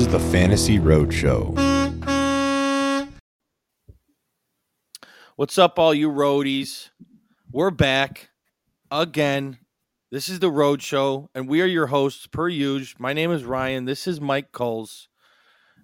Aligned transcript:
This 0.00 0.06
is 0.06 0.12
the 0.14 0.30
Fantasy 0.30 0.78
Roadshow. 0.78 1.54
What's 5.36 5.58
up, 5.58 5.78
all 5.78 5.92
you 5.92 6.08
roadies? 6.08 6.88
We're 7.52 7.70
back 7.70 8.30
again. 8.90 9.58
This 10.10 10.30
is 10.30 10.38
the 10.38 10.50
Road 10.50 10.80
Show, 10.80 11.28
and 11.34 11.46
we 11.46 11.60
are 11.60 11.66
your 11.66 11.88
hosts 11.88 12.26
per 12.26 12.48
usual. 12.48 12.96
My 12.98 13.12
name 13.12 13.30
is 13.30 13.44
Ryan. 13.44 13.84
This 13.84 14.06
is 14.06 14.22
Mike 14.22 14.52
Kulz. 14.52 15.08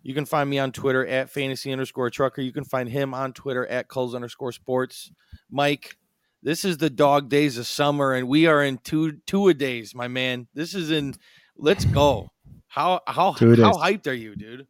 You 0.02 0.14
can 0.14 0.24
find 0.24 0.48
me 0.48 0.58
on 0.58 0.72
Twitter 0.72 1.06
at 1.06 1.28
fantasy 1.28 1.70
underscore 1.70 2.08
trucker. 2.08 2.40
You 2.40 2.54
can 2.54 2.64
find 2.64 2.88
him 2.88 3.12
on 3.12 3.34
Twitter 3.34 3.66
at 3.66 3.88
Kulz 3.88 4.14
underscore 4.14 4.52
sports. 4.52 5.12
Mike, 5.50 5.98
this 6.42 6.64
is 6.64 6.78
the 6.78 6.88
dog 6.88 7.28
days 7.28 7.58
of 7.58 7.66
summer, 7.66 8.14
and 8.14 8.28
we 8.28 8.46
are 8.46 8.64
in 8.64 8.78
two 8.78 9.18
two 9.26 9.48
a 9.48 9.52
days, 9.52 9.94
my 9.94 10.08
man. 10.08 10.46
This 10.54 10.74
is 10.74 10.90
in. 10.90 11.16
Let's 11.58 11.84
go. 11.84 12.30
How 12.76 13.00
how 13.06 13.32
how 13.32 13.38
Two-a-days. 13.38 13.64
hyped 13.64 14.06
are 14.06 14.12
you, 14.14 14.36
dude? 14.36 14.66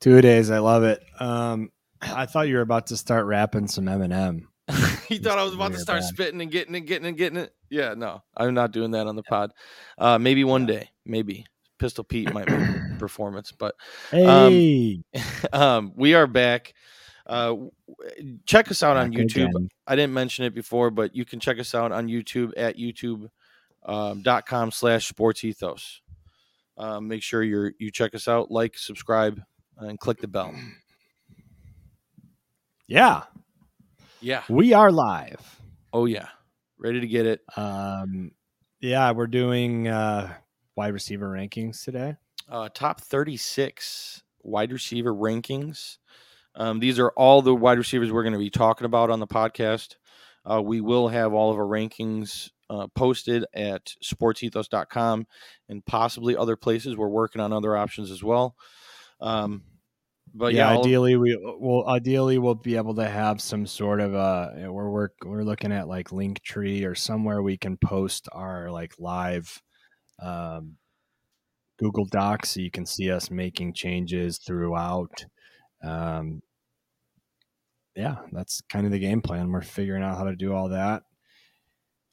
Two 0.00 0.20
days. 0.22 0.50
I 0.50 0.58
love 0.58 0.82
it. 0.84 1.02
Um, 1.20 1.70
I 2.00 2.24
thought 2.24 2.48
you 2.48 2.54
were 2.54 2.62
about 2.62 2.86
to 2.86 2.96
start 2.96 3.26
rapping 3.26 3.68
some 3.68 3.84
Eminem. 3.84 4.44
he 5.08 5.18
thought 5.18 5.38
I 5.38 5.44
was 5.44 5.52
about 5.52 5.72
to 5.72 5.78
start 5.78 6.00
bad. 6.00 6.08
spitting 6.08 6.40
and 6.40 6.50
getting 6.50 6.74
it, 6.74 6.80
getting 6.80 7.08
it, 7.08 7.16
getting 7.18 7.38
it. 7.38 7.52
Yeah, 7.68 7.92
no, 7.94 8.22
I'm 8.36 8.54
not 8.54 8.72
doing 8.72 8.92
that 8.92 9.06
on 9.06 9.16
the 9.16 9.22
pod. 9.22 9.52
Uh, 9.98 10.18
maybe 10.18 10.44
one 10.44 10.64
day, 10.64 10.88
maybe 11.04 11.44
Pistol 11.78 12.04
Pete 12.04 12.32
might 12.32 12.48
make 12.48 12.58
a 12.58 12.96
performance, 12.98 13.52
but 13.52 13.74
Hey, 14.10 15.02
um, 15.52 15.92
we 15.96 16.14
are 16.14 16.26
back. 16.26 16.72
Uh, 17.26 17.56
check 18.46 18.70
us 18.70 18.82
out 18.82 18.96
on 18.96 19.12
YouTube. 19.12 19.48
again. 19.50 19.68
I 19.86 19.94
didn't 19.94 20.14
mention 20.14 20.46
it 20.46 20.54
before, 20.54 20.90
but 20.90 21.14
you 21.14 21.24
can 21.26 21.38
check 21.38 21.58
us 21.58 21.74
out 21.74 21.92
on 21.92 22.08
YouTube 22.08 22.52
at 22.56 22.76
youtube 22.78 23.28
um, 23.84 24.22
dot 24.22 24.46
com 24.46 24.70
slash 24.70 25.06
sports 25.06 25.44
ethos. 25.44 26.00
Um, 26.80 27.08
make 27.08 27.22
sure 27.22 27.42
you're 27.42 27.72
you 27.78 27.90
check 27.90 28.14
us 28.14 28.26
out, 28.26 28.50
like, 28.50 28.78
subscribe, 28.78 29.42
and 29.76 29.98
click 30.00 30.18
the 30.20 30.28
bell. 30.28 30.54
Yeah, 32.86 33.22
Yeah. 34.20 34.42
we 34.48 34.72
are 34.72 34.90
live. 34.90 35.60
Oh 35.92 36.06
yeah. 36.06 36.28
Ready 36.78 37.00
to 37.00 37.06
get 37.06 37.26
it. 37.26 37.40
Um, 37.56 38.32
yeah, 38.80 39.12
we're 39.12 39.26
doing 39.26 39.86
uh, 39.88 40.32
wide 40.76 40.92
receiver 40.94 41.28
rankings 41.28 41.84
today. 41.84 42.16
uh, 42.48 42.68
top 42.72 43.00
36 43.00 44.22
wide 44.42 44.72
receiver 44.72 45.14
rankings. 45.14 45.98
Um, 46.56 46.80
these 46.80 46.98
are 46.98 47.10
all 47.10 47.42
the 47.42 47.54
wide 47.54 47.78
receivers 47.78 48.10
we're 48.10 48.24
going 48.24 48.32
to 48.32 48.38
be 48.40 48.50
talking 48.50 48.86
about 48.86 49.10
on 49.10 49.20
the 49.20 49.26
podcast. 49.26 49.96
Uh, 50.50 50.60
we 50.60 50.80
will 50.80 51.06
have 51.08 51.32
all 51.32 51.50
of 51.52 51.58
our 51.58 51.64
rankings 51.66 52.50
uh, 52.70 52.86
posted 52.94 53.44
at 53.52 53.94
sportsethos.com 54.02 55.26
and 55.68 55.84
possibly 55.84 56.36
other 56.36 56.56
places. 56.56 56.96
We're 56.96 57.08
working 57.08 57.42
on 57.42 57.52
other 57.52 57.76
options 57.76 58.10
as 58.10 58.22
well. 58.22 58.54
Um, 59.20 59.64
but 60.32 60.54
yeah, 60.54 60.72
yeah, 60.72 60.78
ideally 60.78 61.16
we 61.16 61.36
will 61.36 61.86
ideally 61.88 62.38
we'll 62.38 62.54
be 62.54 62.76
able 62.76 62.94
to 62.94 63.08
have 63.08 63.40
some 63.40 63.66
sort 63.66 64.00
of 64.00 64.14
uh 64.14 64.50
we're 64.68 64.88
work 64.88 65.14
we're 65.24 65.42
looking 65.42 65.72
at 65.72 65.88
like 65.88 66.10
Linktree 66.10 66.86
or 66.86 66.94
somewhere 66.94 67.42
we 67.42 67.56
can 67.56 67.76
post 67.76 68.28
our 68.30 68.70
like 68.70 68.94
live 69.00 69.60
um 70.22 70.76
Google 71.80 72.04
Docs 72.04 72.50
so 72.50 72.60
you 72.60 72.70
can 72.70 72.86
see 72.86 73.10
us 73.10 73.28
making 73.30 73.74
changes 73.74 74.38
throughout. 74.38 75.24
Um 75.82 76.42
yeah, 77.96 78.18
that's 78.30 78.60
kind 78.68 78.86
of 78.86 78.92
the 78.92 79.00
game 79.00 79.20
plan. 79.20 79.50
We're 79.50 79.62
figuring 79.62 80.04
out 80.04 80.16
how 80.16 80.24
to 80.24 80.36
do 80.36 80.54
all 80.54 80.68
that. 80.68 81.02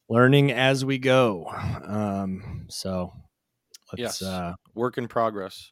Learning 0.10 0.52
as 0.52 0.86
we 0.86 0.98
go. 0.98 1.48
Um 1.86 2.66
so 2.70 3.12
let's 3.92 4.22
Yes. 4.22 4.22
uh 4.22 4.54
work 4.74 4.98
in 4.98 5.08
progress. 5.08 5.72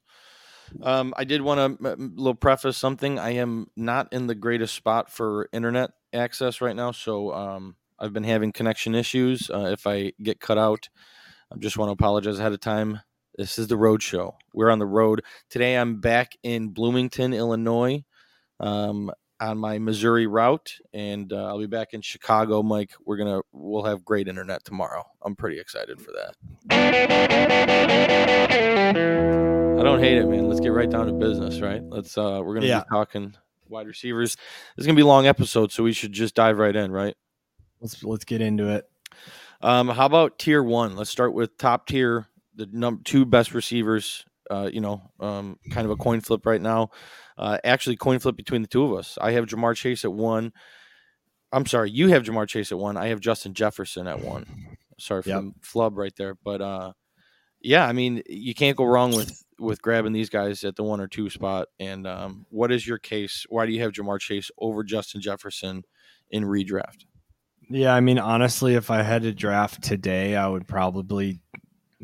Um, 0.81 1.13
I 1.15 1.25
did 1.25 1.41
want 1.41 1.79
to 1.79 1.95
little 1.95 2.33
preface 2.33 2.75
something. 2.75 3.19
I 3.19 3.31
am 3.35 3.67
not 3.75 4.11
in 4.11 4.25
the 4.27 4.33
greatest 4.35 4.73
spot 4.73 5.11
for 5.11 5.47
internet 5.53 5.91
access 6.11 6.59
right 6.59 6.75
now, 6.75 6.91
so 6.91 7.31
um, 7.33 7.75
I've 7.99 8.13
been 8.13 8.23
having 8.23 8.51
connection 8.51 8.95
issues. 8.95 9.49
Uh, 9.49 9.67
if 9.71 9.85
I 9.85 10.13
get 10.23 10.39
cut 10.39 10.57
out, 10.57 10.89
I 11.53 11.57
just 11.59 11.77
want 11.77 11.89
to 11.89 11.93
apologize 11.93 12.39
ahead 12.39 12.51
of 12.51 12.61
time. 12.61 12.99
This 13.37 13.59
is 13.59 13.67
the 13.67 13.77
road 13.77 14.01
show. 14.01 14.37
We're 14.55 14.71
on 14.71 14.79
the 14.79 14.87
road 14.87 15.21
today. 15.51 15.77
I'm 15.77 16.01
back 16.01 16.31
in 16.41 16.69
Bloomington, 16.69 17.31
Illinois, 17.33 18.03
um, 18.59 19.11
on 19.39 19.57
my 19.57 19.77
Missouri 19.79 20.27
route, 20.27 20.73
and 20.93 21.31
uh, 21.33 21.45
I'll 21.47 21.59
be 21.59 21.67
back 21.67 21.93
in 21.93 22.01
Chicago. 22.01 22.63
Mike, 22.63 22.91
we're 23.05 23.17
gonna 23.17 23.41
we'll 23.51 23.83
have 23.83 24.05
great 24.05 24.27
internet 24.27 24.63
tomorrow. 24.63 25.03
I'm 25.23 25.35
pretty 25.35 25.59
excited 25.59 25.99
for 26.01 26.11
that. 26.13 26.35
I 29.77 29.83
don't 29.83 29.99
hate 29.99 30.17
it, 30.17 30.25
man. 30.27 30.47
Let's 30.47 30.59
get 30.61 30.69
right 30.69 30.89
down 30.89 31.07
to 31.07 31.13
business, 31.13 31.59
right? 31.61 31.81
Let's 31.83 32.17
uh 32.17 32.41
we're 32.43 32.53
gonna 32.55 32.67
Yeah. 32.67 32.79
be 32.81 32.85
talking 32.89 33.35
wide 33.67 33.87
receivers. 33.87 34.35
This 34.35 34.83
is 34.83 34.85
gonna 34.87 34.95
be 34.95 35.01
a 35.01 35.07
long 35.07 35.27
episode, 35.27 35.71
so 35.71 35.83
we 35.83 35.93
should 35.93 36.13
just 36.13 36.35
dive 36.35 36.57
right 36.57 36.75
in, 36.75 36.91
right? 36.91 37.15
let's 37.81 38.03
let's 38.03 38.25
get 38.25 38.41
into 38.41 38.69
it. 38.69 38.89
Um, 39.61 39.89
how 39.89 40.05
about 40.05 40.39
tier 40.39 40.63
one? 40.63 40.95
Let's 40.95 41.09
start 41.09 41.33
with 41.33 41.57
top 41.57 41.87
tier, 41.87 42.27
the 42.55 42.67
number 42.71 43.01
two 43.03 43.25
best 43.25 43.53
receivers. 43.53 44.25
Uh, 44.49 44.69
you 44.71 44.81
know, 44.81 45.01
um, 45.19 45.57
kind 45.71 45.85
of 45.85 45.91
a 45.91 45.95
coin 45.95 46.21
flip 46.21 46.45
right 46.45 46.61
now. 46.61 46.89
Uh, 47.37 47.57
actually, 47.63 47.95
coin 47.95 48.19
flip 48.19 48.35
between 48.35 48.61
the 48.61 48.67
two 48.67 48.83
of 48.83 48.97
us. 48.97 49.17
I 49.21 49.31
have 49.31 49.45
Ja'Marr 49.45 49.75
Chase 49.75 50.05
at 50.05 50.13
one. 50.13 50.53
I'm 51.51 51.65
sorry, 51.65 51.89
you 51.91 52.09
have 52.09 52.23
Ja'Marr 52.23 52.47
Chase 52.47 52.71
at 52.71 52.77
one. 52.77 52.97
I 52.97 53.07
have 53.07 53.19
Justin 53.19 53.53
Jefferson 53.53 54.07
at 54.07 54.21
one. 54.21 54.77
Sorry 54.99 55.21
for 55.21 55.29
Yep. 55.29 55.41
the 55.41 55.51
flub 55.61 55.97
right 55.97 56.13
there, 56.17 56.35
but 56.43 56.61
uh, 56.61 56.93
yeah, 57.61 57.85
I 57.87 57.91
mean, 57.93 58.21
you 58.27 58.53
can't 58.53 58.77
go 58.77 58.85
wrong 58.85 59.15
with 59.15 59.41
with 59.57 59.81
grabbing 59.81 60.11
these 60.13 60.29
guys 60.29 60.63
at 60.65 60.75
the 60.75 60.83
one 60.83 60.99
or 60.99 61.07
two 61.07 61.29
spot. 61.29 61.67
And 61.79 62.05
um, 62.05 62.45
what 62.49 62.71
is 62.73 62.85
your 62.85 62.97
case? 62.97 63.45
Why 63.49 63.65
do 63.65 63.71
you 63.71 63.81
have 63.81 63.93
Ja'Marr 63.93 64.19
Chase 64.19 64.51
over 64.57 64.83
Justin 64.83 65.21
Jefferson 65.21 65.83
in 66.29 66.43
redraft? 66.43 67.05
Yeah, 67.69 67.95
I 67.95 67.99
mean, 68.01 68.19
honestly, 68.19 68.75
if 68.75 68.91
I 68.91 69.01
had 69.01 69.23
to 69.23 69.33
draft 69.33 69.81
today, 69.81 70.35
I 70.35 70.47
would 70.47 70.67
probably 70.67 71.39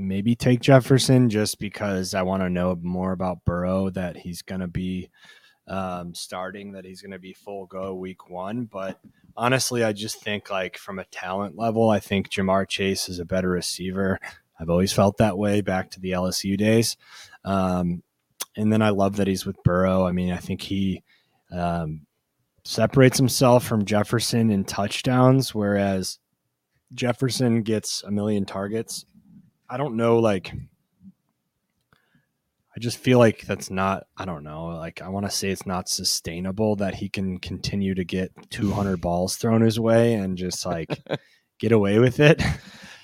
maybe 0.08 0.36
take 0.36 0.60
Jefferson 0.60 1.30
just 1.30 1.60
because 1.60 2.14
I 2.14 2.22
want 2.22 2.44
to 2.44 2.50
know 2.50 2.78
more 2.82 3.12
about 3.12 3.46
Burrow 3.46 3.90
that 3.92 4.18
he's 4.18 4.42
going 4.42 4.62
to 4.62 4.68
be 4.68 5.10
um, 5.68 6.14
starting, 6.14 6.74
that 6.74 6.86
he's 6.86 7.02
going 7.02 7.12
to 7.12 7.20
be 7.20 7.34
full 7.34 7.66
go 7.66 7.94
week 7.96 8.30
one. 8.30 8.66
But 8.66 9.00
honestly, 9.36 9.84
I 9.84 9.94
just 9.94 10.22
think, 10.22 10.50
like, 10.50 10.78
from 10.78 11.00
a 11.00 11.06
talent 11.06 11.58
level, 11.58 11.90
I 11.90 12.00
think 12.00 12.30
Ja'Marr 12.30 12.68
Chase 12.68 13.10
is 13.10 13.20
a 13.20 13.26
better 13.26 13.50
receiver. 13.50 14.20
I've 14.60 14.70
always 14.70 14.94
felt 14.94 15.18
that 15.18 15.38
way 15.38 15.62
back 15.62 15.92
to 15.92 16.00
the 16.00 16.12
LSU 16.12 16.58
days. 16.58 16.98
Um, 17.44 18.04
and 18.56 18.72
then 18.72 18.82
I 18.82 18.90
love 18.90 19.16
that 19.18 19.28
he's 19.28 19.46
with 19.46 19.62
Burrow. 19.64 20.06
I 20.06 20.12
mean, 20.12 20.32
I 20.32 20.38
think 20.38 20.62
he. 20.62 21.04
Um, 21.52 22.06
separates 22.64 23.18
himself 23.18 23.66
from 23.66 23.86
Jefferson 23.86 24.52
in 24.52 24.64
touchdowns, 24.64 25.56
whereas 25.56 26.20
Jefferson 26.94 27.64
gets 27.64 28.04
a 28.04 28.12
million 28.12 28.46
targets. 28.46 29.06
I 29.72 29.78
don't 29.78 29.96
know, 29.96 30.20
like, 30.20 30.52
I 32.76 32.80
just 32.80 32.98
feel 32.98 33.20
like 33.20 33.46
that's 33.48 33.72
not, 33.72 34.06
I 34.18 34.26
don't 34.26 34.44
know, 34.44 34.66
like, 34.66 35.02
I 35.02 35.08
want 35.08 35.26
to 35.26 35.32
say 35.32 35.50
it's 35.50 35.66
not 35.66 35.88
sustainable 35.88 36.76
that 36.76 36.96
he 36.96 37.08
can 37.08 37.40
continue 37.40 37.96
to 37.96 38.04
get 38.04 38.32
200 38.50 39.00
balls 39.00 39.38
thrown 39.38 39.62
his 39.62 39.80
way 39.80 40.16
and 40.16 40.38
just 40.38 40.66
like 40.66 41.02
get 41.60 41.72
away 41.72 42.00
with 42.00 42.20
it. 42.20 42.42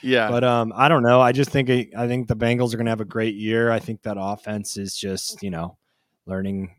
Yeah, 0.01 0.29
But 0.29 0.43
um, 0.43 0.73
I 0.75 0.89
don't 0.89 1.03
know. 1.03 1.21
I 1.21 1.31
just 1.31 1.49
think 1.49 1.69
I 1.69 2.07
think 2.07 2.27
the 2.27 2.35
Bengals 2.35 2.73
are 2.73 2.77
going 2.77 2.85
to 2.85 2.91
have 2.91 3.01
a 3.01 3.05
great 3.05 3.35
year. 3.35 3.71
I 3.71 3.79
think 3.79 4.03
that 4.03 4.17
offense 4.19 4.77
is 4.77 4.95
just 4.95 5.41
you 5.41 5.49
know 5.49 5.77
learning. 6.25 6.75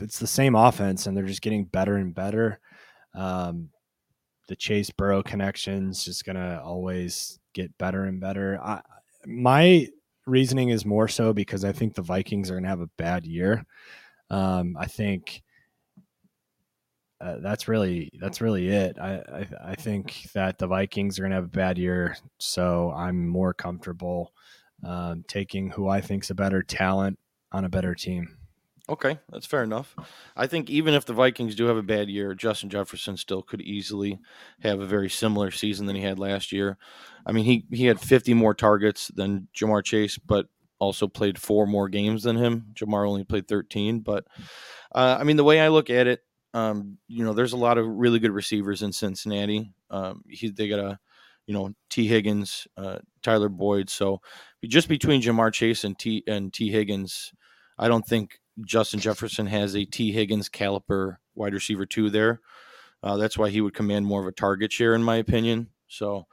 It's 0.00 0.18
the 0.18 0.26
same 0.26 0.54
offense, 0.54 1.06
and 1.06 1.16
they're 1.16 1.26
just 1.26 1.42
getting 1.42 1.64
better 1.64 1.96
and 1.96 2.14
better. 2.14 2.60
Um, 3.14 3.70
the 4.48 4.56
Chase 4.56 4.90
Burrow 4.90 5.22
connections 5.22 6.04
just 6.04 6.24
going 6.24 6.36
to 6.36 6.60
always 6.62 7.38
get 7.56 7.76
better 7.78 8.04
and 8.04 8.20
better. 8.20 8.60
I, 8.62 8.82
my 9.26 9.88
reasoning 10.26 10.68
is 10.68 10.84
more 10.84 11.08
so 11.08 11.32
because 11.32 11.64
I 11.64 11.72
think 11.72 11.94
the 11.94 12.02
Vikings 12.02 12.50
are 12.50 12.54
going 12.54 12.64
to 12.64 12.68
have 12.68 12.80
a 12.80 12.90
bad 12.98 13.26
year. 13.26 13.64
Um, 14.30 14.76
I 14.78 14.86
think 14.86 15.42
uh, 17.20 17.36
that's 17.40 17.66
really 17.66 18.10
that's 18.20 18.40
really 18.40 18.68
it. 18.68 18.98
I, 19.00 19.14
I 19.14 19.46
I 19.70 19.74
think 19.74 20.28
that 20.34 20.58
the 20.58 20.66
Vikings 20.66 21.18
are 21.18 21.22
going 21.22 21.30
to 21.30 21.36
have 21.36 21.44
a 21.44 21.48
bad 21.48 21.78
year, 21.78 22.16
so 22.38 22.92
I'm 22.94 23.26
more 23.26 23.54
comfortable 23.54 24.32
um, 24.84 25.24
taking 25.26 25.70
who 25.70 25.88
I 25.88 26.00
think's 26.02 26.30
a 26.30 26.34
better 26.34 26.62
talent 26.62 27.18
on 27.52 27.64
a 27.64 27.70
better 27.70 27.94
team. 27.94 28.35
Okay, 28.88 29.18
that's 29.30 29.46
fair 29.46 29.64
enough. 29.64 29.96
I 30.36 30.46
think 30.46 30.70
even 30.70 30.94
if 30.94 31.04
the 31.04 31.12
Vikings 31.12 31.56
do 31.56 31.66
have 31.66 31.76
a 31.76 31.82
bad 31.82 32.08
year, 32.08 32.34
Justin 32.34 32.70
Jefferson 32.70 33.16
still 33.16 33.42
could 33.42 33.60
easily 33.60 34.20
have 34.60 34.80
a 34.80 34.86
very 34.86 35.10
similar 35.10 35.50
season 35.50 35.86
than 35.86 35.96
he 35.96 36.02
had 36.02 36.20
last 36.20 36.52
year. 36.52 36.78
I 37.26 37.32
mean, 37.32 37.44
he 37.44 37.66
he 37.72 37.86
had 37.86 38.00
50 38.00 38.34
more 38.34 38.54
targets 38.54 39.08
than 39.08 39.48
Ja'Marr 39.56 39.84
Chase, 39.84 40.18
but 40.18 40.46
also 40.78 41.08
played 41.08 41.38
four 41.38 41.66
more 41.66 41.88
games 41.88 42.22
than 42.22 42.36
him. 42.36 42.66
Ja'Marr 42.74 43.08
only 43.08 43.24
played 43.24 43.48
13, 43.48 44.00
but 44.00 44.24
uh, 44.94 45.16
I 45.18 45.24
mean, 45.24 45.36
the 45.36 45.44
way 45.44 45.60
I 45.60 45.68
look 45.68 45.90
at 45.90 46.06
it, 46.06 46.20
um, 46.54 46.98
you 47.08 47.24
know, 47.24 47.32
there's 47.32 47.54
a 47.54 47.58
lot 47.58 47.78
of 47.78 47.86
really 47.88 48.20
good 48.20 48.30
receivers 48.30 48.82
in 48.82 48.92
Cincinnati. 48.92 49.72
Um, 49.90 50.22
he, 50.28 50.48
they 50.48 50.68
got 50.68 50.78
a, 50.78 50.98
you 51.46 51.54
know, 51.54 51.74
Tee 51.90 52.06
Higgins, 52.06 52.68
uh, 52.76 52.98
Tyler 53.22 53.48
Boyd. 53.48 53.90
So 53.90 54.20
just 54.64 54.88
between 54.88 55.22
Ja'Marr 55.22 55.52
Chase 55.52 55.82
and 55.82 55.98
T 55.98 56.22
and 56.28 56.52
Tee 56.52 56.70
Higgins, 56.70 57.32
I 57.78 57.88
don't 57.88 58.06
think 58.06 58.38
Justin 58.64 59.00
Jefferson 59.00 59.46
has 59.46 59.74
a 59.74 59.84
Tee 59.84 60.12
Higgins 60.12 60.48
caliper 60.48 61.16
wide 61.34 61.54
receiver 61.54 61.86
two 61.86 62.10
there. 62.10 62.40
Uh, 63.02 63.16
that's 63.16 63.36
why 63.38 63.50
he 63.50 63.60
would 63.60 63.74
command 63.74 64.06
more 64.06 64.20
of 64.20 64.26
a 64.26 64.32
target 64.32 64.72
share, 64.72 64.94
in 64.94 65.02
my 65.02 65.16
opinion. 65.16 65.68
So 65.88 66.26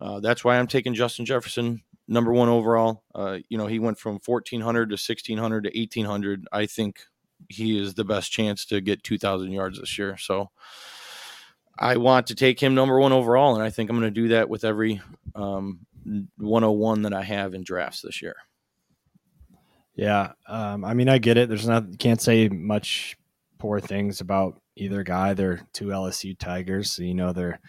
uh, 0.00 0.20
that's 0.20 0.44
why 0.44 0.58
I'm 0.58 0.66
taking 0.66 0.94
Justin 0.94 1.24
Jefferson 1.24 1.82
number 2.06 2.32
one 2.32 2.48
overall. 2.48 3.02
Uh, 3.14 3.38
you 3.48 3.58
know, 3.58 3.66
he 3.66 3.78
went 3.78 3.98
from 3.98 4.20
1400 4.24 4.90
to 4.90 4.92
1600 4.92 5.64
to 5.64 5.78
1800. 5.78 6.46
I 6.52 6.66
think 6.66 7.00
he 7.48 7.80
is 7.80 7.94
the 7.94 8.04
best 8.04 8.30
chance 8.30 8.64
to 8.66 8.80
get 8.80 9.02
2,000 9.02 9.50
yards 9.50 9.80
this 9.80 9.98
year. 9.98 10.16
So 10.16 10.50
I 11.78 11.96
want 11.96 12.26
to 12.28 12.34
take 12.34 12.60
him 12.60 12.74
number 12.74 12.98
one 12.98 13.12
overall, 13.12 13.54
and 13.54 13.62
I 13.62 13.70
think 13.70 13.90
I'm 13.90 13.98
going 13.98 14.12
to 14.12 14.20
do 14.20 14.28
that 14.28 14.48
with 14.48 14.64
every 14.64 15.00
um, 15.34 15.80
101 16.04 17.02
that 17.02 17.14
I 17.14 17.22
have 17.22 17.54
in 17.54 17.64
drafts 17.64 18.02
this 18.02 18.20
year. 18.22 18.36
Yeah, 19.94 20.32
um, 20.46 20.84
I 20.84 20.94
mean, 20.94 21.08
I 21.08 21.18
get 21.18 21.36
it. 21.36 21.48
There's 21.48 21.68
not 21.68 21.98
can't 21.98 22.20
say 22.20 22.48
much 22.48 23.16
poor 23.58 23.78
things 23.78 24.20
about 24.20 24.60
either 24.76 25.02
guy. 25.02 25.34
They're 25.34 25.60
two 25.72 25.86
LSU 25.86 26.38
Tigers, 26.38 26.90
so 26.90 27.02
you 27.02 27.14
know 27.14 27.32
they're 27.32 27.60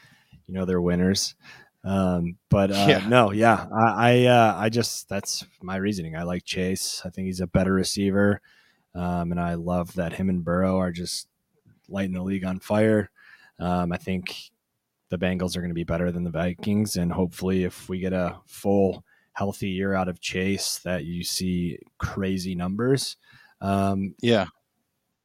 you 0.47 0.53
know 0.53 0.65
they're 0.65 0.81
winners. 0.81 1.35
Um, 1.83 2.37
but 2.49 2.71
uh, 2.71 2.85
yeah. 2.87 3.07
no, 3.07 3.31
yeah, 3.31 3.67
I 3.75 4.11
I, 4.11 4.25
uh, 4.25 4.55
I 4.57 4.69
just 4.69 5.09
that's 5.09 5.45
my 5.61 5.75
reasoning. 5.75 6.15
I 6.15 6.23
like 6.23 6.45
Chase. 6.45 7.01
I 7.03 7.09
think 7.09 7.25
he's 7.25 7.41
a 7.41 7.47
better 7.47 7.73
receiver, 7.73 8.39
um, 8.95 9.31
and 9.31 9.39
I 9.39 9.55
love 9.55 9.93
that 9.95 10.13
him 10.13 10.29
and 10.29 10.45
Burrow 10.45 10.77
are 10.79 10.91
just 10.91 11.27
lighting 11.89 12.13
the 12.13 12.23
league 12.23 12.45
on 12.45 12.59
fire. 12.59 13.09
Um, 13.59 13.91
I 13.91 13.97
think 13.97 14.33
the 15.09 15.17
Bengals 15.17 15.55
are 15.55 15.61
going 15.61 15.69
to 15.69 15.75
be 15.75 15.83
better 15.83 16.11
than 16.11 16.23
the 16.23 16.31
Vikings, 16.31 16.95
and 16.95 17.11
hopefully, 17.11 17.65
if 17.65 17.89
we 17.89 17.99
get 17.99 18.13
a 18.13 18.37
full 18.45 19.03
healthy 19.33 19.69
year 19.69 19.93
out 19.93 20.07
of 20.07 20.21
Chase, 20.21 20.79
that 20.83 21.05
you 21.05 21.23
see 21.23 21.79
crazy 21.97 22.55
numbers. 22.55 23.17
Um, 23.61 24.15
yeah. 24.21 24.45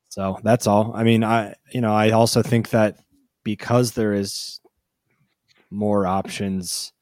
So 0.08 0.38
that's 0.42 0.66
all. 0.66 0.92
I 0.94 1.04
mean, 1.04 1.22
I 1.22 1.54
you 1.72 1.80
know 1.80 1.92
I 1.92 2.10
also 2.10 2.42
think 2.42 2.70
that 2.70 2.98
because 3.44 3.92
there 3.92 4.14
is 4.14 4.60
more 5.70 6.06
options 6.06 6.92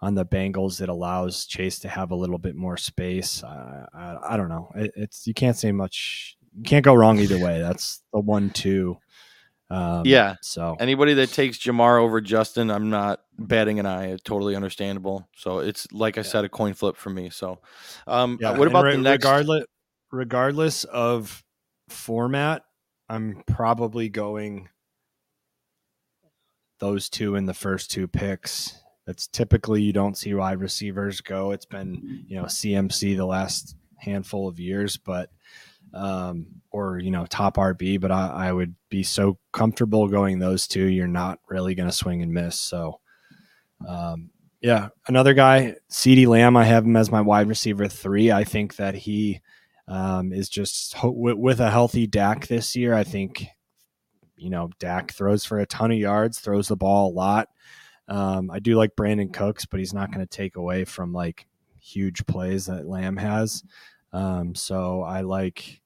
on 0.00 0.14
the 0.14 0.24
Bengals, 0.24 0.80
it 0.80 0.88
allows 0.88 1.46
Chase 1.46 1.78
to 1.80 1.88
have 1.88 2.10
a 2.10 2.16
little 2.16 2.38
bit 2.38 2.54
more 2.54 2.76
space. 2.76 3.42
I, 3.42 3.86
I, 3.94 4.34
I 4.34 4.36
don't 4.36 4.48
know. 4.48 4.70
It, 4.76 4.92
it's 4.94 5.26
you 5.26 5.34
can't 5.34 5.56
say 5.56 5.72
much. 5.72 6.36
You 6.56 6.62
can't 6.62 6.84
go 6.84 6.94
wrong 6.94 7.18
either 7.18 7.38
way. 7.38 7.60
That's 7.60 8.02
the 8.12 8.20
one-two 8.20 8.96
um, 9.70 10.02
yeah. 10.04 10.36
So 10.42 10.76
anybody 10.78 11.14
that 11.14 11.30
takes 11.30 11.58
Ja'Marr 11.58 12.00
over 12.00 12.20
Justin, 12.20 12.70
I'm 12.70 12.90
not 12.90 13.20
batting 13.38 13.80
an 13.80 13.86
eye. 13.86 14.16
Totally 14.24 14.54
understandable. 14.54 15.28
So 15.36 15.58
it's 15.58 15.90
like 15.92 16.18
I 16.18 16.20
yeah. 16.20 16.26
said, 16.26 16.44
a 16.44 16.48
coin 16.48 16.74
flip 16.74 16.96
for 16.96 17.10
me. 17.10 17.30
So, 17.30 17.60
um, 18.06 18.38
yeah, 18.40 18.56
what 18.56 18.68
about 18.68 18.84
re- 18.84 18.92
the 18.92 19.02
next? 19.02 19.24
Regardless, 19.24 19.64
regardless 20.12 20.84
of 20.84 21.44
format, 21.88 22.62
I'm 23.08 23.42
probably 23.46 24.08
going 24.08 24.68
those 26.78 27.08
two 27.08 27.34
in 27.34 27.46
the 27.46 27.54
first 27.54 27.90
two 27.90 28.06
picks. 28.06 28.80
That's 29.06 29.26
typically 29.26 29.82
you 29.82 29.92
don't 29.92 30.16
see 30.16 30.34
wide 30.34 30.60
receivers 30.60 31.20
go. 31.20 31.50
It's 31.52 31.66
been 31.66 32.24
you 32.28 32.36
know 32.36 32.44
CMC 32.44 33.16
the 33.16 33.26
last 33.26 33.76
handful 33.98 34.46
of 34.46 34.60
years, 34.60 34.96
but 34.96 35.30
um, 35.96 36.46
or 36.70 36.98
you 36.98 37.10
know 37.10 37.26
top 37.26 37.56
RB, 37.56 38.00
but 38.00 38.10
I, 38.10 38.48
I, 38.48 38.52
would 38.52 38.74
be 38.90 39.02
so 39.02 39.38
comfortable 39.52 40.08
going 40.08 40.38
those 40.38 40.66
two. 40.66 40.84
You're 40.84 41.06
not 41.06 41.40
really 41.48 41.74
going 41.74 41.88
to 41.88 41.94
swing 41.94 42.22
and 42.22 42.32
miss. 42.32 42.60
So, 42.60 43.00
um, 43.88 44.30
yeah, 44.60 44.88
another 45.08 45.32
guy, 45.32 45.76
CeeDee 45.90 46.26
Lamb. 46.26 46.56
I 46.56 46.64
have 46.64 46.84
him 46.84 46.96
as 46.96 47.10
my 47.10 47.22
wide 47.22 47.48
receiver 47.48 47.88
three. 47.88 48.30
I 48.30 48.44
think 48.44 48.76
that 48.76 48.94
he 48.94 49.40
um, 49.88 50.32
is 50.32 50.48
just 50.48 50.94
with 51.02 51.60
a 51.60 51.70
healthy 51.70 52.06
Dak 52.06 52.46
this 52.46 52.76
year. 52.76 52.94
I 52.94 53.04
think 53.04 53.46
you 54.36 54.50
know 54.50 54.70
Dak 54.78 55.12
throws 55.12 55.44
for 55.44 55.60
a 55.60 55.66
ton 55.66 55.92
of 55.92 55.98
yards, 55.98 56.40
throws 56.40 56.68
the 56.68 56.76
ball 56.76 57.10
a 57.10 57.14
lot. 57.14 57.48
Um, 58.08 58.50
I 58.50 58.58
do 58.58 58.76
like 58.76 58.96
Brandin 58.96 59.32
Cooks, 59.32 59.66
but 59.66 59.80
he's 59.80 59.94
not 59.94 60.12
going 60.12 60.24
to 60.24 60.36
take 60.36 60.56
away 60.56 60.84
from 60.84 61.12
like 61.12 61.46
huge 61.80 62.26
plays 62.26 62.66
that 62.66 62.86
Lamb 62.86 63.16
has. 63.16 63.64
Um, 64.12 64.54
so 64.54 65.02
I 65.02 65.22
like 65.22 65.80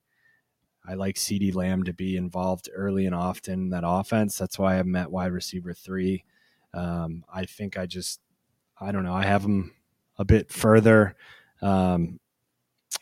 I 0.87 0.94
like 0.94 1.17
CeeDee 1.17 1.55
Lamb 1.55 1.85
to 1.85 1.93
be 1.93 2.17
involved 2.17 2.69
early 2.75 3.06
and 3.06 3.15
often 3.15 3.55
in 3.55 3.71
that 3.71 3.85
offense. 3.87 4.38
That's 4.38 4.59
why 4.59 4.79
I'm 4.79 4.97
at 4.97 5.11
wide 5.11 5.32
receiver 5.32 5.73
three. 5.75 6.25
Um, 6.73 7.25
I 7.32 7.44
think 7.44 7.79
I 7.79 7.87
just 7.87 8.21
I 8.81 8.93
don't 8.93 9.05
know. 9.05 9.15
I 9.15 9.25
have 9.25 9.44
him 9.44 9.73
a 10.19 10.25
bit 10.25 10.50
further, 10.50 11.17
um, 11.61 12.19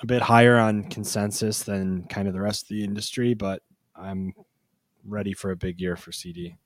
a 0.00 0.06
bit 0.06 0.22
higher 0.22 0.56
on 0.56 0.84
consensus 0.84 1.62
than 1.62 2.04
kind 2.04 2.26
of 2.28 2.34
the 2.34 2.40
rest 2.40 2.64
of 2.64 2.68
the 2.68 2.84
industry, 2.84 3.34
but 3.34 3.62
I'm 3.94 4.32
ready 5.04 5.32
for 5.32 5.50
a 5.50 5.56
big 5.56 5.80
year 5.80 5.96
for 5.96 6.10
CeeDee. 6.10 6.56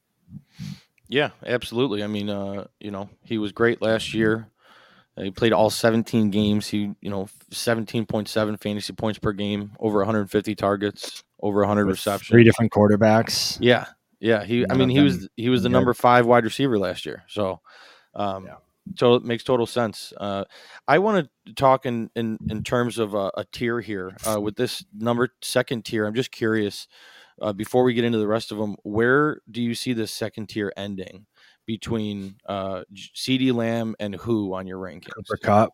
Yeah, 1.08 1.30
absolutely. 1.44 2.02
I 2.02 2.06
mean, 2.06 2.30
uh, 2.30 2.66
you 2.80 2.90
know, 2.90 3.10
he 3.22 3.38
was 3.38 3.52
great 3.52 3.82
last 3.82 4.14
year. 4.14 4.48
He 5.16 5.30
played 5.30 5.52
all 5.52 5.68
17 5.68 6.30
games. 6.30 6.68
He, 6.68 6.90
you 7.00 7.10
know, 7.10 7.28
17.7 7.50 8.60
fantasy 8.60 8.92
points 8.94 9.18
per 9.18 9.32
game, 9.32 9.72
over 9.78 9.98
150 9.98 10.54
targets, 10.54 11.22
over 11.40 11.60
100 11.60 11.86
With 11.86 11.96
receptions. 11.96 12.28
Three 12.28 12.44
different 12.44 12.72
quarterbacks. 12.72 13.58
Yeah, 13.60 13.86
yeah. 14.20 14.42
He, 14.44 14.60
None 14.60 14.70
I 14.70 14.74
mean, 14.74 14.88
he 14.88 15.00
was 15.00 15.28
he 15.36 15.50
was 15.50 15.62
the 15.62 15.68
good. 15.68 15.74
number 15.74 15.92
five 15.92 16.24
wide 16.24 16.44
receiver 16.44 16.78
last 16.78 17.04
year. 17.04 17.24
So, 17.28 17.60
um, 18.14 18.46
yeah. 18.46 18.54
so 18.96 19.14
it 19.14 19.24
makes 19.24 19.44
total 19.44 19.66
sense. 19.66 20.14
Uh, 20.16 20.44
I 20.88 20.98
want 20.98 21.28
to 21.46 21.54
talk 21.54 21.84
in 21.84 22.10
in 22.16 22.38
in 22.48 22.64
terms 22.64 22.98
of 22.98 23.12
a, 23.12 23.30
a 23.36 23.44
tier 23.52 23.80
here 23.80 24.16
uh, 24.26 24.40
with 24.40 24.56
this 24.56 24.82
number 24.96 25.28
second 25.42 25.84
tier. 25.84 26.06
I'm 26.06 26.14
just 26.14 26.30
curious. 26.30 26.88
Uh, 27.40 27.52
before 27.52 27.82
we 27.82 27.92
get 27.92 28.04
into 28.04 28.18
the 28.18 28.26
rest 28.26 28.52
of 28.52 28.58
them, 28.58 28.76
where 28.84 29.40
do 29.50 29.60
you 29.60 29.74
see 29.74 29.94
the 29.94 30.06
second 30.06 30.48
tier 30.48 30.72
ending? 30.76 31.26
Between 31.64 32.36
uh, 32.46 32.82
CeeDee 32.94 33.52
Lamb 33.52 33.94
and 34.00 34.16
who 34.16 34.54
on 34.54 34.66
your 34.66 34.78
rankings? 34.78 35.14
Cooper 35.14 35.36
Kupp. 35.36 35.72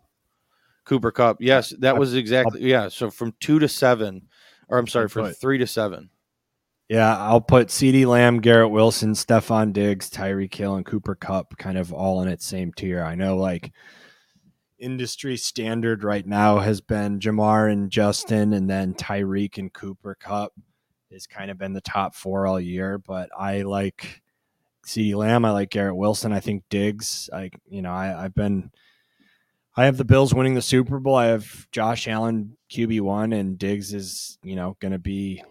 Cooper 0.84 1.10
Kupp. 1.10 1.38
Yes, 1.40 1.70
that 1.80 1.96
was 1.96 2.14
exactly 2.14 2.62
yeah. 2.62 2.88
So 2.88 3.10
from 3.10 3.34
two 3.40 3.58
to 3.58 3.68
seven, 3.68 4.28
or 4.68 4.78
I'm 4.78 4.86
sorry, 4.86 5.08
from 5.08 5.32
three 5.32 5.58
to 5.58 5.66
seven. 5.66 6.10
Yeah, 6.88 7.18
I'll 7.18 7.42
put 7.42 7.68
CeeDee 7.68 8.06
Lamb, 8.06 8.40
Garrett 8.40 8.70
Wilson, 8.70 9.12
Stefon 9.12 9.74
Diggs, 9.74 10.08
Tyreek 10.08 10.54
Hill, 10.54 10.76
and 10.76 10.86
Cooper 10.86 11.14
Kupp 11.14 11.58
kind 11.58 11.76
of 11.76 11.92
all 11.92 12.22
in 12.22 12.28
its 12.28 12.46
same 12.46 12.72
tier. 12.72 13.02
I 13.02 13.14
know 13.14 13.36
like 13.36 13.72
industry 14.78 15.36
standard 15.36 16.02
right 16.02 16.26
now 16.26 16.60
has 16.60 16.80
been 16.80 17.18
Ja'Marr 17.18 17.70
and 17.70 17.90
Justin, 17.90 18.54
and 18.54 18.70
then 18.70 18.94
Tyreek 18.94 19.58
and 19.58 19.72
Cooper 19.72 20.16
Kupp 20.18 20.52
has 21.12 21.26
kind 21.26 21.50
of 21.50 21.58
been 21.58 21.74
the 21.74 21.82
top 21.82 22.14
four 22.14 22.46
all 22.46 22.60
year. 22.60 22.96
But 22.96 23.28
I 23.38 23.62
like 23.62 24.22
CeeDee 24.88 25.14
Lamb. 25.14 25.44
I 25.44 25.50
like 25.50 25.70
Garrett 25.70 25.96
Wilson. 25.96 26.32
I 26.32 26.40
think 26.40 26.64
Diggs. 26.70 27.28
I 27.32 27.50
you 27.68 27.82
know 27.82 27.92
I, 27.92 28.24
I've 28.24 28.34
been. 28.34 28.70
I 29.76 29.84
have 29.84 29.96
the 29.96 30.04
Bills 30.04 30.34
winning 30.34 30.54
the 30.54 30.62
Super 30.62 30.98
Bowl. 30.98 31.14
I 31.14 31.26
have 31.26 31.70
Josh 31.70 32.08
Allen 32.08 32.56
QB 32.72 33.02
one, 33.02 33.32
and 33.32 33.58
Diggs 33.58 33.92
is 33.94 34.38
you 34.42 34.56
know 34.56 34.76
going 34.80 34.92
to 34.92 34.98
be. 34.98 35.42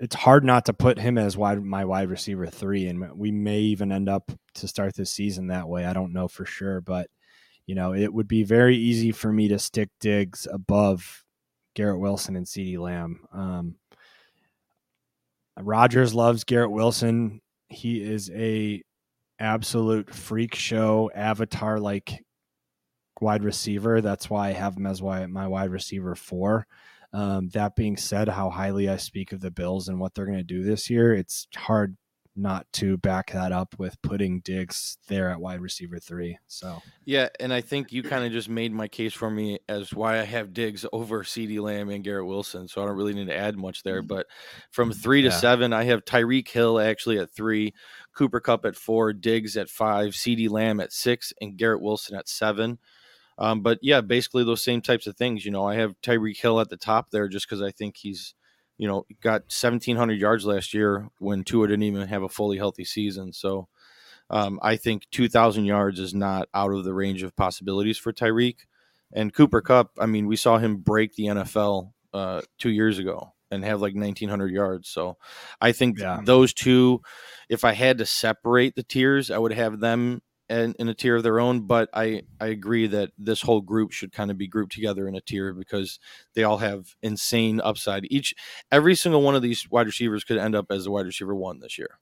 It's 0.00 0.16
hard 0.16 0.42
not 0.42 0.64
to 0.64 0.72
put 0.72 0.98
him 0.98 1.18
as 1.18 1.36
wide 1.36 1.62
my 1.62 1.84
wide 1.84 2.08
receiver 2.08 2.46
three, 2.46 2.86
and 2.86 3.16
we 3.16 3.30
may 3.30 3.60
even 3.60 3.92
end 3.92 4.08
up 4.08 4.32
to 4.54 4.66
start 4.66 4.94
this 4.94 5.12
season 5.12 5.48
that 5.48 5.68
way. 5.68 5.84
I 5.84 5.92
don't 5.92 6.12
know 6.12 6.26
for 6.26 6.46
sure, 6.46 6.80
but 6.80 7.08
you 7.66 7.74
know 7.74 7.94
it 7.94 8.12
would 8.12 8.26
be 8.26 8.42
very 8.42 8.76
easy 8.76 9.12
for 9.12 9.32
me 9.32 9.48
to 9.48 9.58
stick 9.58 9.90
Diggs 10.00 10.48
above 10.50 11.24
Garrett 11.74 12.00
Wilson 12.00 12.36
and 12.36 12.46
CeeDee 12.46 12.78
Lamb. 12.78 13.20
Um, 13.32 13.76
Rodgers 15.60 16.14
loves 16.14 16.44
Garrett 16.44 16.70
Wilson. 16.70 17.40
He 17.68 18.02
is 18.02 18.30
a 18.30 18.82
absolute 19.38 20.14
freak 20.14 20.54
show 20.54 21.10
avatar 21.14 21.80
like 21.80 22.24
wide 23.20 23.42
receiver. 23.42 24.00
That's 24.00 24.28
why 24.30 24.48
I 24.48 24.52
have 24.52 24.76
him 24.76 24.86
as 24.86 25.02
my 25.02 25.48
wide 25.48 25.70
receiver 25.70 26.14
four. 26.14 26.66
Um, 27.12 27.48
that 27.50 27.76
being 27.76 27.96
said, 27.96 28.28
how 28.28 28.50
highly 28.50 28.88
I 28.88 28.96
speak 28.96 29.32
of 29.32 29.40
the 29.40 29.50
Bills 29.50 29.88
and 29.88 30.00
what 30.00 30.14
they're 30.14 30.26
going 30.26 30.38
to 30.38 30.44
do 30.44 30.64
this 30.64 30.90
year, 30.90 31.14
it's 31.14 31.46
hard 31.54 31.96
not 32.36 32.66
to 32.72 32.96
back 32.96 33.30
that 33.32 33.52
up 33.52 33.76
with 33.78 34.00
putting 34.02 34.40
Diggs 34.40 34.98
there 35.08 35.30
at 35.30 35.40
wide 35.40 35.60
receiver 35.60 35.98
three. 35.98 36.38
So 36.48 36.82
yeah, 37.04 37.28
and 37.38 37.52
I 37.52 37.60
think 37.60 37.92
you 37.92 38.02
kind 38.02 38.24
of 38.24 38.32
just 38.32 38.48
made 38.48 38.72
my 38.72 38.88
case 38.88 39.12
for 39.12 39.30
me 39.30 39.60
as 39.68 39.94
why 39.94 40.18
I 40.18 40.24
have 40.24 40.52
Diggs 40.52 40.84
over 40.92 41.22
CeeDee 41.22 41.60
Lamb 41.60 41.90
and 41.90 42.02
Garrett 42.02 42.26
Wilson. 42.26 42.66
So 42.66 42.82
I 42.82 42.86
don't 42.86 42.96
really 42.96 43.14
need 43.14 43.28
to 43.28 43.36
add 43.36 43.56
much 43.56 43.82
there. 43.84 44.02
But 44.02 44.26
from 44.70 44.92
three 44.92 45.22
to 45.22 45.28
yeah. 45.28 45.34
seven, 45.34 45.72
I 45.72 45.84
have 45.84 46.04
Tyreek 46.04 46.48
Hill 46.48 46.80
actually 46.80 47.18
at 47.18 47.30
three, 47.30 47.72
Cooper 48.14 48.40
Kupp 48.40 48.64
at 48.64 48.76
four, 48.76 49.12
Diggs 49.12 49.56
at 49.56 49.70
five, 49.70 50.12
CeeDee 50.12 50.50
Lamb 50.50 50.80
at 50.80 50.92
six, 50.92 51.32
and 51.40 51.56
Garrett 51.56 51.82
Wilson 51.82 52.16
at 52.16 52.28
seven. 52.28 52.78
Um, 53.38 53.62
but 53.62 53.78
yeah, 53.82 54.00
basically 54.00 54.44
those 54.44 54.62
same 54.62 54.80
types 54.80 55.06
of 55.06 55.16
things. 55.16 55.44
You 55.44 55.50
know, 55.50 55.66
I 55.66 55.76
have 55.76 56.00
Tyreek 56.02 56.40
Hill 56.40 56.60
at 56.60 56.68
the 56.68 56.76
top 56.76 57.10
there 57.10 57.28
just 57.28 57.48
because 57.48 57.62
I 57.62 57.70
think 57.70 57.96
he's 57.96 58.34
you 58.78 58.88
know, 58.88 59.06
got 59.20 59.42
1,700 59.42 60.14
yards 60.14 60.44
last 60.46 60.74
year 60.74 61.08
when 61.18 61.44
Tua 61.44 61.68
didn't 61.68 61.84
even 61.84 62.08
have 62.08 62.22
a 62.22 62.28
fully 62.28 62.58
healthy 62.58 62.84
season. 62.84 63.32
So, 63.32 63.68
Um, 64.30 64.58
I 64.62 64.76
think 64.76 65.06
2,000 65.10 65.64
yards 65.66 66.00
is 66.00 66.14
not 66.14 66.48
out 66.54 66.72
of 66.72 66.84
the 66.84 66.94
range 66.94 67.22
of 67.22 67.36
possibilities 67.36 67.98
for 67.98 68.12
Tyreek. 68.12 68.60
And 69.12 69.32
Cooper 69.34 69.60
Kupp, 69.60 69.92
I 69.98 70.06
mean, 70.06 70.26
we 70.26 70.36
saw 70.36 70.58
him 70.58 70.78
break 70.78 71.14
the 71.14 71.26
NFL 71.26 71.92
uh, 72.12 72.40
two 72.58 72.70
years 72.70 72.98
ago 72.98 73.34
and 73.50 73.64
have 73.64 73.80
like 73.82 73.94
1,900 73.94 74.50
yards. 74.50 74.88
So 74.88 75.18
I 75.60 75.72
think 75.72 75.98
Yeah. 75.98 76.20
those 76.24 76.52
two, 76.54 77.02
if 77.48 77.64
I 77.64 77.72
had 77.72 77.98
to 77.98 78.06
separate 78.06 78.74
the 78.74 78.82
tiers, 78.82 79.30
I 79.30 79.38
would 79.38 79.52
have 79.52 79.80
them 79.80 80.22
in, 80.48 80.74
in 80.78 80.88
a 80.88 80.94
tier 80.94 81.16
of 81.16 81.22
their 81.22 81.40
own. 81.40 81.62
But 81.62 81.88
I, 81.92 82.22
I 82.40 82.46
agree 82.46 82.86
that 82.88 83.12
this 83.18 83.42
whole 83.42 83.60
group 83.60 83.92
should 83.92 84.12
kind 84.12 84.30
of 84.30 84.38
be 84.38 84.46
grouped 84.46 84.72
together 84.72 85.08
in 85.08 85.16
a 85.16 85.20
tier 85.20 85.52
because 85.52 85.98
they 86.34 86.44
all 86.44 86.58
have 86.58 86.94
insane 87.02 87.60
upside. 87.62 88.06
Each, 88.10 88.34
every 88.70 88.94
single 88.94 89.22
one 89.22 89.34
of 89.34 89.42
these 89.42 89.70
wide 89.70 89.86
receivers 89.86 90.24
could 90.24 90.38
end 90.38 90.54
up 90.54 90.66
as 90.70 90.86
a 90.86 90.90
wide 90.90 91.06
receiver 91.06 91.34
one 91.34 91.60
this 91.60 91.78
year. 91.78 91.98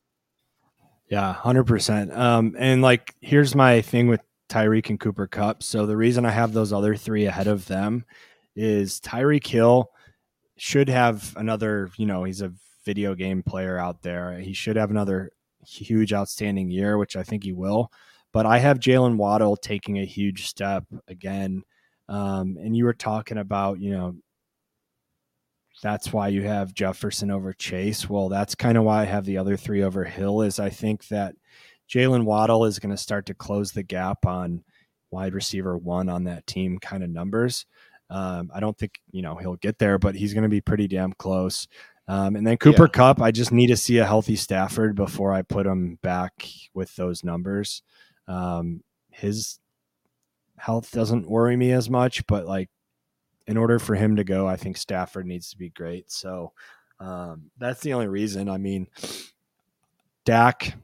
Yeah, 1.08 1.32
hundred 1.34 1.64
percent. 1.64 2.12
Um, 2.12 2.56
and 2.58 2.80
like, 2.80 3.14
here's 3.20 3.54
my 3.54 3.82
thing 3.82 4.08
with 4.08 4.20
Tyreek 4.48 4.88
and 4.88 4.98
Cooper 4.98 5.26
Kupp. 5.26 5.62
So 5.62 5.84
the 5.84 5.96
reason 5.96 6.24
I 6.24 6.30
have 6.30 6.52
those 6.52 6.72
other 6.72 6.96
three 6.96 7.26
ahead 7.26 7.46
of 7.46 7.66
them 7.66 8.04
is 8.56 9.00
Tyreek 9.00 9.46
Hill 9.46 9.90
should 10.56 10.88
have 10.88 11.34
another. 11.36 11.90
You 11.96 12.06
know, 12.06 12.24
he's 12.24 12.40
a 12.40 12.52
video 12.84 13.14
game 13.14 13.42
player 13.42 13.78
out 13.78 14.02
there. 14.02 14.38
He 14.38 14.54
should 14.54 14.76
have 14.76 14.90
another 14.90 15.32
huge, 15.66 16.12
outstanding 16.12 16.70
year, 16.70 16.98
which 16.98 17.14
I 17.14 17.22
think 17.22 17.44
he 17.44 17.52
will. 17.52 17.92
But 18.32 18.46
I 18.46 18.58
have 18.58 18.78
Jaylen 18.78 19.16
Waddle 19.16 19.56
taking 19.56 19.98
a 19.98 20.04
huge 20.04 20.46
step 20.46 20.84
again. 21.08 21.62
Um, 22.08 22.56
and 22.60 22.76
you 22.76 22.84
were 22.84 22.94
talking 22.94 23.38
about, 23.38 23.78
you 23.78 23.92
know, 23.92 24.14
that's 25.82 26.12
why 26.12 26.28
you 26.28 26.42
have 26.42 26.74
Jefferson 26.74 27.30
over 27.30 27.52
Chase. 27.52 28.08
Well, 28.08 28.28
that's 28.28 28.54
kind 28.54 28.76
of 28.76 28.84
why 28.84 29.02
I 29.02 29.04
have 29.04 29.24
the 29.24 29.38
other 29.38 29.56
three 29.56 29.82
over 29.82 30.04
Hill. 30.04 30.42
Is 30.42 30.58
I 30.58 30.70
think 30.70 31.08
that 31.08 31.34
Jaylen 31.88 32.24
Waddle 32.24 32.64
is 32.64 32.78
going 32.78 32.94
to 32.94 32.96
start 32.96 33.26
to 33.26 33.34
close 33.34 33.72
the 33.72 33.82
gap 33.82 34.26
on 34.26 34.64
wide 35.10 35.34
receiver 35.34 35.76
one 35.76 36.08
on 36.08 36.24
that 36.24 36.46
team 36.46 36.78
kind 36.78 37.02
of 37.02 37.10
numbers. 37.10 37.66
Um, 38.10 38.50
I 38.54 38.60
don't 38.60 38.76
think 38.76 39.00
you 39.10 39.22
know 39.22 39.36
he'll 39.36 39.56
get 39.56 39.78
there, 39.78 39.98
but 39.98 40.14
he's 40.14 40.34
going 40.34 40.42
to 40.42 40.48
be 40.48 40.60
pretty 40.60 40.88
damn 40.88 41.12
close. 41.14 41.66
Um, 42.08 42.36
and 42.36 42.46
then 42.46 42.58
Cooper 42.58 42.84
Yeah. 42.84 42.88
Cup, 42.88 43.22
I 43.22 43.30
just 43.30 43.52
need 43.52 43.68
to 43.68 43.76
see 43.76 43.98
a 43.98 44.04
healthy 44.04 44.36
Stafford 44.36 44.94
before 44.96 45.32
I 45.32 45.42
put 45.42 45.66
him 45.66 45.98
back 46.02 46.46
with 46.74 46.94
those 46.96 47.24
numbers. 47.24 47.82
Um, 48.28 48.82
his 49.10 49.58
health 50.56 50.90
doesn't 50.90 51.28
worry 51.28 51.56
me 51.56 51.72
as 51.72 51.90
much, 51.90 52.26
but 52.26 52.46
like 52.46 52.70
in 53.46 53.56
order 53.56 53.78
for 53.78 53.94
him 53.94 54.16
to 54.16 54.24
go, 54.24 54.46
I 54.46 54.56
think 54.56 54.76
Stafford 54.76 55.26
needs 55.26 55.50
to 55.50 55.58
be 55.58 55.70
great. 55.70 56.10
So 56.10 56.52
um, 57.00 57.50
that's 57.58 57.80
the 57.80 57.92
only 57.94 58.06
reason. 58.06 58.48
I 58.48 58.58
mean, 58.58 58.86
Dak, 60.24 60.74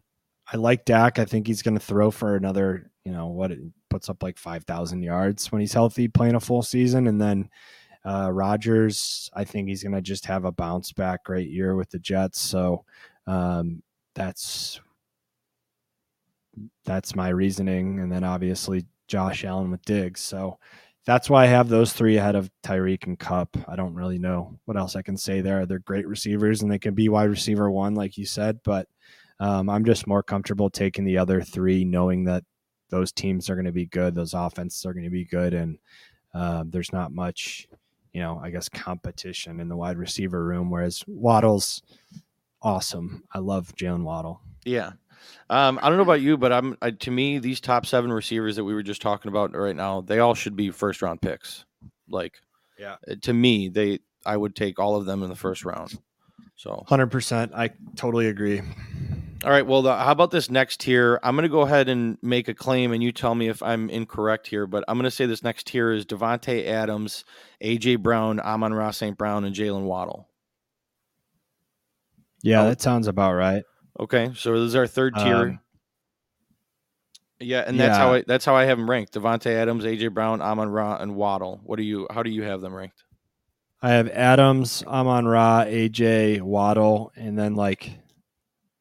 I 0.52 0.56
like 0.56 0.84
Dak. 0.84 1.18
I 1.18 1.24
think 1.24 1.46
he's 1.46 1.62
going 1.62 1.78
to 1.78 1.84
throw 1.84 2.10
for 2.10 2.34
another, 2.34 2.90
you 3.04 3.12
know, 3.12 3.28
what 3.28 3.52
it 3.52 3.60
puts 3.88 4.08
up 4.08 4.22
like 4.22 4.36
5,000 4.36 5.02
yards 5.02 5.52
when 5.52 5.60
he's 5.60 5.72
healthy, 5.72 6.08
playing 6.08 6.34
a 6.34 6.40
full 6.40 6.62
season. 6.62 7.06
And 7.06 7.20
then 7.20 7.48
uh, 8.04 8.30
Rodgers, 8.32 9.30
I 9.34 9.44
think 9.44 9.68
he's 9.68 9.82
going 9.82 9.94
to 9.94 10.00
just 10.00 10.26
have 10.26 10.44
a 10.44 10.52
bounce 10.52 10.92
back 10.92 11.24
great 11.24 11.50
year 11.50 11.76
with 11.76 11.90
the 11.90 11.98
Jets. 11.98 12.40
So 12.40 12.84
um, 13.26 13.82
that's 14.14 14.80
that's 16.84 17.16
my 17.16 17.28
reasoning. 17.28 18.00
And 18.00 18.10
then 18.10 18.24
obviously 18.24 18.86
Josh 19.06 19.44
Allen 19.44 19.70
with 19.70 19.84
Diggs. 19.84 20.20
So 20.20 20.58
that's 21.06 21.30
why 21.30 21.44
I 21.44 21.46
have 21.46 21.68
those 21.68 21.92
three 21.92 22.18
ahead 22.18 22.34
of 22.34 22.50
Tyreek 22.62 23.06
and 23.06 23.18
Kupp. 23.18 23.56
I 23.66 23.76
don't 23.76 23.94
really 23.94 24.18
know 24.18 24.58
what 24.66 24.76
else 24.76 24.94
I 24.94 25.02
can 25.02 25.16
say 25.16 25.40
there. 25.40 25.64
They're 25.64 25.78
great 25.78 26.06
receivers 26.06 26.60
and 26.62 26.70
they 26.70 26.78
can 26.78 26.94
be 26.94 27.08
wide 27.08 27.30
receiver 27.30 27.70
one, 27.70 27.94
like 27.94 28.18
you 28.18 28.26
said, 28.26 28.60
but 28.64 28.88
um, 29.40 29.68
I'm 29.70 29.84
just 29.84 30.06
more 30.06 30.22
comfortable 30.22 30.68
taking 30.68 31.04
the 31.04 31.18
other 31.18 31.42
three, 31.42 31.84
knowing 31.84 32.24
that 32.24 32.44
those 32.90 33.12
teams 33.12 33.48
are 33.48 33.54
going 33.54 33.66
to 33.66 33.72
be 33.72 33.86
good, 33.86 34.14
those 34.14 34.34
offenses 34.34 34.84
are 34.84 34.92
going 34.92 35.04
to 35.04 35.10
be 35.10 35.24
good, 35.24 35.54
and 35.54 35.78
um, 36.34 36.70
there's 36.70 36.92
not 36.92 37.12
much, 37.12 37.68
you 38.12 38.20
know, 38.20 38.40
I 38.42 38.50
guess 38.50 38.68
competition 38.68 39.60
in 39.60 39.68
the 39.68 39.76
wide 39.76 39.98
receiver 39.98 40.44
room. 40.44 40.70
Whereas 40.70 41.04
Waddle's 41.06 41.82
awesome. 42.62 43.24
I 43.32 43.38
love 43.38 43.74
Jaylen 43.76 44.02
Waddle. 44.02 44.40
Yeah. 44.64 44.92
Um, 45.50 45.78
I 45.82 45.88
don't 45.88 45.96
know 45.96 46.02
about 46.04 46.20
you, 46.20 46.36
but 46.36 46.52
I'm 46.52 46.76
I, 46.82 46.90
to 46.90 47.10
me 47.10 47.38
these 47.38 47.60
top 47.60 47.86
seven 47.86 48.12
receivers 48.12 48.56
that 48.56 48.64
we 48.64 48.74
were 48.74 48.82
just 48.82 49.02
talking 49.02 49.28
about 49.28 49.54
right 49.56 49.76
now, 49.76 50.00
they 50.02 50.18
all 50.18 50.34
should 50.34 50.56
be 50.56 50.70
first 50.70 51.02
round 51.02 51.20
picks. 51.22 51.64
Like, 52.08 52.34
Yeah. 52.78 52.96
uh, 53.10 53.14
to 53.22 53.32
me, 53.32 53.68
they 53.68 54.00
I 54.26 54.36
would 54.36 54.54
take 54.56 54.78
all 54.78 54.96
of 54.96 55.06
them 55.06 55.22
in 55.22 55.28
the 55.30 55.36
first 55.36 55.64
round. 55.64 55.98
So, 56.56 56.84
Hundred 56.88 57.10
percent. 57.12 57.52
I 57.54 57.70
totally 57.96 58.26
agree. 58.26 58.60
all 59.44 59.50
right. 59.50 59.64
Well, 59.64 59.82
the, 59.82 59.94
how 59.94 60.10
about 60.10 60.32
this 60.32 60.50
next 60.50 60.80
tier? 60.80 61.20
I'm 61.22 61.36
going 61.36 61.44
to 61.44 61.48
go 61.48 61.60
ahead 61.60 61.88
and 61.88 62.18
make 62.20 62.48
a 62.48 62.54
claim, 62.54 62.90
and 62.92 63.00
you 63.00 63.12
tell 63.12 63.34
me 63.36 63.48
if 63.48 63.62
I'm 63.62 63.88
incorrect 63.90 64.48
here. 64.48 64.66
But 64.66 64.82
I'm 64.88 64.96
going 64.96 65.04
to 65.04 65.10
say 65.12 65.24
this 65.26 65.44
next 65.44 65.68
tier 65.68 65.92
is 65.92 66.04
Davante 66.04 66.66
Adams, 66.66 67.24
AJ 67.62 68.02
Brown, 68.02 68.40
Amon 68.40 68.74
Ra 68.74 68.90
St. 68.90 69.16
Brown, 69.16 69.44
and 69.44 69.54
Jaylen 69.54 69.84
Waddle. 69.84 70.28
Yeah, 72.42 72.62
Oh. 72.62 72.68
that 72.68 72.80
sounds 72.80 73.06
about 73.06 73.34
right. 73.34 73.62
Okay, 74.00 74.32
so 74.34 74.52
this 74.52 74.68
is 74.68 74.76
our 74.76 74.86
third 74.86 75.14
tier. 75.16 75.36
Um, 75.36 75.60
yeah, 77.40 77.64
and 77.66 77.78
that's 77.78 77.96
how. 77.96 78.14
I 78.14 78.22
that's 78.26 78.44
how 78.44 78.54
I 78.56 78.64
have 78.64 78.78
them 78.78 78.88
ranked: 78.90 79.14
Davante 79.14 79.46
Adams, 79.52 79.84
AJ 79.84 80.12
Brown, 80.14 80.40
Amon 80.40 80.68
Ra, 80.68 80.96
and 80.96 81.14
Waddle. 81.14 81.60
What 81.64 81.76
do 81.76 81.82
you? 81.82 82.06
How 82.10 82.22
do 82.22 82.30
you 82.30 82.42
have 82.42 82.60
them 82.60 82.74
ranked? 82.74 83.04
I 83.80 83.90
have 83.90 84.08
Adams, 84.08 84.82
Amon 84.86 85.26
Ra, 85.26 85.64
AJ, 85.64 86.40
Waddle, 86.42 87.12
and 87.16 87.38
then 87.38 87.54
like 87.54 87.92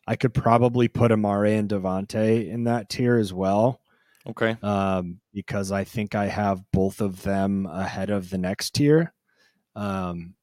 I 0.07 0.15
could 0.15 0.33
probably 0.33 0.87
put 0.87 1.11
Amari 1.11 1.55
and 1.55 1.69
Devonte 1.69 2.49
in 2.49 2.63
that 2.63 2.89
tier 2.89 3.17
as 3.17 3.31
well. 3.31 3.79
Okay, 4.27 4.57
Um, 4.61 5.19
because 5.33 5.71
I 5.71 5.83
think 5.83 6.15
I 6.15 6.25
have 6.27 6.61
both 6.73 6.99
of 6.99 7.23
them 7.23 7.65
ahead 7.65 8.09
of 8.09 8.29
the 8.29 8.37
next 8.37 8.71
tier. 8.71 9.13
Um, 9.75 10.33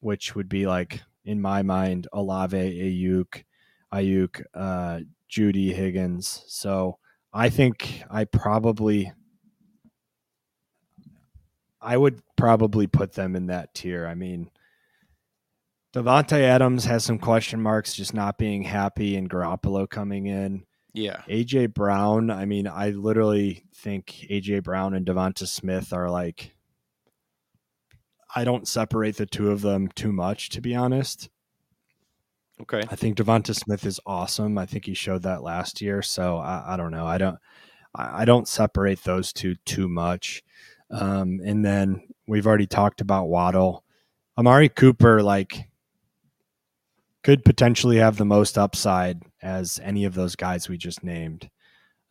which 0.00 0.34
would 0.34 0.48
be 0.48 0.66
like 0.66 1.02
in 1.24 1.40
my 1.40 1.62
mind, 1.62 2.08
Olave, 2.12 2.56
Aiyuk, 2.56 3.44
Aiyuk, 3.92 4.42
uh, 4.54 5.00
Jeudy 5.30 5.72
Higgins. 5.72 6.44
So 6.46 6.98
I 7.32 7.48
think 7.48 8.02
I 8.10 8.24
probably 8.24 9.12
I 11.80 11.96
would 11.96 12.22
probably 12.36 12.86
put 12.86 13.12
them 13.12 13.34
in 13.34 13.46
that 13.46 13.74
tier. 13.74 14.06
I 14.06 14.14
mean, 14.14 14.50
Davante 15.92 16.40
Adams 16.40 16.84
has 16.84 17.04
some 17.04 17.18
question 17.18 17.60
marks, 17.60 17.94
just 17.94 18.14
not 18.14 18.38
being 18.38 18.62
happy, 18.62 19.16
and 19.16 19.28
Garoppolo 19.28 19.88
coming 19.88 20.26
in. 20.26 20.64
yeah, 20.94 21.22
AJ 21.28 21.74
Brown, 21.74 22.30
I 22.30 22.44
mean, 22.44 22.66
I 22.66 22.90
literally 22.90 23.64
think 23.74 24.26
AJ 24.30 24.62
Brown 24.62 24.94
and 24.94 25.04
Devonta 25.04 25.46
Smith 25.46 25.92
are 25.92 26.08
like 26.08 26.54
I 28.34 28.44
don't 28.44 28.68
separate 28.68 29.16
the 29.16 29.26
two 29.26 29.50
of 29.50 29.60
them 29.60 29.88
too 29.88 30.12
much, 30.12 30.48
to 30.50 30.60
be 30.60 30.74
honest. 30.74 31.28
Okay, 32.62 32.82
I 32.90 32.96
think 32.96 33.16
Devonta 33.16 33.54
Smith 33.54 33.84
is 33.86 34.00
awesome. 34.06 34.58
I 34.58 34.66
think 34.66 34.86
he 34.86 34.94
showed 34.94 35.22
that 35.22 35.42
last 35.42 35.80
year. 35.80 36.02
So 36.02 36.38
I, 36.38 36.74
I 36.74 36.76
don't 36.76 36.90
know. 36.90 37.06
I 37.06 37.18
don't 37.18 37.38
I 37.94 38.24
don't 38.24 38.48
separate 38.48 39.02
those 39.04 39.32
two 39.32 39.54
too 39.66 39.88
much. 39.88 40.42
Um, 40.90 41.40
and 41.44 41.64
then 41.64 42.02
we've 42.26 42.46
already 42.46 42.66
talked 42.66 43.00
about 43.00 43.28
Waddle. 43.28 43.84
Amari 44.38 44.68
Cooper, 44.68 45.22
like, 45.22 45.68
could 47.22 47.44
potentially 47.44 47.98
have 47.98 48.16
the 48.16 48.24
most 48.24 48.56
upside 48.56 49.22
as 49.42 49.78
any 49.82 50.04
of 50.04 50.14
those 50.14 50.36
guys 50.36 50.68
we 50.68 50.78
just 50.78 51.04
named. 51.04 51.50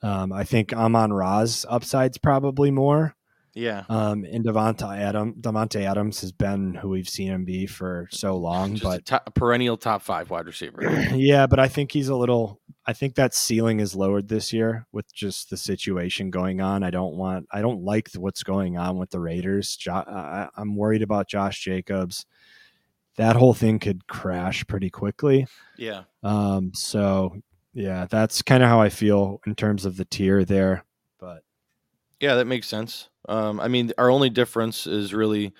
Um, 0.03 0.31
I 0.31 0.43
think 0.43 0.73
Amon 0.73 1.13
Ra's 1.13 1.65
upside's 1.67 2.17
probably 2.17 2.71
more. 2.71 3.15
Yeah. 3.53 3.83
Um, 3.89 4.23
and 4.23 4.45
Davante 4.45 4.97
Adam 4.97 5.33
Davante 5.33 5.81
Adams 5.85 6.21
has 6.21 6.31
been 6.31 6.73
who 6.75 6.89
we've 6.89 7.09
seen 7.09 7.27
him 7.31 7.43
be 7.43 7.65
for 7.67 8.07
so 8.11 8.37
long, 8.37 8.71
Just 8.75 8.83
but 8.83 8.99
a 8.99 9.03
top, 9.03 9.35
perennial 9.35 9.77
top 9.77 10.01
five 10.01 10.29
wide 10.29 10.45
receiver. 10.45 10.81
yeah, 11.15 11.47
but 11.47 11.59
I 11.59 11.67
think 11.67 11.91
he's 11.91 12.09
a 12.09 12.15
little. 12.15 12.61
I 12.85 12.93
think 12.93 13.15
that 13.15 13.33
ceiling 13.35 13.79
is 13.79 13.93
lowered 13.95 14.27
this 14.27 14.51
year 14.53 14.87
with 14.91 15.13
just 15.13 15.49
the 15.49 15.57
situation 15.57 16.31
going 16.31 16.61
on. 16.61 16.81
I 16.83 16.89
don't 16.91 17.15
want. 17.15 17.47
I 17.51 17.61
don't 17.61 17.83
like 17.83 18.09
what's 18.15 18.43
going 18.43 18.77
on 18.77 18.97
with 18.97 19.09
the 19.09 19.19
Raiders. 19.19 19.75
Jo- 19.75 19.93
I, 20.07 20.47
I'm 20.55 20.75
worried 20.75 21.01
about 21.03 21.27
Josh 21.27 21.59
Jacobs. 21.61 22.25
That 23.17 23.35
whole 23.35 23.53
thing 23.53 23.79
could 23.79 24.07
crash 24.07 24.65
pretty 24.65 24.89
quickly. 24.89 25.45
yeah, 25.77 26.03
Um. 26.23 26.71
So 26.73 27.35
yeah, 27.73 28.07
that's 28.09 28.41
kind 28.41 28.63
of 28.63 28.69
how 28.69 28.79
I 28.79 28.89
feel 28.89 29.41
in 29.45 29.55
terms 29.55 29.85
of 29.85 29.97
the 29.97 30.05
tier 30.05 30.45
there. 30.45 30.85
Yeah, 32.21 32.35
that 32.35 32.47
makes 32.47 32.67
sense. 32.67 33.09
Um, 33.29 33.59
I 33.59 33.67
mean, 33.67 33.91
our 33.97 34.09
only 34.11 34.29
difference 34.29 34.87
is 34.87 35.13
really 35.13 35.53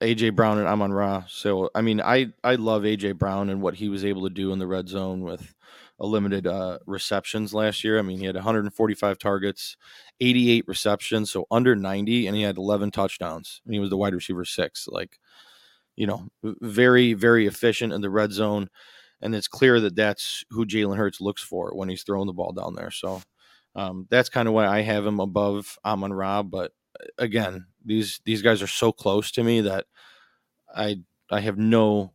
AJ 0.00 0.30
Brown 0.30 0.58
and 0.58 0.68
Amon 0.68 0.92
Ra. 0.92 1.24
So, 1.28 1.70
I 1.74 1.82
mean, 1.82 2.00
I 2.00 2.28
I 2.44 2.56
love 2.56 2.84
AJ 2.84 3.14
Brown 3.14 3.50
and 3.50 3.62
what 3.62 3.76
he 3.76 3.88
was 3.90 4.04
able 4.04 4.24
to 4.24 4.30
do 4.34 4.52
in 4.52 4.58
the 4.60 4.68
red 4.68 4.88
zone 4.88 5.22
with 5.22 5.54
a 6.00 6.06
limited 6.06 6.46
uh, 6.46 6.78
receptions 6.86 7.54
last 7.54 7.84
year. 7.84 7.98
I 7.98 8.02
mean, 8.02 8.18
he 8.20 8.26
had 8.26 8.36
145 8.36 9.18
targets, 9.18 9.76
88 10.20 10.66
receptions, 10.68 11.32
so 11.32 11.46
under 11.50 11.76
90, 11.76 12.26
and 12.28 12.36
he 12.36 12.42
had 12.42 12.58
11 12.58 12.92
touchdowns. 12.92 13.62
And 13.66 13.74
he 13.74 13.80
was 13.80 13.90
the 13.90 13.98
wide 13.98 14.14
receiver 14.14 14.44
six. 14.46 14.88
Like, 14.88 15.18
you 15.96 16.06
know, 16.06 16.28
very 16.44 17.14
very 17.14 17.46
efficient 17.46 17.92
in 17.92 18.00
the 18.02 18.10
red 18.10 18.32
zone. 18.32 18.68
and 19.22 19.34
it's 19.36 19.48
clear 19.48 19.80
that 19.80 19.96
that's 19.96 20.44
who 20.50 20.66
Jalen 20.66 20.96
Hurts 20.98 21.20
looks 21.22 21.42
for 21.42 21.72
when 21.76 21.88
he's 21.90 22.04
throwing 22.04 22.26
the 22.28 22.34
ball 22.34 22.52
down 22.52 22.74
there. 22.76 22.90
So 22.92 23.22
um, 23.74 24.06
that's 24.10 24.28
kind 24.28 24.48
of 24.48 24.54
why 24.54 24.66
I 24.66 24.82
have 24.82 25.06
him 25.06 25.20
above 25.20 25.78
Amon 25.84 26.12
Ra. 26.12 26.42
But 26.42 26.72
uh, 27.00 27.06
again, 27.18 27.66
these 27.84 28.20
these 28.24 28.42
guys 28.42 28.62
are 28.62 28.66
so 28.66 28.92
close 28.92 29.30
to 29.32 29.44
me 29.44 29.62
that 29.62 29.86
I 30.74 31.00
I 31.30 31.40
have 31.40 31.58
no 31.58 32.12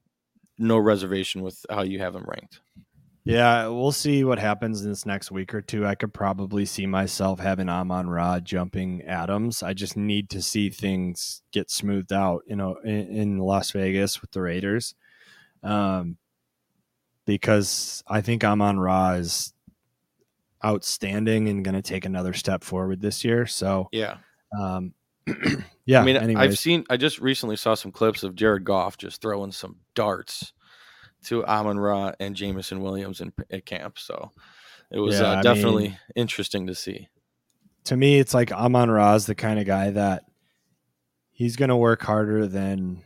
no 0.57 0.77
reservation 0.77 1.41
with 1.41 1.65
how 1.69 1.83
you 1.83 1.99
have 1.99 2.15
him 2.15 2.25
ranked. 2.27 2.61
Yeah, 3.23 3.67
we'll 3.67 3.91
see 3.91 4.23
what 4.23 4.39
happens 4.39 4.83
in 4.83 4.89
this 4.89 5.05
next 5.05 5.31
week 5.31 5.53
or 5.53 5.61
two. 5.61 5.85
I 5.85 5.95
could 5.95 6.13
probably 6.13 6.63
see 6.63 6.85
myself 6.85 7.41
having 7.41 7.67
Amon 7.67 8.09
Ra 8.09 8.39
jumping 8.39 9.01
Adams. 9.01 9.61
I 9.61 9.73
just 9.73 9.97
need 9.97 10.29
to 10.29 10.41
see 10.41 10.69
things 10.69 11.41
get 11.51 11.69
smoothed 11.69 12.13
out, 12.13 12.43
you 12.47 12.55
know, 12.55 12.77
in, 12.85 13.07
in 13.07 13.37
Las 13.39 13.71
Vegas 13.71 14.21
with 14.21 14.31
the 14.31 14.41
Raiders. 14.41 14.95
Um, 15.61 16.15
because 17.25 18.01
I 18.07 18.21
think 18.21 18.45
Amon 18.45 18.79
Ra 18.79 19.15
is 19.15 19.53
outstanding 20.65 21.47
and 21.49 21.63
going 21.63 21.75
to 21.75 21.81
take 21.81 22.05
another 22.05 22.33
step 22.33 22.63
forward 22.63 23.01
this 23.01 23.23
year. 23.23 23.45
So, 23.45 23.89
Yeah. 23.91 24.17
um, 24.59 24.93
yeah, 25.85 26.01
I 26.01 26.05
mean, 26.05 26.15
anyways. 26.17 26.37
I've 26.51 26.57
seen. 26.59 26.85
I 26.89 26.95
just 26.97 27.19
recently 27.19 27.57
saw 27.57 27.73
some 27.75 27.91
clips 27.91 28.23
of 28.23 28.33
Jared 28.35 28.63
Goff 28.63 28.97
just 28.97 29.21
throwing 29.21 29.51
some 29.51 29.77
darts 29.93 30.53
to 31.25 31.45
Amon 31.45 31.77
Ra 31.79 32.13
and 32.19 32.35
Jameson 32.35 32.81
Williams 32.81 33.19
in 33.21 33.33
at 33.51 33.65
camp. 33.65 33.99
So 33.99 34.31
it 34.89 34.99
was 34.99 35.19
Yeah, 35.19 35.31
uh, 35.31 35.41
definitely 35.41 35.89
mean- 35.89 35.97
interesting 36.15 36.67
to 36.67 36.75
see. 36.75 37.09
to 37.85 37.97
me, 37.97 38.19
it's 38.19 38.33
like 38.33 38.51
Amon 38.53 38.89
Ra 38.89 39.15
is 39.15 39.25
the 39.25 39.35
kind 39.35 39.59
of 39.59 39.65
guy 39.65 39.89
that 39.91 40.23
he's 41.31 41.55
going 41.57 41.69
to 41.69 41.75
work 41.75 42.01
harder 42.03 42.47
than 42.47 43.03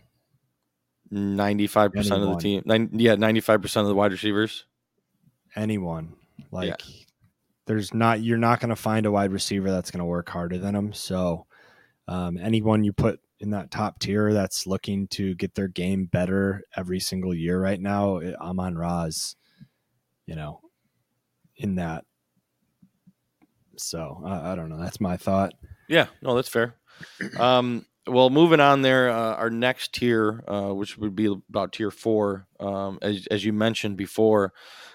Ninety-five 1.13 1.91
percent 1.91 2.23
of 2.23 2.29
the 2.29 2.37
team. 2.37 2.61
Nine, 2.65 2.89
yeah, 2.93 3.15
ninety-five 3.15 3.61
percent 3.61 3.81
of 3.83 3.89
the 3.89 3.95
wide 3.95 4.11
receivers. 4.13 4.65
anyone. 5.55 6.13
Like, 6.51 6.81
there's 7.65 7.93
not 7.93 8.21
you're 8.21 8.37
not 8.37 8.59
going 8.59 8.69
to 8.69 8.75
find 8.75 9.05
a 9.05 9.11
wide 9.11 9.31
receiver 9.31 9.69
that's 9.71 9.91
going 9.91 9.99
to 9.99 10.05
work 10.05 10.29
harder 10.29 10.57
than 10.57 10.75
him. 10.75 10.93
So, 10.93 11.45
um, 12.07 12.37
anyone 12.37 12.83
you 12.83 12.91
put 12.93 13.19
in 13.39 13.51
that 13.51 13.71
top 13.71 13.99
tier 13.99 14.33
that's 14.33 14.67
looking 14.67 15.07
to 15.09 15.33
get 15.35 15.55
their 15.55 15.67
game 15.67 16.05
better 16.05 16.61
every 16.75 16.99
single 16.99 17.33
year 17.33 17.59
right 17.61 17.79
now, 17.79 18.17
it- 18.17 18.35
Amon 18.35 18.75
Ra 18.77 19.03
is, 19.03 19.35
you 20.25 20.35
know, 20.35 20.61
in 21.55 21.75
that. 21.75 22.05
So 23.77 24.21
I, 24.25 24.51
I 24.51 24.55
don't 24.55 24.69
know. 24.69 24.79
That's 24.79 24.99
my 25.01 25.17
thought. 25.17 25.53
Yeah, 25.87 26.07
no, 26.21 26.35
that's 26.35 26.49
fair. 26.49 26.75
Um, 27.39 27.85
well, 28.07 28.29
moving 28.29 28.59
on 28.59 28.81
there, 28.81 29.09
uh, 29.09 29.35
our 29.35 29.49
next 29.49 29.93
tier, 29.93 30.43
uh, 30.47 30.73
which 30.73 30.97
would 30.97 31.15
be 31.15 31.27
about 31.49 31.73
tier 31.73 31.91
four, 31.91 32.47
um, 32.59 32.97
as, 33.01 33.27
as 33.29 33.45
you 33.45 33.53
mentioned 33.53 33.97
before, 33.97 34.53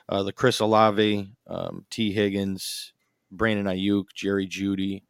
uh, 0.09 0.23
the 0.23 0.33
Chris 0.33 0.61
Olave, 0.61 1.31
um, 1.47 1.87
Tee 1.91 2.13
Higgins, 2.13 2.93
Brandon 3.31 3.67
Aiyuk, 3.67 4.07
Jerry 4.15 4.47
Jeudy, 4.47 5.03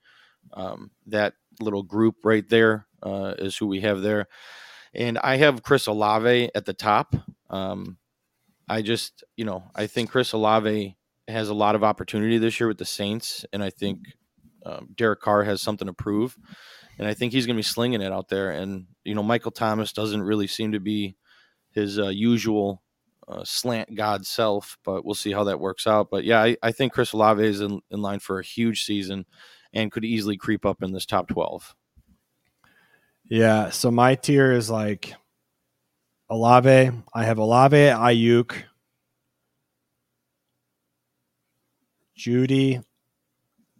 um, 0.52 0.90
that 1.06 1.34
little 1.60 1.82
group 1.82 2.16
right 2.24 2.48
there 2.48 2.86
uh, 3.02 3.34
is 3.38 3.56
who 3.56 3.66
we 3.66 3.80
have 3.80 4.02
there. 4.02 4.26
And 4.94 5.18
I 5.18 5.36
have 5.36 5.62
Chris 5.62 5.86
Olave 5.86 6.50
at 6.54 6.64
the 6.64 6.74
top. 6.74 7.14
Um, 7.50 7.98
I 8.68 8.82
just, 8.82 9.24
you 9.36 9.44
know, 9.44 9.64
I 9.74 9.86
think 9.86 10.10
Chris 10.10 10.32
Olave 10.32 10.96
has 11.28 11.48
a 11.48 11.54
lot 11.54 11.74
of 11.74 11.84
opportunity 11.84 12.38
this 12.38 12.58
year 12.60 12.68
with 12.68 12.78
the 12.78 12.84
Saints, 12.84 13.44
and 13.52 13.62
I 13.62 13.70
think 13.70 13.98
um, 14.64 14.88
Derek 14.94 15.20
Carr 15.20 15.44
has 15.44 15.62
something 15.62 15.86
to 15.86 15.92
prove, 15.92 16.36
and 16.98 17.06
I 17.06 17.14
think 17.14 17.32
he's 17.32 17.46
going 17.46 17.56
to 17.56 17.58
be 17.58 17.62
slinging 17.62 18.00
it 18.00 18.12
out 18.12 18.28
there. 18.28 18.50
And 18.50 18.86
you 19.04 19.14
know, 19.14 19.22
Michael 19.22 19.50
Thomas 19.50 19.92
doesn't 19.92 20.22
really 20.22 20.46
seem 20.46 20.72
to 20.72 20.80
be 20.80 21.16
his 21.70 21.98
uh, 21.98 22.08
usual 22.08 22.82
uh, 23.28 23.44
slant 23.44 23.94
god 23.94 24.24
self, 24.26 24.78
but 24.84 25.04
we'll 25.04 25.14
see 25.14 25.32
how 25.32 25.44
that 25.44 25.60
works 25.60 25.86
out. 25.86 26.08
But 26.10 26.24
yeah, 26.24 26.42
I, 26.42 26.56
I 26.62 26.72
think 26.72 26.92
Chris 26.92 27.12
Olave 27.12 27.44
is 27.44 27.60
in, 27.60 27.80
in 27.90 28.00
line 28.00 28.20
for 28.20 28.38
a 28.38 28.44
huge 28.44 28.84
season 28.84 29.26
and 29.72 29.92
could 29.92 30.04
easily 30.04 30.36
creep 30.36 30.64
up 30.64 30.82
in 30.82 30.92
this 30.92 31.06
top 31.06 31.28
twelve. 31.28 31.74
Yeah. 33.24 33.70
So 33.70 33.90
my 33.90 34.14
tier 34.14 34.52
is 34.52 34.70
like 34.70 35.14
Olave. 36.30 36.92
I 37.12 37.24
have 37.24 37.38
Olave, 37.38 37.76
Aiyuk, 37.76 38.54
Jeudy, 42.16 42.82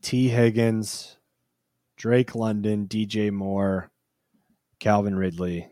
Tee 0.02 0.28
Higgins, 0.28 1.15
Drake 1.96 2.34
London, 2.34 2.86
DJ 2.86 3.30
Moore, 3.30 3.90
Calvin 4.80 5.16
Ridley. 5.16 5.68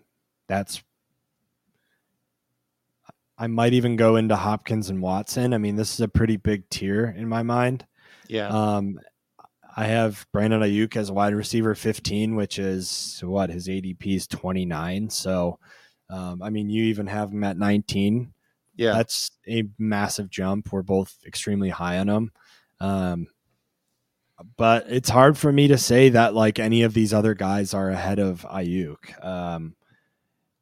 That's. 0.49 0.83
I 3.37 3.49
might 3.49 3.73
even 3.73 3.97
go 3.97 4.15
into 4.17 4.37
Hopkins 4.37 4.91
and 4.91 5.03
Watson. 5.03 5.55
I 5.55 5.59
mean, 5.59 5.75
this 5.75 5.93
is 5.95 6.01
a 6.01 6.09
pretty 6.09 6.37
big 6.37 6.69
tier 6.71 7.07
in 7.17 7.29
my 7.29 7.43
mind. 7.43 7.85
Yeah, 8.29 8.47
Um, 8.49 9.01
I 9.77 9.87
have 9.87 10.25
Brandon 10.33 10.61
Aiyuk 10.61 10.95
as 10.97 11.11
wide 11.11 11.35
receiver 11.35 11.75
15, 11.75 12.37
which 12.37 12.61
is 12.61 13.21
what 13.25 13.51
his 13.51 13.67
ADP 13.67 14.07
is 14.07 14.29
29. 14.29 15.11
So, 15.11 15.59
um, 16.09 16.43
I 16.43 16.51
mean, 16.51 16.71
you 16.71 16.85
even 16.85 17.09
have 17.09 17.33
him 17.33 17.43
at 17.43 17.59
19. 17.59 18.33
yeah, 18.77 18.93
That's 18.93 19.33
a 19.49 19.65
massive 19.79 20.31
jump. 20.31 20.73
We're 20.73 20.83
both 20.83 21.17
extremely 21.27 21.71
high 21.71 21.99
on 21.99 22.09
him. 22.09 22.33
Um, 22.79 23.27
but 24.57 24.87
it's 24.88 25.09
hard 25.09 25.38
for 25.38 25.53
me 25.53 25.68
to 25.68 25.79
say 25.79 26.09
that 26.11 26.35
like 26.35 26.59
any 26.59 26.83
of 26.83 26.94
these 26.94 27.14
other 27.14 27.35
guys 27.35 27.73
are 27.75 27.90
ahead 27.90 28.18
of 28.18 28.42
Aiyuk. 28.42 29.25
Um, 29.25 29.77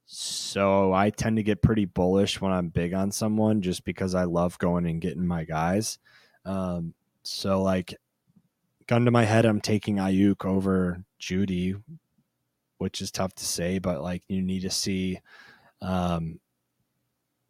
so 0.05 0.93
I 0.93 1.09
tend 1.11 1.37
to 1.37 1.43
get 1.43 1.63
pretty 1.63 1.87
bullish 1.87 2.41
when 2.41 2.53
I'm 2.53 2.69
big 2.69 2.93
on 2.93 3.11
someone 3.13 3.63
just 3.63 3.85
because 3.85 4.15
I 4.15 4.25
love 4.25 4.59
going 4.59 4.87
and 4.87 5.01
getting 5.01 5.27
my 5.27 5.45
guys. 5.45 5.99
Um, 6.45 6.93
so 7.23 7.63
like 7.63 7.95
gun 8.87 9.07
to 9.07 9.11
my 9.11 9.25
head, 9.25 9.47
I'm 9.47 9.61
taking 9.61 9.97
Aiyuk 9.97 10.45
over 10.45 11.03
Jeudy, 11.19 11.81
which 12.77 13.01
is 13.01 13.11
tough 13.11 13.35
to 13.37 13.45
say, 13.47 13.79
but 13.79 14.03
like 14.03 14.23
you 14.29 14.43
need 14.43 14.63
to 14.63 14.71
see 14.71 15.21
um 15.81 16.39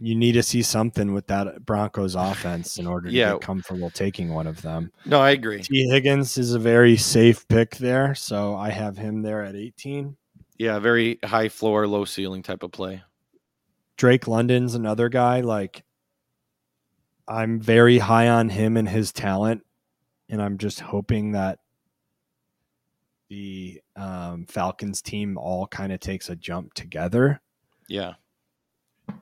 you 0.05 0.17
need 0.17 0.33
to 0.33 0.43
see 0.43 0.63
something 0.63 1.13
with 1.13 1.29
that 1.29 1.65
Broncos 1.65 2.17
offense 2.17 2.77
in 2.79 2.87
order 2.89 3.09
to 3.09 3.15
Yeah. 3.15 3.33
get 3.35 3.41
comfortable 3.43 3.89
taking 3.89 4.31
one 4.35 4.47
of 4.49 4.61
them. 4.63 4.91
no, 5.07 5.21
I 5.21 5.31
agree. 5.31 5.63
Tee 5.63 5.89
Higgins 5.89 6.37
is 6.39 6.55
a 6.55 6.59
very 6.59 6.97
safe 6.97 7.47
pick 7.47 7.77
there, 7.77 8.15
so 8.15 8.57
I 8.57 8.71
have 8.71 8.97
him 8.97 9.23
there 9.23 9.43
at 9.45 9.55
18. 9.55 10.17
Yeah, 10.59 10.79
very 10.81 11.19
high 11.25 11.49
floor, 11.49 11.87
low 11.87 12.05
ceiling 12.05 12.43
type 12.43 12.63
of 12.65 12.73
play. 12.73 13.03
Drake 13.97 14.27
London's 14.27 14.75
another 14.75 15.09
guy. 15.09 15.41
Like, 15.41 15.85
I'm 17.29 17.61
very 17.61 17.99
high 17.99 18.29
on 18.29 18.49
him 18.49 18.77
and 18.77 18.89
his 18.89 19.13
talent, 19.13 19.65
and 20.29 20.43
I'm 20.43 20.59
just 20.59 20.81
hoping 20.81 21.33
that 21.33 21.61
the 23.29 23.81
um, 23.97 24.47
Falcons 24.47 25.01
team 25.01 25.39
all 25.39 25.67
kind 25.67 25.93
of 25.93 26.01
takes 26.01 26.29
a 26.29 26.37
jump 26.37 26.75
together. 26.75 27.41
Yeah, 27.89 28.15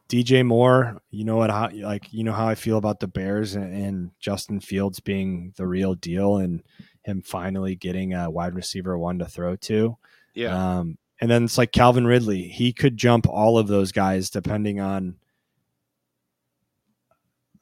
DJ 0.08 0.44
Moore, 0.44 1.00
you 1.10 1.24
know 1.24 1.36
what? 1.36 1.50
How 1.50 1.70
like 1.72 2.12
you 2.12 2.24
know 2.24 2.32
how 2.32 2.48
I 2.48 2.54
feel 2.54 2.78
about 2.78 3.00
the 3.00 3.08
Bears 3.08 3.54
and, 3.54 3.72
and 3.72 4.10
Justin 4.18 4.60
Fields 4.60 5.00
being 5.00 5.52
the 5.56 5.66
real 5.66 5.94
deal, 5.94 6.38
and 6.38 6.62
him 7.02 7.22
finally 7.22 7.76
getting 7.76 8.14
a 8.14 8.30
wide 8.30 8.54
receiver 8.54 8.98
one 8.98 9.18
to 9.18 9.26
throw 9.26 9.56
to. 9.56 9.96
yeah, 10.34 10.78
Um, 10.78 10.98
and 11.20 11.30
then 11.30 11.44
it's 11.44 11.58
like 11.58 11.72
Calvin 11.72 12.06
Ridley. 12.06 12.42
He 12.42 12.72
could 12.72 12.96
jump 12.96 13.28
all 13.28 13.58
of 13.58 13.68
those 13.68 13.92
guys 13.92 14.30
depending 14.30 14.80
on. 14.80 15.16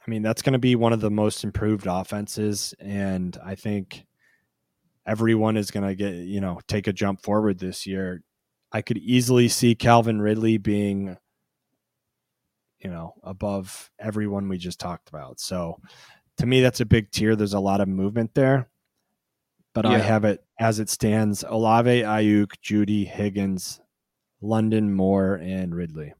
I 0.07 0.11
mean, 0.11 0.22
that's 0.22 0.42
going 0.42 0.54
to 0.54 0.59
be 0.59 0.74
one 0.74 0.94
of 0.94 1.00
the 1.00 1.11
most 1.11 1.44
improved 1.44 1.87
offenses. 1.87 2.72
And 2.78 3.37
I 3.44 3.57
think 3.57 4.07
everyone 5.07 5.59
is 5.59 5.70
going 5.70 5.87
to 5.87 5.94
get, 5.94 6.14
you 6.14 6.40
know, 6.40 6.61
take 6.66 6.87
a 6.87 6.94
jump 6.94 7.20
forward 7.22 7.59
this 7.59 7.87
year. 7.87 8.22
I 8.72 8.81
could 8.81 8.96
easily 8.98 9.48
see 9.48 9.74
Calvin 9.74 10.22
Ridley 10.22 10.57
being, 10.57 11.18
you 12.81 12.91
know, 12.91 13.14
above 13.23 13.91
everyone 13.99 14.49
we 14.49 14.59
just 14.59 14.81
talked 14.81 15.09
about. 15.09 15.41
So 15.41 15.81
to 16.38 16.47
me, 16.47 16.61
that's 16.61 16.81
a 16.81 16.87
big 16.87 17.11
tier. 17.11 17.37
There's 17.37 17.55
a 17.55 17.61
lot 17.61 17.81
of 17.81 17.88
movement 17.88 18.35
there 18.35 18.69
but 19.83 19.87
I 19.87 19.99
have 19.99 20.25
it 20.25 20.45
as 20.59 20.81
it 20.81 20.91
stands: 20.91 21.45
Olave, 21.47 22.03
Aiyuk, 22.03 22.53
Jeudy, 22.62 23.07
Higgins, 23.07 23.81
London, 24.41 24.93
Moore, 24.93 25.35
and 25.35 25.75
Ridley. 25.75 26.14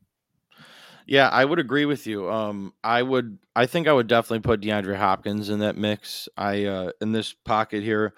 Yeah, 1.07 1.29
I 1.29 1.45
would 1.45 1.59
agree 1.59 1.85
with 1.85 2.07
you. 2.07 2.31
Um, 2.31 2.75
I 2.85 3.03
would, 3.03 3.39
I 3.57 3.67
think 3.67 3.89
I 3.89 3.93
would 3.93 4.07
definitely 4.07 4.41
put 4.41 4.61
DeAndre 4.61 4.97
Hopkins 4.97 5.49
in 5.49 5.61
that 5.61 5.77
mix. 5.77 6.29
I 6.37 6.67
uh, 6.67 6.91
in 7.01 7.13
this 7.13 7.33
pocket 7.33 7.83
here, 7.83 8.15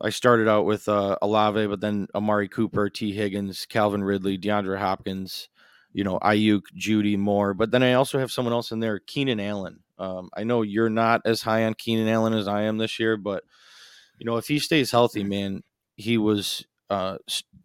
I 0.00 0.10
started 0.10 0.48
out 0.48 0.64
with 0.64 0.88
uh, 0.88 1.16
Olave, 1.22 1.66
but 1.66 1.80
then 1.80 2.08
Amari 2.14 2.48
Cooper, 2.48 2.88
Tee 2.88 3.12
Higgins, 3.12 3.66
Calvin 3.66 4.02
Ridley, 4.02 4.38
DeAndre 4.38 4.78
Hopkins, 4.78 5.48
you 5.92 6.04
know, 6.04 6.18
Aiyuk, 6.20 6.62
Jeudy, 6.76 7.18
Moore. 7.18 7.54
But 7.54 7.70
then 7.70 7.82
I 7.82 7.94
also 7.94 8.18
have 8.18 8.32
someone 8.32 8.54
else 8.54 8.70
in 8.70 8.80
there, 8.80 8.98
Keenan 8.98 9.40
Allen. 9.40 9.80
Um, 9.98 10.30
I 10.36 10.44
know 10.44 10.62
you're 10.62 10.90
not 10.90 11.22
as 11.24 11.42
high 11.42 11.64
on 11.64 11.74
Keenan 11.74 12.08
Allen 12.08 12.34
as 12.34 12.48
I 12.48 12.62
am 12.62 12.78
this 12.78 12.98
year, 12.98 13.16
but 13.16 13.44
you 14.18 14.26
know, 14.26 14.36
if 14.36 14.48
he 14.48 14.58
stays 14.58 14.90
healthy, 14.90 15.24
man, 15.24 15.62
he 15.96 16.18
was 16.18 16.64
uh, 16.90 17.18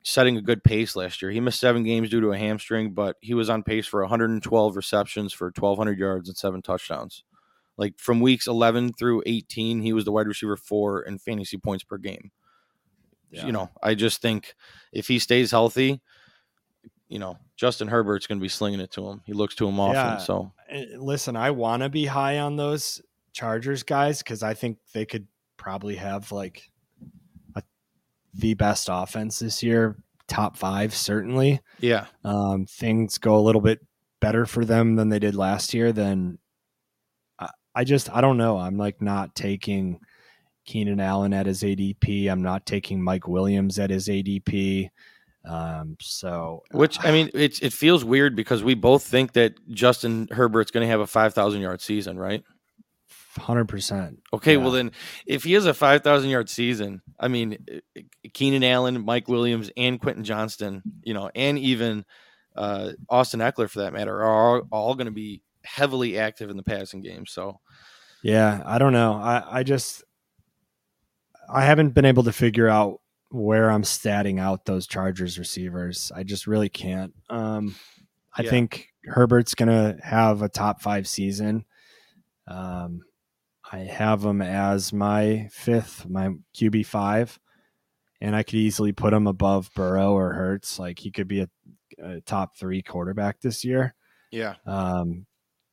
setting 0.04 0.38
a 0.38 0.42
good 0.42 0.64
pace 0.64 0.96
last 0.96 1.22
year. 1.22 1.32
He 1.32 1.40
missed 1.40 1.60
seven 1.60 1.84
games 1.84 2.10
due 2.10 2.22
to 2.22 2.32
a 2.32 2.38
hamstring, 2.38 2.94
but 2.94 3.18
he 3.22 3.34
was 3.34 3.50
on 3.50 3.64
pace 3.64 3.86
for 3.86 4.02
112 4.02 4.76
receptions 4.76 5.34
for 5.34 5.48
1,200 5.48 6.00
yards 6.00 6.30
and 6.30 6.38
seven 6.38 6.62
touchdowns. 6.62 7.24
Like 7.78 8.00
from 8.00 8.22
weeks 8.22 8.48
11 8.48 8.94
through 8.94 9.24
18, 9.26 9.82
he 9.82 9.94
was 9.94 10.06
the 10.06 10.12
wide 10.12 10.28
receiver 10.28 10.58
four 10.58 11.02
in 11.02 11.20
fantasy 11.20 11.58
points 11.58 11.84
per 11.84 11.98
game. 11.98 12.32
Yeah. 13.30 13.46
You 13.46 13.52
know, 13.52 13.70
I 13.84 13.94
just 13.94 14.22
think 14.22 14.56
if 14.94 15.08
he 15.08 15.20
stays 15.20 15.52
healthy, 15.52 16.02
you 17.10 17.20
know, 17.20 17.38
Justin 17.56 17.88
Herbert's 17.88 18.28
going 18.28 18.40
to 18.40 18.44
be 18.44 18.50
slinging 18.50 18.80
it 18.80 18.92
to 18.92 19.08
him. 19.08 19.22
He 19.26 19.34
looks 19.34 19.56
to 19.56 19.68
him 19.68 19.80
often. 19.80 19.96
Yeah. 19.96 20.18
So 20.18 20.52
listen, 20.98 21.36
I 21.36 21.52
want 21.52 21.84
to 21.84 21.90
be 21.90 22.06
high 22.06 22.40
on 22.40 22.56
those 22.56 23.02
Chargers 23.34 23.84
guys 23.84 24.20
because 24.20 24.44
I 24.44 24.54
think 24.54 24.78
they 24.94 25.06
could 25.06 25.28
probably 25.58 25.96
have 25.96 26.32
like 26.32 26.70
a, 27.56 27.64
the 28.34 28.54
best 28.54 28.90
offense 28.92 29.40
this 29.40 29.64
year, 29.64 29.96
top 30.28 30.58
five 30.58 30.94
certainly. 30.94 31.62
Yeah. 31.80 32.06
Um, 32.24 32.66
things 32.66 33.18
go 33.18 33.38
a 33.38 33.42
little 33.42 33.62
bit 33.62 33.80
better 34.20 34.46
for 34.46 34.66
them 34.66 34.96
than 34.96 35.10
they 35.10 35.20
did 35.20 35.36
last 35.36 35.74
year. 35.74 35.92
Then 35.92 36.40
I, 37.40 37.50
I 37.74 37.84
just 37.84 38.10
I 38.14 38.22
don't 38.22 38.38
know. 38.38 38.58
I'm 38.58 38.78
like 38.78 39.02
not 39.02 39.36
taking 39.36 40.00
Keenan 40.66 41.00
Allen 41.00 41.34
at 41.34 41.46
his 41.46 41.64
ADP. 41.64 42.30
I'm 42.30 42.42
not 42.42 42.66
taking 42.66 43.02
Mike 43.02 43.28
Williams 43.28 43.80
at 43.80 43.90
his 43.90 44.08
ADP. 44.10 44.90
Um, 45.48 45.96
so, 46.02 46.64
which 46.72 46.98
I 47.04 47.12
mean, 47.12 47.30
it 47.34 47.62
it 47.62 47.74
feels 47.74 48.04
weird 48.04 48.36
because 48.36 48.64
we 48.64 48.76
both 48.76 49.04
think 49.04 49.34
that 49.34 49.56
Justin 49.70 50.28
Herbert's 50.32 50.72
going 50.72 50.86
to 50.86 50.92
have 50.92 51.00
a 51.00 51.08
five 51.08 51.34
thousand 51.34 51.62
yard 51.62 51.82
season, 51.82 52.18
right? 52.18 52.44
Hundred 53.38 53.66
percent. 53.66 54.20
Okay, 54.34 54.54
yeah. 54.54 54.58
well 54.58 54.72
then, 54.72 54.92
if 55.26 55.44
he 55.44 55.54
has 55.54 55.66
a 55.66 55.74
five 55.74 56.04
thousand 56.04 56.30
yard 56.30 56.50
season, 56.50 57.02
I 57.20 57.28
mean, 57.28 57.58
Keenan 58.34 58.64
Allen, 58.64 59.06
Mike 59.06 59.28
Williams, 59.28 59.72
and 59.78 60.00
Quentin 60.00 60.24
Johnston, 60.24 60.82
you 61.04 61.14
know, 61.14 61.30
and 61.36 61.60
even 61.60 62.04
uh, 62.56 62.94
Austin 63.10 63.40
Ekeler 63.40 63.70
for 63.70 63.80
that 63.80 63.94
matter, 63.94 64.24
are 64.24 64.58
all, 64.58 64.68
all 64.72 64.96
going 64.96 65.06
to 65.06 65.12
be 65.12 65.44
heavily 65.64 66.18
active 66.18 66.50
in 66.50 66.58
the 66.58 66.64
passing 66.64 67.02
game. 67.02 67.26
So, 67.28 67.60
yeah, 68.24 68.64
I 68.66 68.80
don't 68.80 68.94
know. 68.94 69.14
I 69.14 69.60
I 69.60 69.64
just 69.64 70.04
I 71.48 71.64
haven't 71.64 71.90
been 71.90 72.06
able 72.06 72.24
to 72.24 72.34
figure 72.34 72.68
out 72.68 73.02
where 73.30 73.70
I'm 73.70 73.84
statting 73.84 74.40
out 74.40 74.66
those 74.66 74.88
Chargers 74.88 75.38
receivers. 75.38 76.12
I 76.16 76.24
just 76.24 76.48
really 76.48 76.70
can't. 76.70 77.14
Um, 77.30 77.76
I 78.36 78.44
yeah. 78.44 78.50
think 78.50 78.90
Herbert's 79.06 79.56
going 79.56 79.70
to 79.70 79.98
have 80.04 80.42
a 80.42 80.50
top 80.50 80.82
five 80.82 81.08
season. 81.08 81.66
Um, 82.48 83.02
I 83.70 83.80
have 83.80 84.24
him 84.24 84.42
as 84.42 84.94
my 84.94 85.50
fifth, 85.52 86.08
my 86.08 86.30
QB 86.56 86.86
five, 86.86 87.38
and 88.22 88.36
I 88.36 88.44
could 88.44 88.56
easily 88.56 88.94
put 88.94 89.14
him 89.14 89.28
above 89.28 89.70
Burrow 89.76 90.14
or 90.14 90.34
Hurts. 90.34 90.80
Like 90.80 91.00
he 91.00 91.12
could 91.12 91.28
be 91.28 91.42
a, 91.42 91.50
a 92.02 92.22
top 92.22 92.56
three 92.56 92.82
quarterback 92.82 93.42
this 93.42 93.66
year. 93.66 93.94
Yeah. 94.32 94.56
Um, 94.66 95.26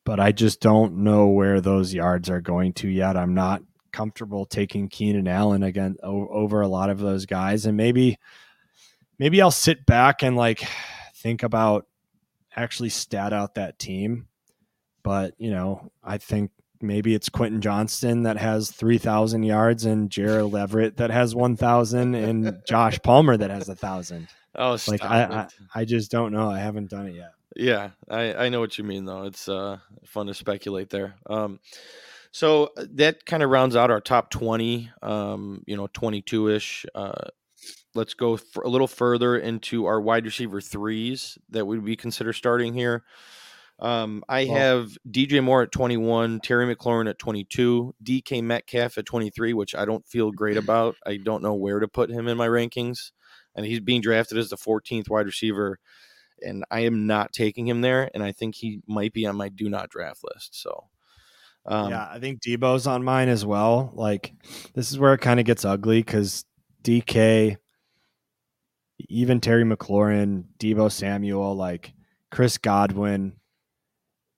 but 0.05 0.21
I 0.21 0.33
just 0.33 0.61
don't 0.61 0.99
know 0.99 1.29
where 1.29 1.61
those 1.61 1.95
yards 1.95 2.29
are 2.29 2.41
going 2.41 2.73
to 2.75 2.89
yet. 2.89 3.17
I'm 3.17 3.35
not 3.35 3.63
comfortable 3.95 4.45
taking 4.45 4.89
Keenan 4.89 5.29
Allen 5.29 5.63
again 5.63 5.97
over 6.03 6.61
a 6.61 6.69
lot 6.69 6.91
of 6.91 6.99
those 6.99 7.25
guys, 7.25 7.65
and 7.65 7.77
maybe 7.77 8.19
maybe 9.19 9.41
I'll 9.41 9.51
sit 9.51 9.87
back 9.87 10.23
and 10.23 10.37
like 10.37 10.67
think 11.15 11.43
about 11.43 11.87
actually 12.57 12.89
stat 12.91 13.33
out 13.33 13.55
that 13.55 13.79
team. 13.79 14.27
But 15.03 15.35
you 15.39 15.51
know, 15.51 15.93
I 16.03 16.19
think 16.19 16.51
maybe 16.81 17.15
it's 17.15 17.29
Quentin 17.29 17.61
Johnston 17.61 18.25
that 18.25 18.37
has 18.37 18.71
three 18.71 18.99
thousand 18.99 19.45
yards, 19.45 19.85
and 19.85 20.11
Gerald 20.11 20.57
Everett 20.57 20.97
that 20.97 21.11
has 21.11 21.35
one 21.35 21.57
thousand, 21.57 22.15
and 22.15 22.61
Josh 22.67 23.01
Palmer 23.03 23.37
that 23.37 23.51
has 23.51 23.69
a 23.69 23.77
thousand. 23.77 24.29
Oh, 24.57 24.77
like 24.87 25.05
I, 25.05 25.25
I, 25.25 25.49
I 25.75 25.85
just 25.85 26.11
don't 26.11 26.33
know. 26.33 26.51
I 26.51 26.59
haven't 26.59 26.91
done 26.91 27.07
it 27.07 27.15
yet. 27.15 27.33
Yeah, 27.57 27.91
I, 28.09 28.35
I 28.35 28.49
know 28.49 28.61
what 28.61 28.79
you 28.79 28.85
mean 28.85 29.05
though. 29.05 29.25
It's 29.25 29.49
uh, 29.49 29.79
fun 30.05 30.27
to 30.27 30.35
speculate 30.35 30.91
there. 30.91 31.15
Um, 31.27 31.61
so 32.35 32.73
uh, 32.77 32.85
that 32.95 33.25
kind 33.27 33.45
of 33.45 33.51
rounds 33.51 33.77
out 33.77 33.93
our 33.93 34.01
top 34.01 34.29
20, 34.29 34.91
um, 35.03 35.63
you 35.69 35.77
know, 35.77 35.87
22 35.93 36.49
ish. 36.49 36.85
Uh, 36.93 37.29
let's 37.95 38.15
go 38.15 38.37
a 38.65 38.69
little 38.69 38.89
further 38.89 39.39
into 39.39 39.87
our 39.87 40.01
wide 40.01 40.25
receiver 40.25 40.61
threes 40.61 41.39
that 41.51 41.65
we 41.65 41.77
would 41.77 41.85
be 41.87 41.95
consider 41.95 42.33
starting 42.33 42.75
here. 42.75 43.05
Um, 43.79 44.25
I 44.29 44.47
well, 44.47 44.57
have 44.57 44.99
DJ 45.09 45.45
Moore 45.45 45.63
at 45.63 45.71
21, 45.71 46.41
Terry 46.41 46.75
McLaurin 46.75 47.09
at 47.09 47.21
22, 47.21 47.95
DK 48.03 48.43
Metcalf 48.43 48.99
at 48.99 49.07
23, 49.07 49.53
which 49.53 49.77
I 49.77 49.85
don't 49.85 50.05
feel 50.05 50.33
great 50.33 50.57
about. 50.57 50.97
I 51.07 51.19
don't 51.19 51.43
know 51.43 51.55
where 51.55 51.79
to 51.79 51.87
put 51.87 52.11
him 52.11 52.27
in 52.27 52.37
my 52.37 52.49
rankings. 52.49 53.13
And 53.55 53.65
he's 53.65 53.79
being 53.79 54.01
drafted 54.01 54.39
as 54.39 54.51
the 54.51 54.57
14th 54.57 55.09
wide 55.09 55.27
receiver. 55.27 55.79
And 56.43 56.65
I 56.69 56.81
am 56.81 57.07
not 57.07 57.33
taking 57.33 57.69
him 57.69 57.81
there. 57.81 58.11
And 58.13 58.25
I 58.25 58.33
think 58.33 58.57
he 58.57 58.81
might 58.89 59.13
be 59.13 59.25
on 59.25 59.37
my 59.37 59.51
do 59.51 59.71
not 59.71 59.89
draft 59.89 60.23
list. 60.25 60.61
So 60.61 60.89
um, 61.67 61.91
yeah, 61.91 62.09
I 62.11 62.19
think 62.19 62.41
Deebo's 62.43 62.87
on 62.87 63.05
mine 63.05 63.29
as 63.29 63.45
well. 63.45 63.91
Like 63.95 64.33
this 64.75 64.91
is 64.91 64.99
where 64.99 65.15
it 65.15 65.21
kind 65.21 65.41
of 65.41 65.47
gets 65.47 65.65
ugly 65.65 66.01
because 66.01 66.45
DK, 66.83 67.57
even 69.09 69.41
Terry 69.41 69.65
McLaurin, 69.65 70.45
Deebo 70.59 70.93
Samuel, 70.93 71.55
like 71.57 71.93
Chris 72.31 72.59
Godwin, 72.59 73.35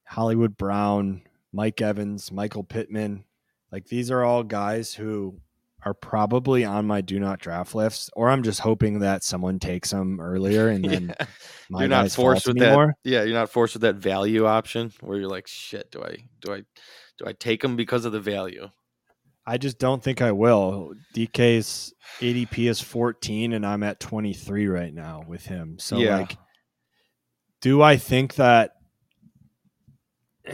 Hollywood 0.05 0.57
Brown, 0.57 1.23
Mike 1.53 1.81
Evans, 1.81 2.31
Michael 2.31 2.65
Pittman, 2.65 3.25
like 3.73 3.87
these 3.87 4.11
are 4.11 4.23
all 4.23 4.43
guys 4.45 4.95
who 4.95 5.41
are 5.85 5.95
probably 5.95 6.65
on 6.65 6.87
my 6.87 7.01
do 7.01 7.21
not 7.21 7.39
draft 7.41 7.75
list, 7.75 8.11
or 8.15 8.29
I'm 8.29 8.43
just 8.43 8.61
hoping 8.61 9.01
that 9.01 9.23
someone 9.23 9.59
takes 9.59 9.91
them 9.91 10.21
earlier 10.21 10.69
and 10.69 10.85
then 10.91 11.15
yeah. 11.19 11.27
you're 11.71 11.89
not 11.89 12.11
forced 12.11 12.47
with 12.47 12.61
anymore. 12.61 12.95
that. 13.05 13.11
Yeah, 13.11 13.23
you're 13.23 13.35
not 13.35 13.51
forced 13.51 13.75
with 13.75 13.83
that 13.83 13.97
value 13.97 14.47
option 14.47 14.93
where 15.01 15.19
you're 15.19 15.29
like, 15.29 15.47
shit, 15.47 15.91
do 15.91 16.03
I 16.03 16.19
do 16.41 16.55
I 16.55 16.63
do 17.19 17.27
I 17.27 17.33
take 17.33 17.63
him 17.63 17.77
because 17.77 18.05
of 18.05 18.13
the 18.13 18.21
value? 18.21 18.69
I 19.47 19.59
just 19.59 19.79
don't 19.79 20.03
think 20.03 20.21
I 20.21 20.33
will. 20.33 20.95
DK's 21.15 21.95
ADP 22.21 22.69
is 22.69 22.81
14 22.81 23.53
and 23.53 23.65
I'm 23.65 23.83
at 23.85 24.01
23 24.01 24.67
right 24.67 24.93
now 24.93 25.23
with 25.27 25.47
him. 25.47 25.79
So 25.79 25.99
yeah. 25.99 26.19
like 26.19 26.37
do 27.61 27.81
I 27.81 27.97
think 27.97 28.35
that 28.35 28.73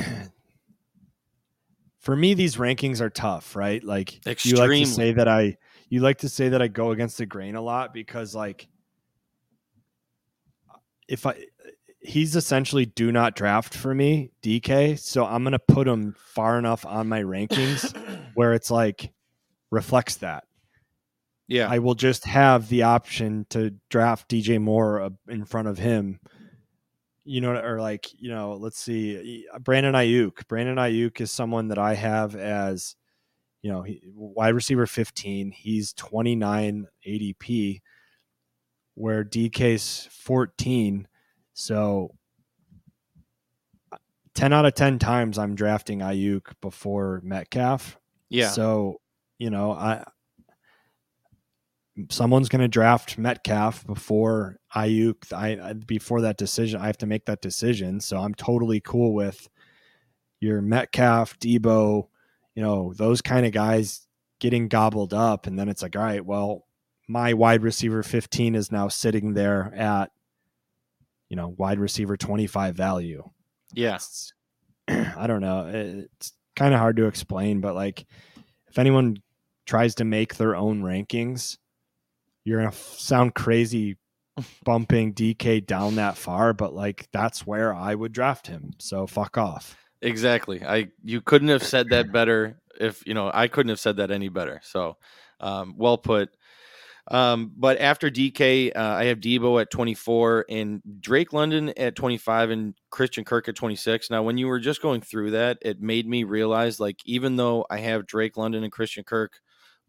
for 2.01 2.15
me 2.15 2.35
these 2.35 2.57
rankings 2.57 3.01
are 3.01 3.11
tough, 3.11 3.57
right? 3.57 3.83
Like 3.83 4.27
Extremely. 4.27 4.61
you 4.61 4.69
like 4.69 4.87
to 4.87 4.93
say 4.93 5.13
that 5.13 5.29
I 5.29 5.57
you 5.89 6.01
like 6.01 6.19
to 6.19 6.29
say 6.29 6.51
that 6.51 6.61
I 6.61 6.69
go 6.69 6.91
against 6.91 7.19
the 7.19 7.27
grain 7.27 7.55
a 7.55 7.63
lot 7.63 7.95
because 7.95 8.35
like 8.35 8.69
if 11.09 11.27
I 11.27 11.45
he's 12.03 12.37
essentially 12.37 12.87
do 12.87 13.13
not 13.13 13.37
draft 13.37 13.75
for 13.75 13.95
me, 13.95 14.33
DK. 14.43 14.99
So 14.99 15.25
I'm 15.25 15.45
gonna 15.45 15.59
put 15.59 15.89
him 15.89 16.15
far 16.19 16.59
enough 16.59 16.85
on 16.85 17.09
my 17.09 17.23
rankings 17.23 17.97
where 18.35 18.55
it's 18.55 18.71
like 18.71 19.13
reflects 19.71 20.17
that. 20.17 20.45
Yeah, 21.49 21.69
I 21.71 21.79
will 21.81 21.95
just 21.95 22.25
have 22.25 22.69
the 22.69 22.85
option 22.85 23.47
to 23.51 23.75
draft 23.91 24.29
DJ 24.29 24.61
Moore 24.61 25.11
in 25.29 25.45
front 25.45 25.69
of 25.69 25.79
him. 25.79 26.21
You 27.25 27.41
know, 27.41 27.53
or 27.53 27.81
like 27.81 28.09
you 28.21 28.31
know, 28.31 28.55
let's 28.55 28.79
see, 28.81 29.47
Brandon 29.61 29.95
Aiyuk. 29.95 30.49
Brandon 30.49 30.77
Aiyuk 30.77 31.21
is 31.21 31.31
someone 31.31 31.69
that 31.69 31.79
I 31.79 31.95
have 31.95 32.35
as 32.35 32.97
you 33.63 33.71
know, 33.71 33.87
wide 34.15 34.55
receiver 34.55 34.87
15. 34.87 35.53
He's 35.53 35.93
29 35.93 36.87
ADP, 37.07 37.81
where 38.95 39.25
DK's 39.25 40.09
14 40.11 41.07
so 41.53 42.15
10 44.35 44.53
out 44.53 44.65
of 44.65 44.75
10 44.75 44.99
times 44.99 45.39
I'm 45.39 45.55
drafting 45.55 46.01
Aiyuk 46.01 46.53
before 46.61 47.21
Metcalf. 47.23 47.99
Yeah. 48.29 48.49
So, 48.49 49.01
you 49.39 49.51
know, 49.51 49.73
I 49.73 50.05
someone's 52.11 52.49
going 52.49 52.63
to 52.63 52.69
draft 52.69 53.19
Metcalf 53.19 53.87
before 53.87 54.59
Aiyuk 54.75 55.33
I 55.33 55.75
before 55.75 56.23
that 56.23 56.39
decision, 56.39 56.81
I 56.81 56.87
have 56.87 56.99
to 56.99 57.07
make 57.07 57.27
that 57.27 57.43
decision. 57.43 58.01
So 58.01 58.19
I'm 58.19 58.35
totally 58.35 58.81
cool 58.81 59.13
with 59.15 59.49
your 60.41 60.63
Metcalf, 60.63 61.39
Deebo, 61.39 62.09
you 62.55 62.63
know, 62.63 62.95
those 62.95 63.21
kind 63.21 63.47
of 63.47 63.53
guys 63.53 64.07
getting 64.41 64.69
gobbled 64.69 65.15
up 65.15 65.47
and 65.47 65.59
then 65.59 65.69
it's 65.69 65.83
like, 65.83 65.95
all 65.95 66.03
right, 66.03 66.25
well, 66.25 66.67
my 67.09 67.35
wide 67.35 67.63
receiver 67.63 68.03
15 68.03 68.55
is 68.55 68.73
now 68.73 68.89
sitting 68.89 69.35
there 69.35 69.73
at 69.75 70.11
you 71.33 71.37
know, 71.37 71.55
wide 71.57 71.79
receiver 71.79 72.15
25 72.15 72.75
value. 72.75 73.25
Yes. 73.73 74.35
Yeah. 74.87 75.15
I 75.19 75.27
don't 75.27 75.41
know. 75.41 75.67
It's 75.67 76.33
kind 76.57 76.75
of 76.75 76.81
hard 76.81 76.99
to 76.99 77.07
explain, 77.07 77.63
but 77.63 77.75
like 77.75 78.05
if 78.69 78.79
anyone 78.79 79.17
tries 79.65 79.95
to 79.95 80.05
make 80.05 80.37
their 80.37 80.55
own 80.55 80.83
rankings, 80.83 81.57
you're 82.45 82.61
going 82.61 82.71
to 82.71 82.77
sound 82.77 83.35
crazy 83.35 83.97
bumping 84.65 85.15
DK 85.15 85.67
down 85.67 85.95
that 85.95 86.19
far, 86.19 86.53
but 86.53 86.75
like 86.75 87.09
that's 87.15 87.47
where 87.47 87.73
I 87.73 87.95
would 87.95 88.13
draft 88.13 88.47
him. 88.47 88.73
So 88.79 89.07
fuck 89.07 89.39
off. 89.39 89.75
Exactly. 90.03 90.63
I 90.63 90.89
you 91.03 91.23
couldn't 91.23 91.49
have 91.49 91.63
said 91.63 91.89
that 91.91 92.13
better 92.13 92.61
if, 92.79 93.03
you 93.07 93.15
know, 93.15 93.31
I 93.33 93.49
couldn't 93.49 93.71
have 93.71 93.81
said 93.81 93.97
that 93.97 94.11
any 94.11 94.29
better. 94.29 94.61
So, 94.65 94.99
um, 95.41 95.77
well 95.79 95.97
put. 95.97 96.29
Um, 97.11 97.53
but 97.57 97.81
after 97.81 98.11
DK, 98.11 98.73
uh, 98.77 98.81
I 98.81 99.05
have 99.07 99.19
Deebo 99.19 99.61
at 99.61 99.71
24 99.71 100.47
and 100.49 100.81
Drake 101.01 101.33
London 101.33 101.73
at 101.77 101.97
25 101.97 102.51
and 102.51 102.75
Christian 102.91 103.25
Kirk 103.25 103.49
at 103.49 103.57
26. 103.57 104.09
Now, 104.11 104.23
when 104.23 104.39
you 104.39 104.47
were 104.47 104.61
just 104.61 104.81
going 104.81 105.01
through 105.01 105.33
that, 105.33 105.59
it 105.63 105.81
made 105.81 106.07
me 106.07 106.25
realize 106.25 106.79
like, 106.79 107.01
even 107.05 107.37
though 107.37 107.67
I 107.69 107.79
have 107.79 108.07
Drake 108.07 108.37
London 108.37 108.63
and 108.63 108.73
Christian 108.73 109.03
Kirk 109.03 109.41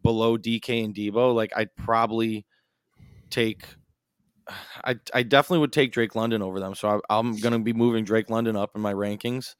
below 0.02 0.36
DK 0.36 0.84
and 0.84 0.94
Deebo, 0.94 1.34
like, 1.34 1.52
I'd 1.56 1.74
probably 1.76 2.46
take. 3.30 3.64
I, 4.84 4.96
I 5.14 5.22
definitely 5.22 5.60
would 5.60 5.72
take 5.72 5.92
Drake 5.92 6.14
London 6.14 6.42
over 6.42 6.60
them. 6.60 6.74
So 6.74 7.00
I, 7.08 7.18
am 7.18 7.36
going 7.36 7.52
to 7.52 7.60
be 7.60 7.72
moving 7.72 8.04
Drake 8.04 8.28
London 8.28 8.56
up 8.56 8.72
in 8.74 8.82
my 8.82 8.92
rankings 8.92 9.54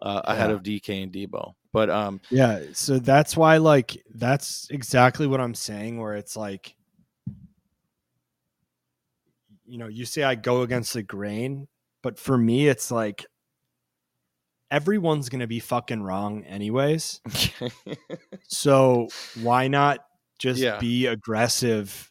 uh, 0.00 0.22
ahead 0.24 0.48
Yeah. 0.50 0.54
of 0.56 0.62
DK 0.62 1.02
and 1.02 1.12
Deebo. 1.12 1.52
But 1.72 1.90
um, 1.90 2.20
Yeah, 2.30 2.60
so 2.72 2.98
that's 2.98 3.36
why 3.36 3.58
like 3.58 4.02
that's 4.14 4.68
exactly 4.70 5.26
what 5.26 5.40
I'm 5.40 5.54
saying 5.54 6.00
where 6.00 6.14
it's 6.14 6.36
like 6.36 6.74
you 9.70 9.78
know, 9.78 9.86
you 9.88 10.04
say 10.04 10.22
I 10.22 10.34
go 10.34 10.62
against 10.62 10.92
the 10.94 11.02
grain, 11.02 11.68
but 12.02 12.18
for 12.18 12.36
me 12.36 12.68
it's 12.68 12.90
like 12.90 13.24
everyone's 14.70 15.28
going 15.28 15.40
to 15.40 15.46
be 15.46 15.60
fucking 15.60 16.02
wrong 16.02 16.44
anyways. 16.44 17.20
So 18.48 19.08
why 19.42 19.68
not 19.68 20.00
just 20.38 20.60
Yeah. 20.60 20.78
be 20.78 21.06
aggressive 21.06 22.10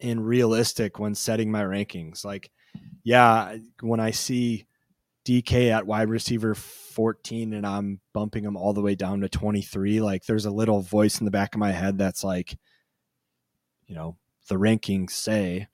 and 0.00 0.24
realistic 0.24 0.98
when 0.98 1.14
setting 1.14 1.50
my 1.50 1.62
rankings? 1.62 2.24
Like, 2.24 2.50
yeah, 3.02 3.56
when 3.80 3.98
I 4.00 4.12
see 4.12 4.66
DK 5.24 5.70
at 5.70 5.86
wide 5.86 6.08
receiver 6.10 6.54
14 6.54 7.52
and 7.54 7.66
I'm 7.66 8.00
bumping 8.12 8.44
him 8.44 8.56
all 8.56 8.72
the 8.72 8.82
way 8.82 8.94
down 8.94 9.20
to 9.20 9.28
23, 9.28 10.00
like 10.00 10.24
there's 10.26 10.46
a 10.46 10.50
little 10.50 10.80
voice 10.80 11.18
in 11.20 11.24
the 11.24 11.30
back 11.30 11.54
of 11.54 11.58
my 11.58 11.72
head 11.72 11.98
that's 11.98 12.22
like, 12.22 12.56
you 13.86 13.94
know, 13.94 14.16
the 14.48 14.56
rankings 14.56 15.10
say, 15.10 15.66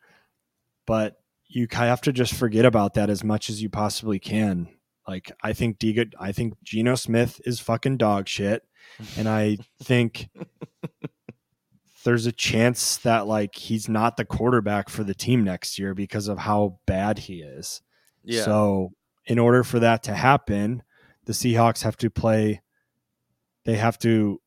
but 0.87 1.17
you 1.49 1.67
have 1.71 2.01
to 2.03 2.13
just 2.13 2.35
forget 2.35 2.65
about 2.65 2.95
that 2.95 3.11
as 3.11 3.23
much 3.23 3.49
as 3.49 3.63
you 3.63 3.69
possibly 3.69 4.19
can. 4.19 4.69
Like, 5.07 5.31
I 5.43 5.53
think 5.53 5.79
Diga, 5.79 6.13
I 6.19 6.33
think 6.33 6.55
Geno 6.63 6.95
Smith 6.95 7.41
is 7.45 7.61
fucking 7.61 7.99
dog 7.99 8.27
shit 8.27 8.63
and 9.17 9.29
I 9.29 9.59
think 9.83 10.29
there's 12.05 12.27
a 12.27 12.33
chance 12.33 12.99
that 12.99 13.27
like 13.27 13.55
he's 13.55 13.89
not 13.89 14.17
the 14.17 14.25
quarterback 14.25 14.89
for 14.89 15.05
the 15.05 15.15
team 15.15 15.45
next 15.45 15.79
year 15.79 15.95
because 15.95 16.29
of 16.29 16.39
how 16.39 16.79
bad 16.87 17.19
he 17.19 17.43
is. 17.43 17.83
yeah. 18.23 18.45
So, 18.45 18.93
in 19.27 19.39
order 19.39 19.65
for 19.65 19.79
that 19.79 20.03
to 20.05 20.15
happen, 20.15 20.83
the 21.25 21.33
Seahawks 21.33 21.83
have 21.83 21.97
to 21.99 22.11
play 22.11 22.61
they 23.65 23.77
have 23.77 23.99
to 24.01 24.41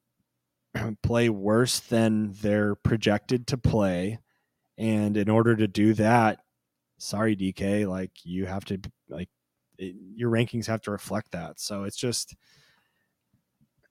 play 1.04 1.30
worse 1.30 1.80
than 1.80 2.34
they're 2.42 2.76
projected 2.76 3.48
to 3.48 3.58
play. 3.58 4.20
And 4.78 5.18
in 5.18 5.30
order 5.30 5.56
to 5.56 5.68
do 5.68 5.94
that, 5.96 6.40
sorry 6.98 7.36
DK, 7.36 7.88
like 7.88 8.12
you 8.24 8.46
have 8.46 8.66
to 8.66 8.80
like 9.10 9.30
it, 9.78 9.96
your 10.16 10.32
rankings 10.32 10.68
have 10.68 10.82
to 10.82 10.92
reflect 10.92 11.32
that. 11.32 11.60
So 11.60 11.84
it's 11.84 11.98
just 11.98 12.36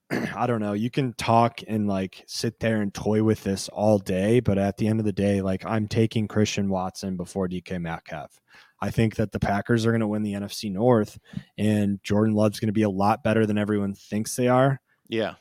I 0.36 0.46
don't 0.46 0.60
know. 0.60 0.72
You 0.72 0.90
can 0.90 1.12
talk 1.14 1.60
and 1.66 1.88
like 1.88 2.22
sit 2.26 2.60
there 2.60 2.80
and 2.82 2.94
toy 2.94 3.22
with 3.22 3.42
this 3.42 3.68
all 3.68 3.98
day, 3.98 4.40
but 4.40 4.58
at 4.58 4.76
the 4.76 4.86
end 4.86 5.00
of 5.00 5.06
the 5.06 5.12
day, 5.12 5.40
like 5.40 5.64
I'm 5.66 5.88
taking 5.88 6.28
Christian 6.28 6.68
Watson 6.68 7.16
before 7.16 7.48
DK 7.48 7.80
Metcalf. 7.80 8.40
I 8.80 8.90
think 8.90 9.16
that 9.16 9.32
the 9.32 9.40
Packers 9.40 9.86
are 9.86 9.90
going 9.90 10.00
to 10.00 10.06
win 10.06 10.22
the 10.22 10.34
NFC 10.34 10.70
North, 10.70 11.18
and 11.56 11.98
Jordan 12.02 12.34
Love's 12.34 12.60
going 12.60 12.68
to 12.68 12.72
be 12.72 12.82
a 12.82 12.90
lot 12.90 13.24
better 13.24 13.46
than 13.46 13.58
everyone 13.58 13.94
thinks 13.94 14.36
they 14.36 14.48
are. 14.48 14.80
yeah. 15.08 15.34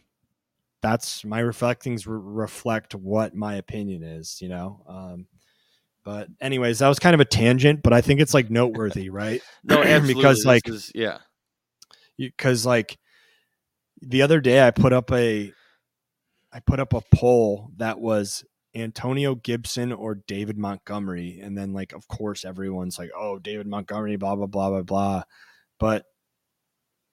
That's 0.82 1.26
my 1.26 1.42
reflectings 1.42 2.06
re- 2.06 2.20
reflect 2.22 2.94
what 2.94 3.34
my 3.34 3.56
opinion 3.56 4.04
is, 4.04 4.40
you 4.40 4.50
know. 4.50 4.84
Um, 4.88 5.26
but 6.06 6.28
anyways, 6.40 6.80
that 6.80 6.88
was 6.88 7.00
kind 7.00 7.16
of 7.16 7.20
a 7.20 7.26
tangent, 7.26 7.82
but 7.84 7.92
I 7.92 8.02
think 8.02 8.22
it's 8.22 8.34
like 8.34 8.50
noteworthy, 8.50 9.10
right? 9.22 9.42
No, 9.64 9.76
absolutely. 9.84 10.14
because 10.14 10.46
like 10.46 10.70
is- 10.70 10.92
yeah. 10.96 11.18
because 12.18 12.66
like 12.66 12.98
the 14.02 14.22
other 14.22 14.40
day 14.40 14.66
I 14.66 14.72
put 14.72 14.94
up 14.94 15.12
a 15.12 15.52
I 16.54 16.60
put 16.62 16.80
up 16.80 16.94
a 16.94 17.02
poll 17.14 17.72
that 17.78 18.00
was 18.00 18.46
Antonio 18.76 19.36
Gibson 19.36 19.92
or 19.92 20.16
David 20.16 20.58
Montgomery 20.58 21.40
and 21.42 21.58
then 21.58 21.74
like 21.74 21.94
of 21.94 22.08
course 22.08 22.46
everyone's 22.46 23.00
like 23.00 23.10
oh 23.18 23.40
David 23.40 23.68
Montgomery 23.68 24.16
blah 24.18 24.36
blah 24.36 24.48
blah 24.48 24.70
blah 24.70 24.82
blah 24.84 25.24
but 25.80 26.06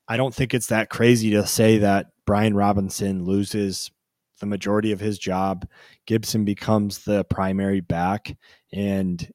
I 0.09 0.16
don't 0.16 0.35
think 0.35 0.52
it's 0.55 0.66
that 0.66 0.90
crazy 0.90 1.31
to 1.31 1.46
say 1.46 1.78
that 1.78 2.07
Brian 2.26 2.55
Robinson 2.55 3.24
loses 3.24 3.90
the 4.42 4.46
majority 4.46 4.90
of 4.90 4.98
his 4.98 5.18
job 5.20 5.66
Gibson 6.05 6.44
becomes 6.44 7.05
the 7.05 7.22
primary 7.24 7.81
back 7.81 8.37
and 8.72 9.31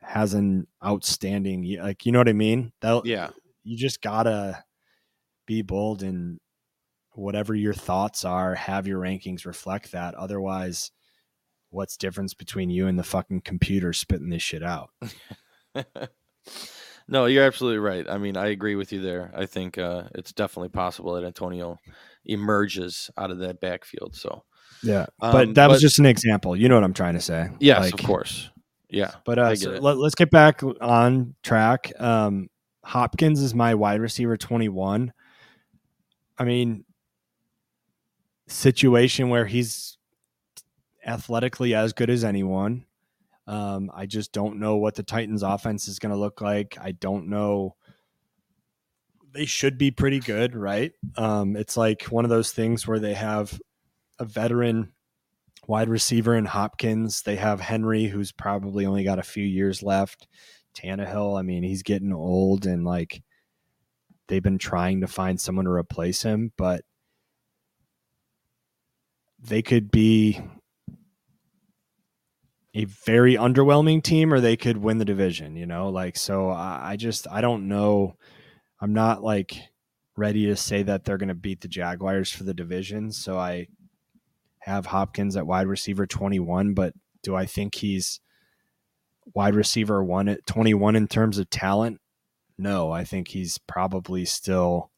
has 0.00 0.34
an 0.34 0.68
outstanding 0.84 1.78
like 1.82 2.06
you 2.06 2.12
know 2.12 2.20
what 2.20 2.28
I 2.28 2.32
mean 2.32 2.72
that 2.80 3.04
Yeah. 3.04 3.30
you 3.64 3.76
just 3.76 4.00
gotta 4.00 4.62
be 5.46 5.62
bold 5.62 6.04
and 6.04 6.38
whatever 7.14 7.56
your 7.56 7.74
thoughts 7.74 8.24
are, 8.24 8.54
have 8.54 8.86
your 8.86 9.00
rankings 9.00 9.44
reflect 9.44 9.90
that. 9.90 10.14
Otherwise, 10.14 10.92
what's 11.70 11.96
difference 11.96 12.34
between 12.34 12.70
you 12.70 12.86
and 12.86 12.96
the 12.96 13.02
fucking 13.02 13.40
computer 13.40 13.92
spitting 13.92 14.30
this 14.30 14.42
shit 14.44 14.62
out? 14.62 14.90
no, 17.10 17.26
you're 17.26 17.44
absolutely 17.44 17.80
right. 17.80 18.08
I 18.08 18.18
mean, 18.18 18.36
I 18.36 18.46
agree 18.46 18.76
with 18.76 18.92
you 18.92 19.02
there. 19.02 19.32
I 19.34 19.44
think 19.44 19.76
uh, 19.76 20.04
it's 20.14 20.32
definitely 20.32 20.68
possible 20.68 21.14
that 21.14 21.24
Antonio 21.24 21.78
emerges 22.24 23.10
out 23.18 23.32
of 23.32 23.38
that 23.38 23.60
backfield. 23.60 24.14
So, 24.14 24.44
Yeah, 24.82 25.06
um, 25.20 25.32
but 25.32 25.54
that 25.54 25.68
was 25.68 25.80
just 25.80 25.98
an 25.98 26.06
example. 26.06 26.56
You 26.56 26.68
know 26.68 26.76
what 26.76 26.84
I'm 26.84 26.94
trying 26.94 27.14
to 27.14 27.20
say? 27.20 27.50
yes, 27.58 27.80
Like, 27.80 27.94
of 27.94 28.06
course. 28.06 28.48
Yeah. 28.88 29.10
But 29.24 29.38
uh, 29.38 29.56
so 29.56 29.70
let, 29.72 29.96
us 29.98 30.14
get 30.14 30.30
back 30.30 30.62
on 30.80 31.34
track. 31.42 31.92
Um, 32.00 32.48
Hopkins 32.84 33.40
is 33.40 33.54
my 33.54 33.74
wide 33.74 34.00
receiver 34.00 34.36
21. 34.36 35.12
I 36.38 36.44
mean, 36.44 36.84
situation 38.46 39.28
where 39.28 39.46
he's 39.46 39.98
athletically 41.04 41.74
as 41.74 41.92
good 41.92 42.10
as 42.10 42.24
anyone. 42.24 42.84
Um, 43.50 43.90
I 43.92 44.06
just 44.06 44.32
don't 44.32 44.60
know 44.60 44.76
what 44.76 44.94
the 44.94 45.02
Titans' 45.02 45.42
offense 45.42 45.88
is 45.88 45.98
going 45.98 46.12
to 46.12 46.18
look 46.18 46.40
like. 46.40 46.78
I 46.80 46.92
don't 46.92 47.26
know. 47.26 47.74
They 49.32 49.44
should 49.44 49.76
be 49.76 49.90
pretty 49.90 50.20
good, 50.20 50.54
right? 50.54 50.92
Um, 51.16 51.56
it's 51.56 51.76
like 51.76 52.04
one 52.04 52.24
of 52.24 52.30
those 52.30 52.52
things 52.52 52.86
where 52.86 53.00
they 53.00 53.14
have 53.14 53.60
a 54.20 54.24
veteran 54.24 54.92
wide 55.66 55.88
receiver 55.88 56.36
in 56.36 56.44
Hopkins. 56.44 57.22
They 57.22 57.34
have 57.36 57.60
Henry, 57.60 58.04
who's 58.04 58.30
probably 58.30 58.86
only 58.86 59.02
got 59.02 59.18
a 59.18 59.24
few 59.24 59.44
years 59.44 59.82
left. 59.82 60.28
Tannehill, 60.76 61.36
I 61.36 61.42
mean, 61.42 61.64
he's 61.64 61.82
getting 61.82 62.12
old 62.12 62.66
and 62.66 62.84
like 62.84 63.20
they've 64.28 64.40
been 64.40 64.58
trying 64.58 65.00
to 65.00 65.08
find 65.08 65.40
someone 65.40 65.64
to 65.64 65.72
replace 65.72 66.22
him, 66.22 66.52
but 66.56 66.84
they 69.40 69.60
could 69.60 69.90
be 69.90 70.40
a 72.74 72.84
very 72.84 73.34
underwhelming 73.34 74.02
team 74.02 74.32
or 74.32 74.40
they 74.40 74.56
could 74.56 74.76
win 74.78 74.98
the 74.98 75.04
division, 75.04 75.56
you 75.56 75.66
know? 75.66 75.88
Like, 75.88 76.16
so 76.16 76.50
I, 76.50 76.92
I 76.92 76.96
just, 76.96 77.26
I 77.30 77.40
don't 77.40 77.68
know. 77.68 78.16
I'm 78.80 78.92
not 78.92 79.22
like 79.22 79.56
ready 80.16 80.46
to 80.46 80.56
say 80.56 80.82
that 80.82 81.04
they're 81.04 81.18
going 81.18 81.28
to 81.28 81.34
beat 81.34 81.60
the 81.60 81.68
Jaguars 81.68 82.30
for 82.30 82.44
the 82.44 82.54
division. 82.54 83.10
So 83.12 83.38
I 83.38 83.66
have 84.60 84.86
Hopkins 84.86 85.36
at 85.36 85.46
wide 85.46 85.66
receiver 85.66 86.06
21, 86.06 86.74
but 86.74 86.94
do 87.22 87.34
I 87.34 87.46
think 87.46 87.74
he's 87.74 88.20
wide 89.34 89.54
receiver 89.54 90.02
one 90.02 90.28
at 90.28 90.46
21 90.46 90.96
in 90.96 91.08
terms 91.08 91.38
of 91.38 91.50
talent? 91.50 92.00
No, 92.58 92.92
I 92.92 93.04
think 93.04 93.28
he's 93.28 93.58
probably 93.58 94.24
still 94.24 94.90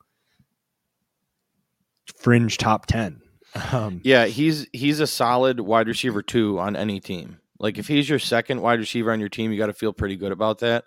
fringe 2.18 2.58
top 2.58 2.86
10. 2.86 3.20
Um, 3.70 4.00
Yeah, 4.02 4.24
he's 4.24 4.66
he's 4.72 4.98
a 4.98 5.06
solid 5.06 5.60
wide 5.60 5.86
receiver 5.86 6.22
two 6.22 6.58
on 6.58 6.74
any 6.74 7.00
team. 7.00 7.36
Like 7.62 7.78
if 7.78 7.88
he's 7.88 8.10
your 8.10 8.18
second 8.18 8.60
wide 8.60 8.80
receiver 8.80 9.12
on 9.12 9.20
your 9.20 9.30
team, 9.30 9.52
you 9.52 9.58
got 9.58 9.68
to 9.68 9.72
feel 9.74 9.94
pretty 9.94 10.16
good 10.16 10.32
about 10.32 10.58
that. 10.60 10.84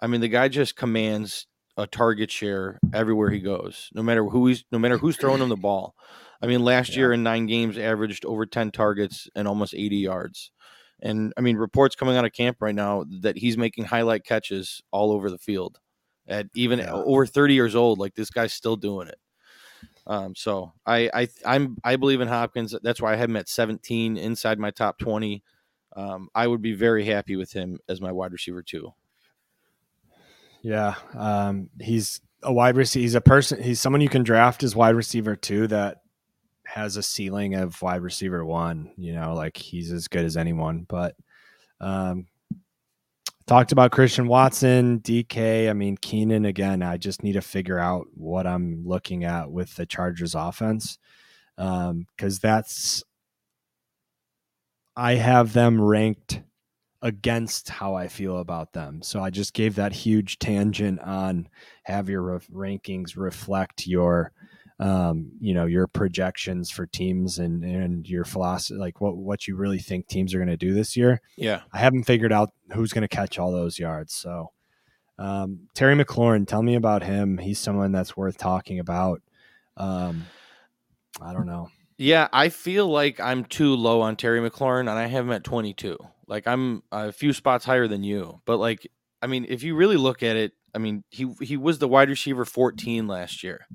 I 0.00 0.08
mean, 0.08 0.22
the 0.22 0.28
guy 0.28 0.48
just 0.48 0.76
commands 0.76 1.46
a 1.76 1.86
target 1.86 2.30
share 2.32 2.80
everywhere 2.92 3.30
he 3.30 3.40
goes, 3.40 3.90
no 3.94 4.02
matter 4.02 4.24
who 4.24 4.48
he's 4.48 4.64
no 4.72 4.78
matter 4.80 4.98
who's 4.98 5.16
throwing 5.18 5.42
him 5.42 5.50
the 5.50 5.56
ball. 5.58 5.94
I 6.42 6.48
mean, 6.48 6.64
last 6.64 6.90
Yeah. 6.90 6.98
year 6.98 7.12
in 7.12 7.22
nine 7.22 7.46
games, 7.46 7.78
averaged 7.78 8.24
over 8.26 8.46
ten 8.46 8.72
targets 8.72 9.28
and 9.36 9.46
almost 9.48 9.74
eighty 9.74 9.98
yards. 9.98 10.50
And 11.00 11.32
I 11.36 11.42
mean, 11.42 11.56
reports 11.56 11.96
coming 11.96 12.16
out 12.16 12.24
of 12.24 12.32
camp 12.32 12.58
right 12.60 12.74
now 12.74 13.04
that 13.20 13.36
he's 13.38 13.58
making 13.58 13.84
highlight 13.86 14.24
catches 14.24 14.82
all 14.90 15.12
over 15.12 15.30
the 15.30 15.38
field. 15.38 15.78
At 16.26 16.46
even 16.54 16.80
Yeah. 16.80 16.92
over 16.92 17.26
thirty 17.26 17.54
years 17.54 17.74
old, 17.74 17.98
like 17.98 18.14
this 18.14 18.30
guy's 18.30 18.52
still 18.54 18.76
doing 18.76 19.08
it. 19.08 19.18
Um, 20.06 20.34
so 20.36 20.72
I, 20.86 21.10
I 21.14 21.28
I'm 21.46 21.76
I 21.84 21.96
believe 21.96 22.20
in 22.20 22.28
Hopkins. 22.28 22.74
That's 22.82 23.00
why 23.00 23.12
I 23.12 23.16
have 23.16 23.30
him 23.30 23.36
at 23.36 23.48
17 23.48 24.16
inside 24.16 24.58
my 24.58 24.70
top 24.70 24.98
20. 24.98 25.42
Um, 25.96 26.28
I 26.34 26.46
would 26.46 26.62
be 26.62 26.74
very 26.74 27.04
happy 27.04 27.36
with 27.36 27.52
him 27.52 27.78
as 27.88 28.00
my 28.00 28.12
wide 28.12 28.32
receiver 28.32 28.62
too. 28.62 28.92
Yeah, 30.62 30.94
um, 31.14 31.70
he's 31.80 32.20
a 32.42 32.52
wide 32.52 32.76
receiver. 32.76 33.02
He's 33.02 33.14
a 33.14 33.20
person. 33.20 33.62
He's 33.62 33.80
someone 33.80 34.00
you 34.00 34.08
can 34.08 34.22
draft 34.22 34.62
as 34.62 34.74
wide 34.74 34.94
receiver 34.94 35.36
too. 35.36 35.66
That 35.66 35.98
has 36.66 36.96
a 36.96 37.02
ceiling 37.02 37.54
of 37.54 37.80
wide 37.82 38.02
receiver 38.02 38.44
one. 38.44 38.92
You 38.96 39.14
know, 39.14 39.34
like 39.34 39.56
he's 39.56 39.92
as 39.92 40.08
good 40.08 40.24
as 40.24 40.36
anyone. 40.36 40.86
But 40.88 41.16
um, 41.80 42.26
talked 43.46 43.72
about 43.72 43.92
Christian 43.92 44.26
Watson, 44.26 45.00
DK. 45.00 45.68
I 45.68 45.72
mean, 45.74 45.96
Keenan 46.00 46.44
again. 46.44 46.82
I 46.82 46.96
just 46.96 47.22
need 47.22 47.34
to 47.34 47.42
figure 47.42 47.78
out 47.78 48.06
what 48.14 48.46
I'm 48.46 48.84
looking 48.86 49.24
at 49.24 49.50
with 49.50 49.74
the 49.76 49.86
Chargers 49.86 50.34
offense 50.34 50.98
because 51.56 51.90
um, 51.90 52.38
that's 52.42 53.04
I 54.96 55.14
have 55.14 55.52
them 55.52 55.80
ranked 55.80 56.40
against 57.02 57.68
how 57.68 57.94
I 57.94 58.08
feel 58.08 58.38
about 58.38 58.72
them. 58.72 59.02
So 59.02 59.22
I 59.22 59.30
just 59.30 59.52
gave 59.52 59.74
that 59.74 59.92
huge 59.92 60.38
tangent 60.38 61.00
on 61.00 61.48
have 61.84 62.08
your 62.08 62.22
re- 62.22 62.38
rankings 62.52 63.16
reflect 63.16 63.86
your 63.86 64.32
um, 64.80 65.30
you 65.38 65.54
know, 65.54 65.66
your 65.66 65.86
projections 65.86 66.68
for 66.70 66.86
teams 66.86 67.38
and 67.38 67.64
and 67.64 68.08
your 68.08 68.24
philosophy 68.24 68.78
like 68.78 69.00
what 69.00 69.16
what 69.16 69.46
you 69.46 69.54
really 69.54 69.78
think 69.78 70.08
teams 70.08 70.34
are 70.34 70.38
going 70.38 70.48
to 70.48 70.56
do 70.56 70.74
this 70.74 70.96
year. 70.96 71.20
Yeah. 71.36 71.60
I 71.72 71.78
haven't 71.78 72.04
figured 72.04 72.32
out 72.32 72.50
who's 72.72 72.92
going 72.92 73.02
to 73.02 73.08
catch 73.08 73.38
all 73.38 73.52
those 73.52 73.78
yards. 73.78 74.14
So 74.14 74.50
um, 75.18 75.68
Terry 75.74 75.94
McLaurin, 75.94 76.46
tell 76.46 76.62
me 76.62 76.74
about 76.74 77.04
him. 77.04 77.38
He's 77.38 77.58
someone 77.58 77.92
that's 77.92 78.16
worth 78.16 78.36
talking 78.36 78.80
about. 78.80 79.22
Um, 79.76 80.24
I 81.20 81.32
don't 81.32 81.46
know. 81.46 81.68
Yeah, 81.96 82.28
I 82.32 82.48
feel 82.48 82.88
like 82.88 83.20
I'm 83.20 83.44
too 83.44 83.74
low 83.74 84.00
on 84.00 84.16
Terry 84.16 84.40
McLaurin, 84.40 84.80
and 84.80 84.90
I 84.90 85.06
have 85.06 85.26
him 85.26 85.32
at 85.32 85.44
22. 85.44 85.96
Like 86.26 86.46
I'm 86.46 86.82
a 86.90 87.12
few 87.12 87.32
spots 87.32 87.64
higher 87.64 87.86
than 87.86 88.02
you, 88.02 88.40
but 88.46 88.58
like 88.58 88.90
I 89.22 89.26
mean, 89.26 89.46
if 89.48 89.62
you 89.62 89.74
really 89.76 89.96
look 89.96 90.22
at 90.22 90.36
it, 90.36 90.52
I 90.74 90.78
mean, 90.78 91.04
he 91.10 91.32
he 91.40 91.56
was 91.56 91.78
the 91.78 91.88
wide 91.88 92.08
receiver 92.08 92.44
14 92.44 93.06
last 93.06 93.42
year. 93.42 93.66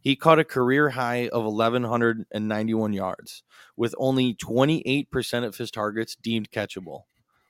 He 0.00 0.16
caught 0.16 0.38
a 0.38 0.44
career 0.44 0.90
high 0.90 1.28
of 1.28 1.44
1191 1.44 2.92
yards 2.94 3.42
with 3.76 3.94
only 3.98 4.34
28% 4.34 5.44
of 5.44 5.56
his 5.56 5.70
targets 5.70 6.16
deemed 6.16 6.50
catchable. 6.50 7.02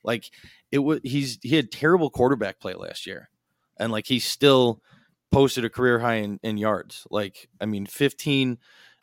Like 0.02 0.30
it 0.72 0.80
was 0.80 1.00
he's 1.04 1.38
he 1.42 1.56
had 1.56 1.70
terrible 1.70 2.10
quarterback 2.10 2.58
play 2.60 2.74
last 2.74 3.06
year. 3.06 3.30
And 3.78 3.92
like 3.92 4.06
he 4.06 4.18
still 4.18 4.82
posted 5.30 5.64
a 5.64 5.70
career 5.70 6.00
high 6.00 6.16
in, 6.16 6.40
in 6.42 6.58
yards. 6.58 7.06
Like 7.10 7.48
I 7.60 7.66
mean 7.66 7.86
15 7.86 8.58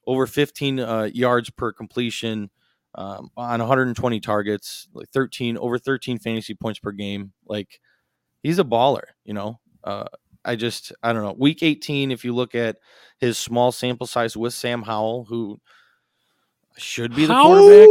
over 0.07 0.25
15 0.25 0.79
uh, 0.79 1.09
yards 1.13 1.51
per 1.51 1.71
completion 1.71 2.49
um, 2.95 3.29
on 3.37 3.59
120 3.59 4.19
targets, 4.19 4.87
like 4.93 5.09
13 5.09 5.57
over 5.57 5.77
13 5.77 6.17
fantasy 6.17 6.55
points 6.55 6.79
per 6.79 6.91
game. 6.91 7.33
Like 7.45 7.79
he's 8.41 8.57
a 8.57 8.63
baller, 8.63 9.03
you 9.25 9.33
know. 9.33 9.59
Uh, 9.83 10.05
I 10.43 10.55
just 10.55 10.93
I 11.03 11.13
don't 11.13 11.23
know. 11.23 11.35
Week 11.37 11.61
18, 11.61 12.11
if 12.11 12.25
you 12.25 12.33
look 12.33 12.55
at 12.55 12.77
his 13.19 13.37
small 13.37 13.71
sample 13.71 14.07
size 14.07 14.35
with 14.35 14.53
Sam 14.53 14.81
Howell, 14.81 15.25
who 15.25 15.59
should 16.77 17.13
be 17.13 17.25
the 17.25 17.33
quarterback. 17.33 17.87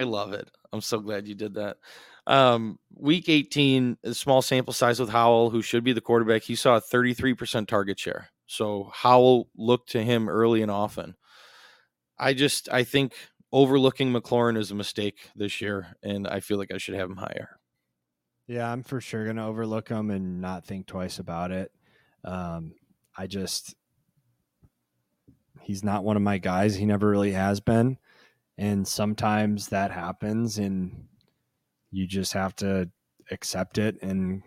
I 0.00 0.04
love 0.04 0.32
it. 0.32 0.50
I'm 0.72 0.80
so 0.80 0.98
glad 0.98 1.28
you 1.28 1.34
did 1.34 1.54
that. 1.54 1.76
Um, 2.26 2.78
week 2.94 3.28
18, 3.28 3.98
a 4.02 4.14
small 4.14 4.42
sample 4.42 4.72
size 4.72 4.98
with 4.98 5.10
Howell, 5.10 5.50
who 5.50 5.62
should 5.62 5.84
be 5.84 5.92
the 5.92 6.00
quarterback. 6.00 6.42
He 6.42 6.56
saw 6.56 6.76
a 6.76 6.80
33% 6.80 7.68
target 7.68 8.00
share. 8.00 8.30
So 8.46 8.90
Howell 8.92 9.48
looked 9.56 9.90
to 9.90 10.02
him 10.02 10.28
early 10.28 10.62
and 10.62 10.70
often. 10.70 11.16
I 12.18 12.32
just 12.34 12.68
I 12.72 12.84
think 12.84 13.14
overlooking 13.52 14.12
McLaurin 14.12 14.56
is 14.56 14.70
a 14.70 14.74
mistake 14.74 15.30
this 15.34 15.60
year, 15.60 15.96
and 16.02 16.26
I 16.26 16.40
feel 16.40 16.58
like 16.58 16.72
I 16.72 16.78
should 16.78 16.94
have 16.94 17.10
him 17.10 17.16
higher. 17.16 17.58
Yeah, 18.46 18.70
I'm 18.70 18.82
for 18.82 19.00
sure 19.00 19.26
gonna 19.26 19.46
overlook 19.46 19.88
him 19.88 20.10
and 20.10 20.40
not 20.40 20.64
think 20.64 20.86
twice 20.86 21.18
about 21.18 21.50
it. 21.50 21.72
Um, 22.24 22.74
I 23.16 23.26
just 23.26 23.74
he's 25.62 25.82
not 25.84 26.04
one 26.04 26.16
of 26.16 26.22
my 26.22 26.38
guys. 26.38 26.76
He 26.76 26.86
never 26.86 27.08
really 27.08 27.32
has 27.32 27.60
been, 27.60 27.98
and 28.56 28.86
sometimes 28.86 29.68
that 29.68 29.90
happens, 29.90 30.58
and 30.58 31.08
you 31.90 32.06
just 32.06 32.32
have 32.32 32.54
to 32.56 32.90
accept 33.30 33.78
it. 33.78 34.00
And 34.02 34.42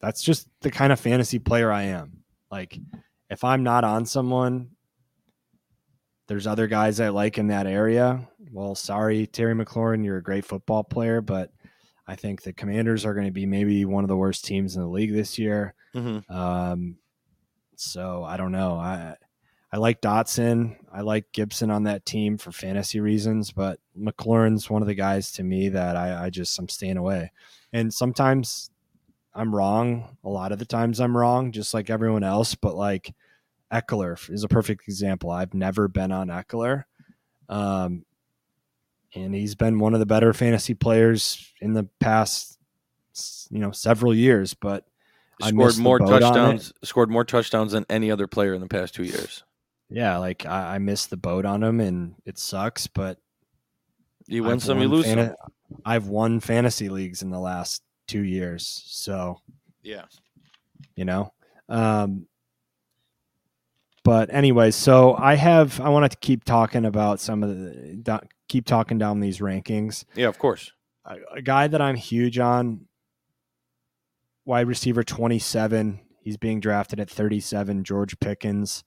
that's 0.00 0.22
just 0.22 0.48
the 0.60 0.70
kind 0.70 0.92
of 0.92 1.00
fantasy 1.00 1.38
player 1.38 1.70
I 1.70 1.84
am. 1.84 2.17
Like, 2.50 2.78
if 3.30 3.44
I'm 3.44 3.62
not 3.62 3.84
on 3.84 4.06
someone, 4.06 4.70
there's 6.28 6.46
other 6.46 6.66
guys 6.66 7.00
I 7.00 7.08
like 7.08 7.38
in 7.38 7.48
that 7.48 7.66
area. 7.66 8.28
Well, 8.52 8.74
sorry, 8.74 9.26
Terry 9.26 9.54
McLaurin, 9.54 10.04
you're 10.04 10.18
a 10.18 10.22
great 10.22 10.44
football 10.44 10.84
player, 10.84 11.20
but 11.20 11.50
I 12.06 12.16
think 12.16 12.42
the 12.42 12.52
Commanders 12.52 13.04
are 13.04 13.14
going 13.14 13.26
to 13.26 13.32
be 13.32 13.46
maybe 13.46 13.84
one 13.84 14.04
of 14.04 14.08
the 14.08 14.16
worst 14.16 14.44
teams 14.44 14.76
in 14.76 14.82
the 14.82 14.88
league 14.88 15.12
this 15.12 15.38
year. 15.38 15.74
Mm-hmm. 15.94 16.32
Um, 16.34 16.96
so 17.76 18.24
I 18.24 18.36
don't 18.36 18.52
know. 18.52 18.74
I 18.74 19.14
I 19.70 19.76
like 19.76 20.00
Dotson. 20.00 20.76
I 20.90 21.02
like 21.02 21.30
Gibson 21.32 21.70
on 21.70 21.84
that 21.84 22.06
team 22.06 22.38
for 22.38 22.50
fantasy 22.50 23.00
reasons, 23.00 23.52
but 23.52 23.78
McLaurin's 23.98 24.70
one 24.70 24.80
of 24.80 24.88
the 24.88 24.94
guys 24.94 25.32
to 25.32 25.42
me 25.42 25.68
that 25.68 25.96
I, 25.96 26.24
I 26.24 26.30
just 26.30 26.58
I'm 26.58 26.68
staying 26.68 26.96
away. 26.96 27.30
And 27.72 27.92
sometimes 27.92 28.70
I'm 29.38 29.54
wrong. 29.54 30.16
A 30.24 30.28
lot 30.28 30.50
of 30.52 30.58
the 30.58 30.64
times 30.64 31.00
I'm 31.00 31.16
wrong, 31.16 31.52
just 31.52 31.72
like 31.72 31.90
everyone 31.90 32.24
else. 32.24 32.54
But 32.56 32.74
like 32.74 33.14
Ekeler 33.72 34.30
is 34.30 34.42
a 34.42 34.48
perfect 34.48 34.82
example. 34.88 35.30
I've 35.30 35.54
never 35.54 35.86
been 35.86 36.10
on 36.10 36.28
Ekeler. 36.28 36.84
Um, 37.48 38.04
and 39.14 39.34
he's 39.34 39.54
been 39.54 39.78
one 39.78 39.94
of 39.94 40.00
the 40.00 40.06
better 40.06 40.32
fantasy 40.32 40.74
players 40.74 41.52
in 41.60 41.72
the 41.72 41.84
past, 42.00 42.58
you 43.50 43.60
know, 43.60 43.70
several 43.70 44.14
years. 44.14 44.54
But 44.54 44.84
I 45.40 45.50
scored 45.50 45.78
more 45.78 45.98
boat 45.98 46.10
on 46.10 46.16
it. 46.16 46.20
touchdowns. 46.20 46.72
Scored 46.82 47.10
more 47.10 47.24
touchdowns 47.24 47.72
than 47.72 47.86
any 47.88 48.10
other 48.10 48.26
player 48.26 48.54
in 48.54 48.60
the 48.60 48.66
past 48.66 48.94
two 48.94 49.04
years. 49.04 49.44
Yeah, 49.88 50.18
like 50.18 50.44
I, 50.46 50.74
I 50.74 50.78
missed 50.78 51.10
the 51.10 51.16
boat 51.16 51.46
on 51.46 51.62
him, 51.62 51.80
and 51.80 52.16
it 52.26 52.38
sucks. 52.38 52.88
But 52.88 53.18
You 54.26 54.42
win 54.42 54.54
I've 54.54 54.62
some, 54.62 54.80
you 54.80 54.88
lose 54.88 55.06
some. 55.06 55.34
I've 55.84 56.08
won 56.08 56.40
fantasy 56.40 56.88
leagues 56.88 57.22
in 57.22 57.30
the 57.30 57.38
last 57.38 57.82
two 58.08 58.22
years, 58.22 58.82
so 58.86 59.40
Yeah. 59.82 60.04
you 60.96 61.04
know. 61.04 61.32
Um, 61.68 62.26
but 64.04 64.32
anyway, 64.32 64.70
so 64.70 65.14
I 65.14 65.34
have 65.36 65.80
I 65.80 65.90
wanted 65.90 66.10
to 66.12 66.16
keep 66.18 66.44
talking 66.44 66.84
about 66.86 67.20
some 67.20 67.42
of 67.42 67.50
the 67.50 68.20
keep 68.48 68.64
talking 68.64 68.96
down 68.98 69.20
these 69.20 69.38
rankings. 69.38 70.04
Yeah, 70.16 70.28
of 70.28 70.38
course. 70.38 70.72
a, 71.04 71.16
a 71.36 71.42
guy 71.42 71.68
that 71.68 71.80
I'm 71.82 71.96
huge 71.96 72.38
on, 72.38 72.86
wide 74.46 74.66
receiver 74.66 75.04
27. 75.04 76.00
He's 76.22 76.36
being 76.38 76.60
drafted 76.60 77.00
at 77.00 77.08
37, 77.10 77.84
George 77.84 78.18
Pickens. 78.18 78.84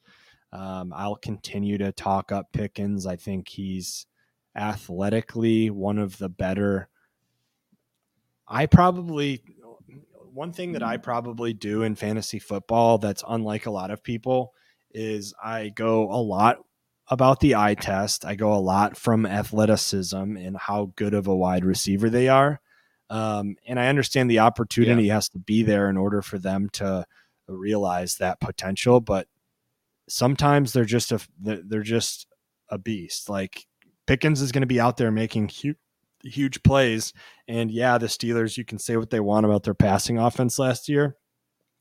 Um, 0.53 0.91
I'll 0.95 1.15
continue 1.15 1.77
to 1.77 1.91
talk 1.91 2.31
up 2.31 2.51
Pickens. 2.51 3.05
I 3.05 3.15
think 3.15 3.47
he's 3.47 4.05
athletically 4.55 5.69
one 5.69 5.97
of 5.97 6.17
the 6.17 6.29
better. 6.29 6.89
I 8.51 8.65
probably, 8.65 9.41
one 10.33 10.51
thing 10.51 10.73
that 10.73 10.83
I 10.83 10.97
probably 10.97 11.53
do 11.53 11.83
in 11.83 11.95
fantasy 11.95 12.37
football 12.37 12.97
that's 12.97 13.23
unlike 13.27 13.65
a 13.65 13.71
lot 13.71 13.91
of 13.91 14.03
people 14.03 14.53
is 14.91 15.33
I 15.41 15.69
go 15.69 16.11
a 16.11 16.19
lot 16.21 16.57
about 17.07 17.39
the 17.39 17.55
eye 17.55 17.75
test. 17.75 18.25
I 18.25 18.35
go 18.35 18.53
a 18.53 18.59
lot 18.59 18.97
from 18.97 19.25
athleticism 19.25 20.15
and 20.15 20.57
how 20.57 20.91
good 20.97 21.13
of 21.13 21.27
a 21.27 21.35
wide 21.35 21.63
receiver 21.63 22.09
they 22.09 22.27
are. 22.27 22.59
Um, 23.09 23.55
and 23.65 23.79
I 23.79 23.87
understand 23.87 24.29
the 24.29 24.39
opportunity 24.39 25.07
has 25.09 25.29
to 25.29 25.39
be 25.39 25.63
there 25.63 25.89
in 25.89 25.97
order 25.97 26.21
for 26.21 26.37
them 26.37 26.69
to 26.73 27.05
realize 27.47 28.15
that 28.17 28.39
potential. 28.41 28.99
But 28.99 29.27
sometimes 30.07 30.73
they're 30.73 30.85
just 30.85 31.11
a 31.11 31.19
they're 31.39 31.61
they're 31.65 31.83
just 31.83 32.27
a 32.69 32.77
beast. 32.77 33.29
Like 33.29 33.65
Pickens 34.07 34.41
is 34.41 34.51
going 34.51 34.61
to 34.61 34.67
be 34.67 34.79
out 34.79 34.97
there 34.97 35.11
making 35.11 35.49
huge 35.49 35.77
huge 36.23 36.63
plays. 36.63 37.13
And 37.47 37.71
yeah, 37.71 37.97
the 37.97 38.07
Steelers, 38.07 38.57
you 38.57 38.65
can 38.65 38.79
say 38.79 38.97
what 38.97 39.09
they 39.09 39.19
want 39.19 39.45
about 39.45 39.63
their 39.63 39.73
passing 39.73 40.17
offense 40.17 40.59
last 40.59 40.89
year, 40.89 41.15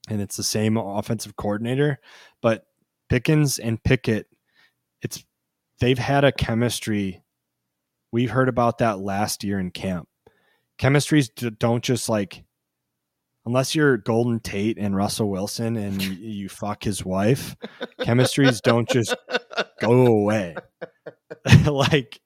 and 0.09 0.21
it's 0.21 0.37
the 0.37 0.43
same 0.43 0.77
offensive 0.77 1.37
coordinator, 1.37 1.99
but 2.43 2.65
Pickens 3.09 3.59
and 3.59 3.83
Pickett, 3.83 4.27
it's 5.03 5.25
they've 5.81 5.99
had 5.99 6.25
a 6.25 6.33
chemistry. 6.33 7.23
We 8.13 8.27
heard 8.27 8.49
about 8.49 8.79
that 8.79 9.01
last 9.01 9.45
year 9.45 9.59
in 9.59 9.71
camp. 9.71 10.09
Chemistries 10.79 11.29
don't 11.59 11.85
just 11.85 12.09
like 12.09 12.45
unless 13.47 13.75
you're 13.75 13.97
Golden 13.97 14.41
Tate 14.41 14.79
and 14.79 14.95
Russell 14.95 15.31
Wilson 15.31 15.77
and 15.77 16.01
you, 16.03 16.13
you 16.21 16.49
fuck 16.49 16.85
his 16.85 17.05
wife. 17.05 17.57
Chemistries 18.01 18.61
don't 18.63 18.89
just 18.89 19.15
go 19.81 20.07
away. 20.07 20.55
like 21.67 22.21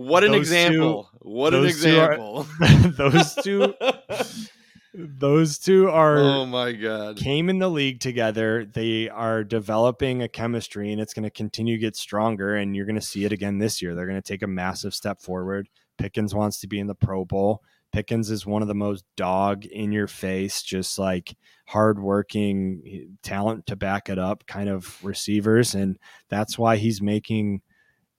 What 0.00 0.22
an 0.22 0.30
Those 0.30 0.48
two- 0.48 0.54
example. 0.54 1.10
what 1.22 1.54
an 1.54 1.60
two 1.60 1.66
are- 1.66 2.12
example. 2.12 2.46
those 2.96 3.34
two 3.34 3.74
those 4.94 5.58
two 5.58 5.88
are 5.90 6.18
oh 6.18 6.46
my 6.46 6.72
god. 6.72 7.16
came 7.16 7.48
in 7.50 7.58
the 7.58 7.68
league 7.68 8.00
together. 8.00 8.64
They 8.64 9.08
are 9.08 9.42
developing 9.44 10.22
a 10.22 10.28
chemistry 10.28 10.92
and 10.92 11.00
it's 11.00 11.14
going 11.14 11.24
to 11.24 11.30
continue 11.30 11.76
to 11.76 11.80
get 11.80 11.96
stronger. 11.96 12.54
And 12.56 12.74
you're 12.76 12.86
going 12.86 12.94
to 12.94 13.00
see 13.04 13.24
it 13.24 13.32
again 13.32 13.58
this 13.58 13.82
year. 13.82 13.94
They're 13.94 14.06
going 14.06 14.20
to 14.20 14.26
take 14.26 14.42
a 14.42 14.46
massive 14.46 14.94
step 14.94 15.20
forward. 15.20 15.68
Pickens 15.98 16.34
wants 16.34 16.60
to 16.60 16.68
be 16.68 16.78
in 16.78 16.86
the 16.86 16.94
Pro 16.94 17.24
Bowl. 17.24 17.62
Pickens 17.92 18.30
is 18.30 18.46
one 18.46 18.62
of 18.62 18.68
the 18.68 18.74
most 18.74 19.04
dog 19.16 19.64
in 19.66 19.90
your 19.92 20.06
face, 20.06 20.62
just 20.62 20.98
like 20.98 21.34
hardworking 21.66 22.82
eh, 22.86 22.98
talent 23.22 23.66
to 23.66 23.76
back 23.76 24.08
it 24.08 24.18
up 24.18 24.46
kind 24.46 24.68
of 24.68 25.02
receivers. 25.04 25.74
And 25.74 25.98
that's 26.28 26.56
why 26.58 26.76
he's 26.76 27.00
making 27.02 27.62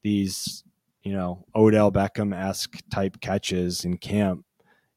these, 0.04 0.64
you 1.04 1.14
know, 1.14 1.46
Odell 1.56 1.92
Beckham 1.92 2.36
esque 2.36 2.80
type 2.90 3.20
catches 3.22 3.86
in 3.86 3.98
camp. 3.98 4.46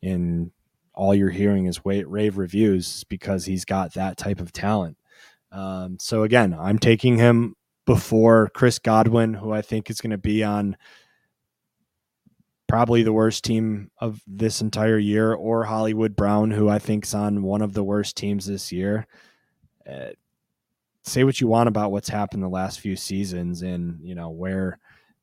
And 0.03 0.51
all 0.95 1.15
you're 1.15 1.31
hearing 1.31 1.67
is 1.67 1.85
wait, 1.85 2.09
rave 2.09 2.39
reviews 2.39 3.05
because 3.05 3.45
he's 3.45 3.65
got 3.65 3.95
that 3.95 4.17
type 4.17 4.41
of 4.41 4.53
talent. 4.53 4.97
Um, 5.51 5.99
so 6.01 6.23
again, 6.23 6.57
I'm 6.59 6.79
taking 6.79 7.19
him 7.19 7.55
before 7.85 8.49
Chris 8.55 8.79
Godwin, 8.79 9.35
who 9.35 9.53
I 9.53 9.63
think 9.63 9.91
is 9.91 10.01
going 10.01 10.11
to 10.11 10.19
be 10.19 10.43
on 10.43 10.77
probably 12.69 13.03
the 13.03 13.13
worst 13.13 13.45
team 13.45 13.91
of 13.99 14.23
this 14.27 14.63
entire 14.63 14.99
year, 14.99 15.35
or 15.35 15.65
Hollywood 15.65 16.17
Brown, 16.17 16.51
who 16.51 16.69
I 16.71 16.79
think's 16.79 17.13
on 17.13 17.43
one 17.43 17.61
of 17.61 17.75
the 17.75 17.85
worst 17.85 18.17
teams 18.17 18.47
this 18.47 18.73
year. 18.73 19.07
Uh, 19.87 20.11
say 21.03 21.23
what 21.25 21.41
you 21.41 21.49
want 21.49 21.69
about 21.69 21.93
what's 21.93 22.09
happened 22.09 22.43
the 22.43 22.49
last 22.49 22.81
few 22.81 22.97
seasons, 22.97 23.61
and 23.61 23.99
you 24.03 24.15
know 24.15 24.31
where 24.31 24.79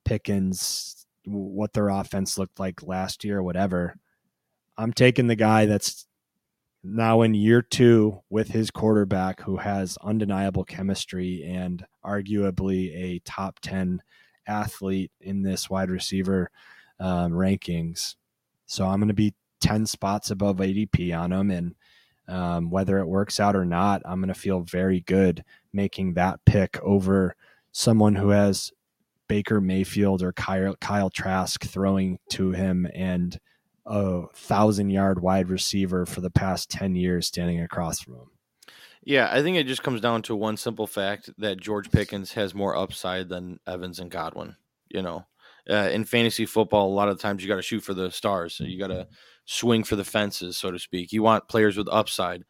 Pickens, 0.10 1.06
what 1.24 1.74
their 1.74 1.90
offense 1.90 2.36
looked 2.36 2.60
like 2.60 2.82
last 2.82 3.24
year, 3.24 3.44
whatever. 3.44 3.96
I'm 4.76 4.92
taking 4.92 5.28
the 5.28 5.36
guy 5.36 5.68
that's 5.68 6.08
now 6.84 7.22
in 7.22 7.36
year 7.36 7.62
two 7.62 8.24
with 8.28 8.48
his 8.48 8.72
quarterback 8.72 9.42
who 9.42 9.58
has 9.58 10.00
undeniable 10.02 10.64
chemistry 10.64 11.44
and 11.46 11.86
arguably 12.04 12.92
a 12.96 13.22
top 13.24 13.60
10 13.60 14.02
athlete 14.48 15.12
in 15.22 15.44
this 15.44 15.70
wide 15.70 15.92
receiver 15.92 16.50
um, 17.00 17.34
rankings. 17.34 18.16
So 18.66 18.88
I'm 18.88 19.00
going 19.00 19.10
to 19.10 19.14
be 19.14 19.36
10 19.62 19.86
spots 19.86 20.32
above 20.32 20.58
ADP 20.58 21.16
on 21.16 21.32
him. 21.32 21.52
And 21.52 21.76
um, 22.28 22.72
whether 22.72 22.98
it 22.98 23.06
works 23.08 23.40
out 23.40 23.56
or 23.56 23.66
not, 23.66 24.02
I'm 24.06 24.22
going 24.22 24.34
to 24.34 24.40
feel 24.40 24.62
very 24.62 25.02
good 25.02 25.44
making 25.72 26.16
that 26.16 26.40
pick 26.48 26.82
over 26.82 27.36
someone 27.72 28.16
who 28.16 28.30
has 28.30 28.72
Baker 29.30 29.62
Mayfield 29.62 30.22
or 30.22 30.34
Kyle, 30.34 30.76
Kyle 30.82 31.10
Trask 31.10 31.64
throwing 31.64 32.20
to 32.32 32.52
him 32.52 32.86
and 32.94 33.40
a 33.86 34.28
thousand 34.34 34.90
yard 34.90 35.22
wide 35.22 35.50
receiver 35.50 36.06
for 36.06 36.20
the 36.20 36.30
past 36.30 36.70
10 36.70 36.96
years 36.96 37.28
standing 37.28 37.62
across 37.62 38.02
from 38.02 38.16
him. 38.16 38.32
Yeah, 39.04 39.30
I 39.32 39.42
think 39.42 39.56
it 39.56 39.68
just 39.68 39.84
comes 39.84 40.02
down 40.02 40.24
to 40.24 40.36
one 40.36 40.58
simple 40.58 40.86
fact 40.86 41.30
that 41.38 41.62
George 41.62 41.90
Pickens 41.90 42.34
has 42.34 42.54
more 42.54 42.76
upside 42.76 43.30
than 43.30 43.60
Evans 43.66 44.00
and 44.00 44.12
Godwin. 44.12 44.58
You 44.90 45.02
know, 45.02 45.26
uh, 45.70 45.90
in 45.92 46.04
fantasy 46.04 46.46
football, 46.46 46.92
a 46.92 46.94
lot 46.94 47.10
of 47.10 47.20
times 47.20 47.42
you 47.42 47.48
got 47.48 47.56
to 47.56 47.62
shoot 47.62 47.82
for 47.82 47.94
the 47.94 48.12
stars. 48.12 48.56
So 48.56 48.66
you 48.66 48.78
got 48.78 48.88
to 48.88 49.08
swing 49.46 49.84
for 49.84 49.96
the 49.96 50.04
fences, 50.04 50.58
so 50.58 50.70
to 50.72 50.80
speak. 50.80 51.12
You 51.12 51.24
want 51.24 51.48
players 51.48 51.78
with 51.78 51.88
upside, 51.90 52.44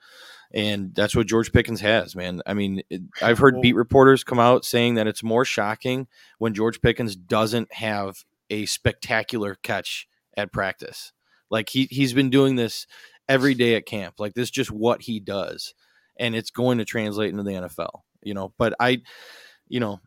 and 0.52 0.95
that's 0.95 1.16
what 1.16 1.28
George 1.28 1.52
Pickens 1.52 1.82
has, 1.82 2.16
man. 2.16 2.41
I 2.45 2.54
mean, 2.54 2.82
it, 2.89 3.02
I've 3.22 3.38
heard 3.38 3.62
beat 3.62 3.76
reporters 3.76 4.24
come 4.24 4.39
out 4.39 4.66
saying 4.66 4.95
that 4.95 5.08
it's 5.08 5.24
more 5.24 5.45
shocking 5.45 6.08
when 6.39 6.54
George 6.54 6.82
Pickens 6.82 7.16
doesn't 7.16 7.72
have 7.74 8.24
a 8.50 8.66
spectacular 8.66 9.56
catch 9.62 10.08
at 10.36 10.52
practice. 10.52 11.14
Like 11.52 11.70
he 11.70 11.88
he's 11.91 12.14
been 12.14 12.30
doing 12.30 12.56
this 12.56 12.88
every 13.28 13.54
day 13.54 13.76
at 13.76 13.86
camp. 13.86 14.16
Like 14.20 14.34
this 14.34 14.45
is 14.45 14.52
just 14.52 14.72
what 14.72 15.04
he 15.04 15.20
does, 15.20 15.74
and 16.18 16.36
it's 16.36 16.52
going 16.52 16.80
to 16.80 16.86
translate 16.86 17.32
into 17.32 17.43
the 17.43 17.52
NFL. 17.52 18.02
You 18.24 18.34
know, 18.34 18.54
but 18.58 18.74
I, 18.80 19.02
you 19.68 19.80
know, 19.80 20.00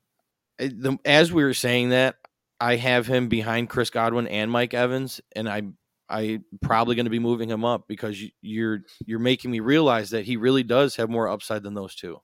the, 0.58 0.98
as 1.04 1.32
we 1.32 1.44
were 1.44 1.54
saying 1.54 1.90
that, 1.90 2.16
I 2.60 2.76
have 2.76 3.06
him 3.06 3.28
behind 3.28 3.70
Chris 3.70 3.90
Godwin 3.90 4.26
and 4.26 4.50
Mike 4.50 4.74
Evans, 4.74 5.20
and 5.34 5.48
I 5.48 5.62
I 6.08 6.40
probably 6.60 6.94
going 6.94 7.06
to 7.06 7.10
be 7.10 7.18
moving 7.18 7.48
him 7.48 7.64
up 7.64 7.84
because 7.88 8.22
you're 8.40 8.80
you're 9.06 9.18
making 9.18 9.50
me 9.50 9.60
realize 9.60 10.10
that 10.10 10.24
he 10.24 10.36
really 10.36 10.62
does 10.62 10.96
have 10.96 11.08
more 11.08 11.28
upside 11.28 11.62
than 11.62 11.74
those 11.74 11.94
two. 11.94 12.18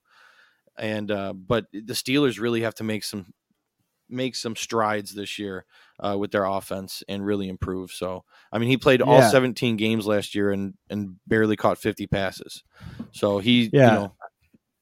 And 0.78 1.10
uh, 1.10 1.32
but 1.32 1.66
the 1.72 1.94
Steelers 1.94 2.38
really 2.38 2.62
have 2.62 2.74
to 2.76 2.84
make 2.84 3.04
some 3.04 3.32
make 4.08 4.34
some 4.36 4.56
strides 4.56 5.14
this 5.14 5.38
year 5.38 5.64
uh, 6.00 6.16
with 6.18 6.30
their 6.30 6.44
offense 6.44 7.02
and 7.08 7.24
really 7.24 7.48
improve. 7.48 7.90
So 7.90 8.24
I 8.52 8.58
mean, 8.58 8.68
he 8.68 8.76
played 8.76 9.02
all 9.02 9.22
17 9.22 9.76
games 9.76 10.06
last 10.06 10.34
year 10.34 10.50
and 10.50 10.74
and 10.90 11.16
barely 11.26 11.56
caught 11.56 11.78
50 11.78 12.06
passes. 12.06 12.62
So 13.12 13.38
he 13.38 13.70
yeah. 13.72 13.86
You 13.86 13.98
know, 14.00 14.12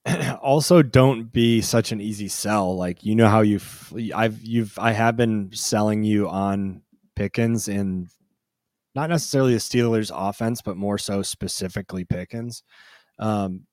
also 0.42 0.82
don't 0.82 1.32
be 1.32 1.60
such 1.60 1.92
an 1.92 2.00
easy 2.00 2.28
sell. 2.28 2.76
Like 2.76 3.04
you 3.04 3.14
know 3.14 3.28
how 3.28 3.40
you've 3.40 3.92
I've 4.14 4.42
you've 4.42 4.78
I 4.78 4.92
have 4.92 5.16
been 5.16 5.50
selling 5.52 6.04
you 6.04 6.28
on 6.28 6.82
Pickens 7.14 7.68
and 7.68 8.08
not 8.96 9.10
necessarily 9.10 9.52
the 9.52 9.60
Steelers 9.60 10.10
offense, 10.12 10.62
but 10.62 10.78
more 10.78 10.96
so 10.96 11.20
specifically 11.20 12.04
Pickens. 12.04 12.62
Um, 13.18 13.66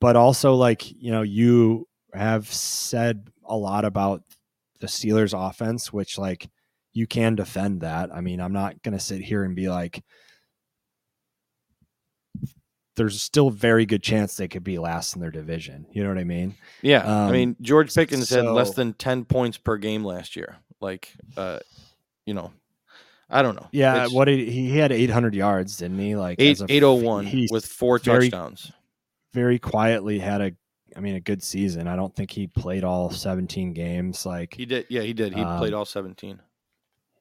but 0.00 0.16
also 0.16 0.54
like, 0.54 0.90
you 0.90 1.12
know, 1.12 1.20
you 1.20 1.86
have 2.14 2.50
said 2.52 3.28
a 3.44 3.56
lot 3.56 3.84
about 3.84 4.22
the 4.80 4.86
Steelers 4.86 5.34
offense, 5.38 5.92
which 5.92 6.16
like 6.16 6.48
you 6.94 7.06
can 7.06 7.34
defend 7.34 7.82
that. 7.82 8.10
I 8.12 8.22
mean, 8.22 8.40
I'm 8.40 8.54
not 8.54 8.82
going 8.82 8.96
to 8.96 9.04
sit 9.04 9.20
here 9.20 9.44
and 9.44 9.54
be 9.54 9.68
like, 9.68 10.02
there's 12.96 13.20
still 13.20 13.48
a 13.48 13.52
very 13.52 13.84
good 13.84 14.02
chance 14.02 14.34
they 14.34 14.48
could 14.48 14.64
be 14.64 14.78
last 14.78 15.14
in 15.14 15.20
their 15.20 15.30
division. 15.30 15.84
You 15.92 16.02
know 16.02 16.08
what 16.08 16.16
I 16.16 16.24
mean? 16.24 16.54
Yeah. 16.80 17.00
Um, 17.00 17.28
I 17.28 17.32
mean, 17.32 17.56
George 17.60 17.94
Pickens 17.94 18.30
so, 18.30 18.42
had 18.42 18.50
less 18.50 18.72
than 18.72 18.94
10 18.94 19.26
points 19.26 19.58
per 19.58 19.76
game 19.76 20.02
last 20.02 20.36
year. 20.36 20.56
Like, 20.80 21.12
uh, 21.36 21.58
you 22.24 22.32
know, 22.32 22.52
I 23.28 23.42
don't 23.42 23.56
know. 23.56 23.68
Yeah. 23.72 24.04
It's, 24.04 24.12
what 24.12 24.26
did, 24.26 24.48
he 24.48 24.76
had 24.78 24.92
800 24.92 25.34
yards, 25.34 25.76
didn't 25.78 25.98
he? 25.98 26.16
Like, 26.16 26.40
eight, 26.40 26.60
801 26.68 27.48
with 27.50 27.66
four 27.66 27.98
very, 27.98 28.30
touchdowns. 28.30 28.72
Very 29.32 29.58
quietly 29.58 30.18
had 30.18 30.40
a, 30.40 30.52
I 30.96 31.00
mean, 31.00 31.16
a 31.16 31.20
good 31.20 31.42
season. 31.42 31.88
I 31.88 31.96
don't 31.96 32.14
think 32.14 32.30
he 32.30 32.46
played 32.46 32.84
all 32.84 33.10
17 33.10 33.72
games. 33.72 34.24
Like, 34.24 34.54
he 34.54 34.64
did. 34.64 34.86
Yeah, 34.88 35.02
he 35.02 35.12
did. 35.12 35.34
He 35.34 35.42
um, 35.42 35.58
played 35.58 35.74
all 35.74 35.84
17. 35.84 36.40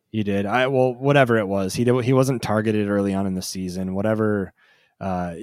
He 0.09 0.23
did. 0.23 0.45
I, 0.45 0.67
well, 0.67 0.93
whatever 0.93 1.37
it 1.37 1.47
was, 1.47 1.73
he 1.73 1.83
did, 1.83 2.05
he 2.05 2.13
wasn't 2.13 2.41
targeted 2.41 2.87
early 2.87 3.13
on 3.13 3.25
in 3.25 3.33
the 3.33 3.41
season. 3.41 3.95
Whatever, 3.95 4.53
uh, 5.01 5.33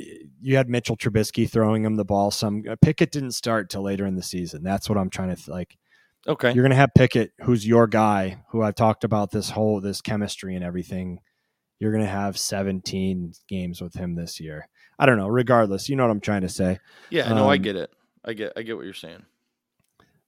you 0.40 0.56
had 0.56 0.70
Mitchell 0.70 0.96
Trubisky 0.96 1.50
throwing 1.50 1.84
him 1.84 1.96
the 1.96 2.04
ball. 2.04 2.30
Some 2.30 2.64
Pickett 2.80 3.10
didn't 3.10 3.32
start 3.32 3.68
till 3.68 3.82
later 3.82 4.06
in 4.06 4.14
the 4.14 4.22
season. 4.22 4.62
That's 4.62 4.88
what 4.88 4.96
I'm 4.96 5.10
trying 5.10 5.30
to 5.30 5.36
th- 5.36 5.48
like. 5.48 5.76
Okay, 6.26 6.52
you're 6.52 6.62
gonna 6.62 6.74
have 6.74 6.94
Pickett, 6.94 7.32
who's 7.42 7.66
your 7.66 7.86
guy, 7.86 8.42
who 8.50 8.62
I've 8.62 8.74
talked 8.74 9.04
about 9.04 9.30
this 9.30 9.50
whole 9.50 9.80
this 9.80 10.00
chemistry 10.00 10.54
and 10.54 10.64
everything. 10.64 11.20
You're 11.78 11.92
gonna 11.92 12.06
have 12.06 12.38
17 12.38 13.32
games 13.48 13.80
with 13.80 13.94
him 13.94 14.14
this 14.14 14.38
year. 14.38 14.68
I 14.98 15.06
don't 15.06 15.18
know. 15.18 15.28
Regardless, 15.28 15.88
you 15.88 15.96
know 15.96 16.04
what 16.04 16.12
I'm 16.12 16.20
trying 16.20 16.42
to 16.42 16.48
say. 16.48 16.78
Yeah, 17.10 17.28
no, 17.28 17.44
um, 17.44 17.50
I 17.50 17.56
get 17.56 17.76
it. 17.76 17.90
I 18.24 18.34
get 18.34 18.52
I 18.56 18.62
get 18.62 18.76
what 18.76 18.84
you're 18.84 18.94
saying. 18.94 19.24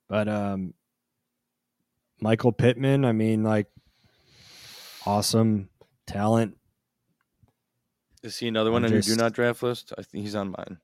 But 0.08 0.28
um, 0.28 0.74
Michael 2.20 2.52
Pittman, 2.52 3.04
I 3.04 3.12
mean, 3.12 3.44
like, 3.44 3.68
awesome 5.06 5.68
talent 6.06 6.56
is 8.24 8.38
he 8.38 8.48
another 8.48 8.72
one 8.72 8.86
on 8.86 8.90
your 8.90 9.02
do 9.02 9.16
not 9.16 9.34
draft 9.34 9.62
list? 9.62 9.92
I 9.98 10.02
think 10.02 10.24
he's 10.24 10.34
on 10.34 10.50
mine. 10.50 10.78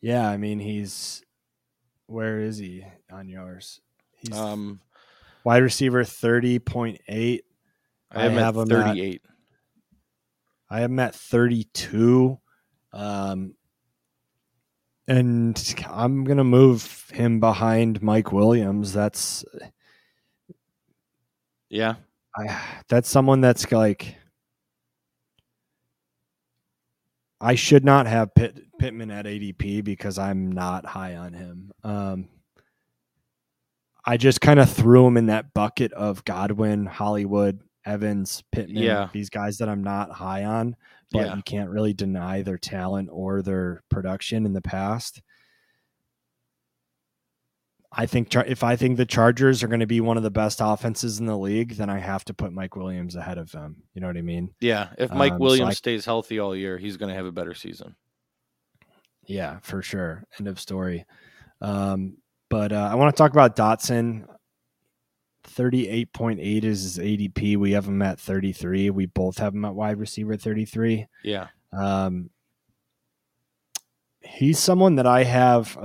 Yeah, 0.00 0.26
I 0.26 0.38
mean 0.38 0.58
he's 0.58 1.22
where 2.12 2.40
is 2.40 2.58
he 2.58 2.84
on 3.10 3.28
yours? 3.28 3.80
He's 4.16 4.36
um 4.36 4.80
wide 5.44 5.62
receiver 5.62 6.04
thirty 6.04 6.58
point 6.58 7.00
eight. 7.08 7.44
I, 8.10 8.26
I 8.26 8.28
have 8.28 8.56
him 8.56 8.68
thirty 8.68 9.00
eight. 9.00 9.22
I 10.70 10.80
have 10.80 10.90
him 10.90 10.98
at 10.98 11.14
thirty 11.14 11.64
two. 11.72 12.38
Um 12.92 13.54
and 15.08 15.74
I'm 15.88 16.24
gonna 16.24 16.44
move 16.44 17.10
him 17.12 17.40
behind 17.40 18.02
Mike 18.02 18.32
Williams. 18.32 18.92
That's 18.92 19.44
yeah. 21.68 21.94
I 22.36 22.60
that's 22.88 23.08
someone 23.08 23.40
that's 23.40 23.70
like 23.72 24.16
I 27.40 27.56
should 27.56 27.84
not 27.84 28.06
have 28.06 28.34
Pitt, 28.34 28.64
Pittman 28.82 29.12
at 29.12 29.26
ADP 29.26 29.84
because 29.84 30.18
I'm 30.18 30.50
not 30.50 30.84
high 30.84 31.14
on 31.14 31.34
him. 31.34 31.70
Um, 31.84 32.28
I 34.04 34.16
just 34.16 34.40
kind 34.40 34.58
of 34.58 34.68
threw 34.68 35.06
him 35.06 35.16
in 35.16 35.26
that 35.26 35.54
bucket 35.54 35.92
of 35.92 36.24
Godwin, 36.24 36.86
Hollywood, 36.86 37.60
Evans, 37.86 38.42
Pittman, 38.50 38.82
yeah. 38.82 39.08
these 39.12 39.30
guys 39.30 39.58
that 39.58 39.68
I'm 39.68 39.84
not 39.84 40.10
high 40.10 40.42
on, 40.42 40.74
but 41.12 41.26
yeah. 41.26 41.36
you 41.36 41.42
can't 41.44 41.70
really 41.70 41.92
deny 41.92 42.42
their 42.42 42.58
talent 42.58 43.08
or 43.12 43.40
their 43.40 43.84
production 43.88 44.46
in 44.46 44.52
the 44.52 44.60
past. 44.60 45.22
I 47.92 48.06
think 48.06 48.34
if 48.34 48.64
I 48.64 48.74
think 48.74 48.96
the 48.96 49.06
Chargers 49.06 49.62
are 49.62 49.68
going 49.68 49.78
to 49.78 49.86
be 49.86 50.00
one 50.00 50.16
of 50.16 50.24
the 50.24 50.30
best 50.32 50.58
offenses 50.60 51.20
in 51.20 51.26
the 51.26 51.38
league, 51.38 51.76
then 51.76 51.88
I 51.88 52.00
have 52.00 52.24
to 52.24 52.34
put 52.34 52.52
Mike 52.52 52.74
Williams 52.74 53.14
ahead 53.14 53.38
of 53.38 53.52
them. 53.52 53.84
You 53.94 54.00
know 54.00 54.08
what 54.08 54.16
I 54.16 54.22
mean? 54.22 54.52
Yeah. 54.60 54.88
If 54.98 55.12
Mike 55.12 55.34
um, 55.34 55.38
Williams 55.38 55.68
so 55.68 55.70
I, 55.70 55.74
stays 55.74 56.04
healthy 56.04 56.40
all 56.40 56.56
year, 56.56 56.78
he's 56.78 56.96
going 56.96 57.10
to 57.10 57.14
have 57.14 57.26
a 57.26 57.32
better 57.32 57.54
season. 57.54 57.94
Yeah, 59.32 59.60
for 59.62 59.80
sure. 59.80 60.24
End 60.38 60.46
of 60.46 60.60
story. 60.60 61.06
Um, 61.62 62.18
but 62.50 62.70
uh, 62.70 62.88
I 62.92 62.96
want 62.96 63.14
to 63.14 63.18
talk 63.18 63.32
about 63.32 63.56
Dotson. 63.56 64.26
38.8 65.44 66.64
is 66.64 66.82
his 66.82 66.98
ADP. 66.98 67.56
We 67.56 67.72
have 67.72 67.86
him 67.86 68.02
at 68.02 68.20
33. 68.20 68.90
We 68.90 69.06
both 69.06 69.38
have 69.38 69.54
him 69.54 69.64
at 69.64 69.74
wide 69.74 69.98
receiver 69.98 70.36
33. 70.36 71.06
Yeah. 71.24 71.48
Um, 71.72 72.28
he's 74.20 74.58
someone 74.58 74.96
that 74.96 75.06
I 75.06 75.24
have 75.24 75.78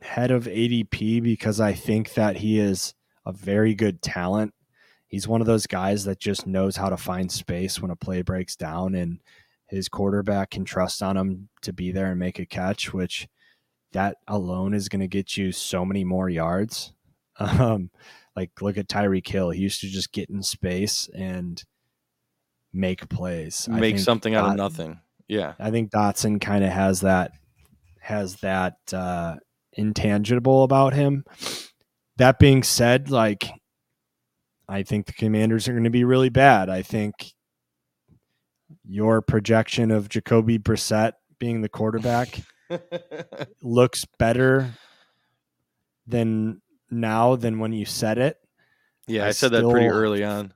ahead 0.00 0.30
of 0.30 0.44
ADP 0.44 1.24
because 1.24 1.60
I 1.60 1.72
think 1.72 2.14
that 2.14 2.36
he 2.36 2.60
is 2.60 2.94
a 3.26 3.32
very 3.32 3.74
good 3.74 4.00
talent. 4.00 4.54
He's 5.08 5.26
one 5.26 5.40
of 5.40 5.48
those 5.48 5.66
guys 5.66 6.04
that 6.04 6.20
just 6.20 6.46
knows 6.46 6.76
how 6.76 6.88
to 6.88 6.96
find 6.96 7.30
space 7.30 7.82
when 7.82 7.90
a 7.90 7.96
play 7.96 8.22
breaks 8.22 8.56
down, 8.56 8.94
and 8.94 9.20
his 9.72 9.88
quarterback 9.88 10.50
can 10.50 10.64
trust 10.64 11.02
on 11.02 11.16
him 11.16 11.48
to 11.62 11.72
be 11.72 11.92
there 11.92 12.10
and 12.10 12.18
make 12.20 12.38
a 12.38 12.44
catch, 12.44 12.92
which 12.92 13.26
that 13.92 14.18
alone 14.28 14.74
is 14.74 14.88
going 14.88 15.00
to 15.00 15.08
get 15.08 15.36
you 15.36 15.50
so 15.50 15.84
many 15.84 16.04
more 16.04 16.28
yards. 16.28 16.92
Um, 17.40 17.90
like 18.36 18.50
look 18.60 18.76
at 18.76 18.88
Tyreek 18.88 19.26
Hill. 19.26 19.50
he 19.50 19.62
used 19.62 19.80
to 19.80 19.88
just 19.88 20.12
get 20.12 20.28
in 20.28 20.42
space 20.42 21.08
and 21.14 21.64
make 22.72 23.08
plays, 23.08 23.66
Make 23.68 23.98
something 23.98 24.34
out 24.34 24.50
of 24.50 24.56
nothing. 24.56 25.00
Yeah. 25.28 25.54
I 25.58 25.70
think 25.70 25.90
Dotson 25.90 26.40
kind 26.40 26.62
of 26.62 26.70
has 26.70 27.00
that 27.00 27.32
has 28.00 28.36
that 28.36 28.76
uh, 28.92 29.36
intangible 29.72 30.62
about 30.62 30.92
him. 30.92 31.24
That 32.18 32.38
being 32.38 32.62
said, 32.62 33.10
like 33.10 33.50
I 34.68 34.82
think 34.82 35.06
the 35.06 35.14
Commanders 35.14 35.66
are 35.66 35.72
going 35.72 35.84
to 35.84 35.90
be 35.90 36.04
really 36.04 36.28
bad. 36.28 36.68
I 36.68 36.82
think 36.82 37.32
your 38.84 39.22
projection 39.22 39.90
of 39.90 40.08
Jacoby 40.08 40.58
Brissett 40.58 41.12
being 41.38 41.60
the 41.60 41.68
quarterback 41.68 42.40
looks 43.62 44.04
better 44.18 44.72
than 46.06 46.60
now 46.90 47.36
than 47.36 47.58
when 47.58 47.72
you 47.72 47.84
said 47.84 48.18
it. 48.18 48.38
yeah, 49.06 49.24
I 49.24 49.28
I, 49.28 49.30
said 49.32 49.52
that 49.52 49.68
pretty 49.68 49.86
early 49.86 50.24
on. 50.24 50.52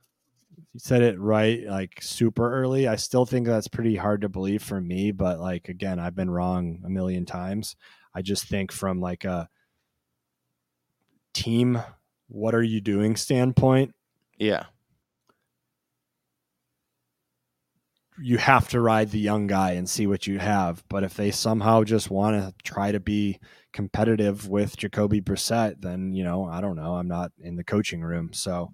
You 0.73 0.79
said 0.79 1.01
it 1.01 1.19
right, 1.19 1.63
like 1.65 1.99
super 2.01 2.53
early. 2.53 2.87
I 2.87 2.95
still 2.97 3.25
think 3.25 3.47
that's 3.47 3.67
pretty 3.67 3.95
hard 3.95 4.21
to 4.21 4.29
believe 4.29 4.61
for 4.61 4.79
me, 4.79 5.11
but 5.11 5.39
like 5.39 5.69
again, 5.69 5.99
I've 5.99 6.15
been 6.15 6.29
wrong 6.29 6.81
a 6.85 6.89
million 6.89 7.25
times. 7.25 7.75
I 8.13 8.21
just 8.21 8.45
think 8.45 8.71
from 8.71 8.99
like 8.99 9.25
a 9.25 9.49
team, 11.33 11.81
what 12.27 12.55
are 12.55 12.63
you 12.63 12.81
doing 12.81 13.15
standpoint, 13.15 13.93
Yeah. 14.37 14.65
You 18.19 18.37
have 18.37 18.67
to 18.69 18.81
ride 18.81 19.11
the 19.11 19.19
young 19.19 19.47
guy 19.47 19.71
and 19.71 19.89
see 19.89 20.07
what 20.07 20.27
you 20.27 20.39
have. 20.39 20.83
But 20.89 21.03
if 21.03 21.13
they 21.13 21.31
somehow 21.31 21.83
just 21.83 22.09
want 22.09 22.35
to 22.37 22.53
try 22.63 22.91
to 22.91 22.99
be 22.99 23.39
competitive 23.73 24.47
with 24.49 24.77
Jacoby 24.77 25.21
Brissett, 25.21 25.81
then 25.81 26.13
you 26.13 26.23
know, 26.23 26.45
I 26.45 26.61
don't 26.61 26.75
know. 26.75 26.95
I'm 26.95 27.07
not 27.07 27.31
in 27.39 27.55
the 27.55 27.63
coaching 27.63 28.01
room, 28.01 28.31
so 28.33 28.71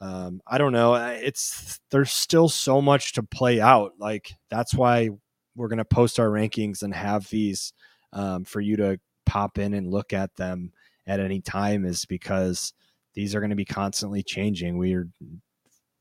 um, 0.00 0.40
I 0.46 0.58
don't 0.58 0.72
know. 0.72 0.94
It's 0.94 1.80
there's 1.90 2.10
still 2.10 2.48
so 2.48 2.82
much 2.82 3.14
to 3.14 3.22
play 3.22 3.60
out. 3.60 3.92
Like 3.98 4.32
that's 4.50 4.74
why 4.74 5.10
we're 5.54 5.68
gonna 5.68 5.84
post 5.84 6.20
our 6.20 6.28
rankings 6.28 6.82
and 6.82 6.94
have 6.94 7.28
these 7.30 7.72
um, 8.12 8.44
for 8.44 8.60
you 8.60 8.76
to 8.76 8.98
pop 9.24 9.58
in 9.58 9.74
and 9.74 9.90
look 9.90 10.12
at 10.12 10.34
them 10.36 10.72
at 11.06 11.20
any 11.20 11.40
time. 11.40 11.84
Is 11.84 12.04
because 12.04 12.74
these 13.16 13.34
are 13.34 13.40
going 13.40 13.50
to 13.50 13.56
be 13.56 13.64
constantly 13.64 14.22
changing. 14.22 14.76
We're 14.76 15.08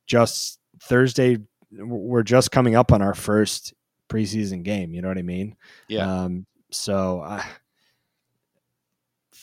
just 0.05 0.59
Thursday 0.83 1.37
we're 1.77 2.23
just 2.23 2.51
coming 2.51 2.75
up 2.75 2.91
on 2.91 3.01
our 3.01 3.13
first 3.13 3.73
preseason 4.09 4.63
game. 4.63 4.93
You 4.93 5.01
know 5.01 5.07
what 5.07 5.17
I 5.17 5.23
mean? 5.23 5.55
Yeah. 5.87 6.23
Um, 6.23 6.45
so 6.71 7.21
uh, 7.21 7.43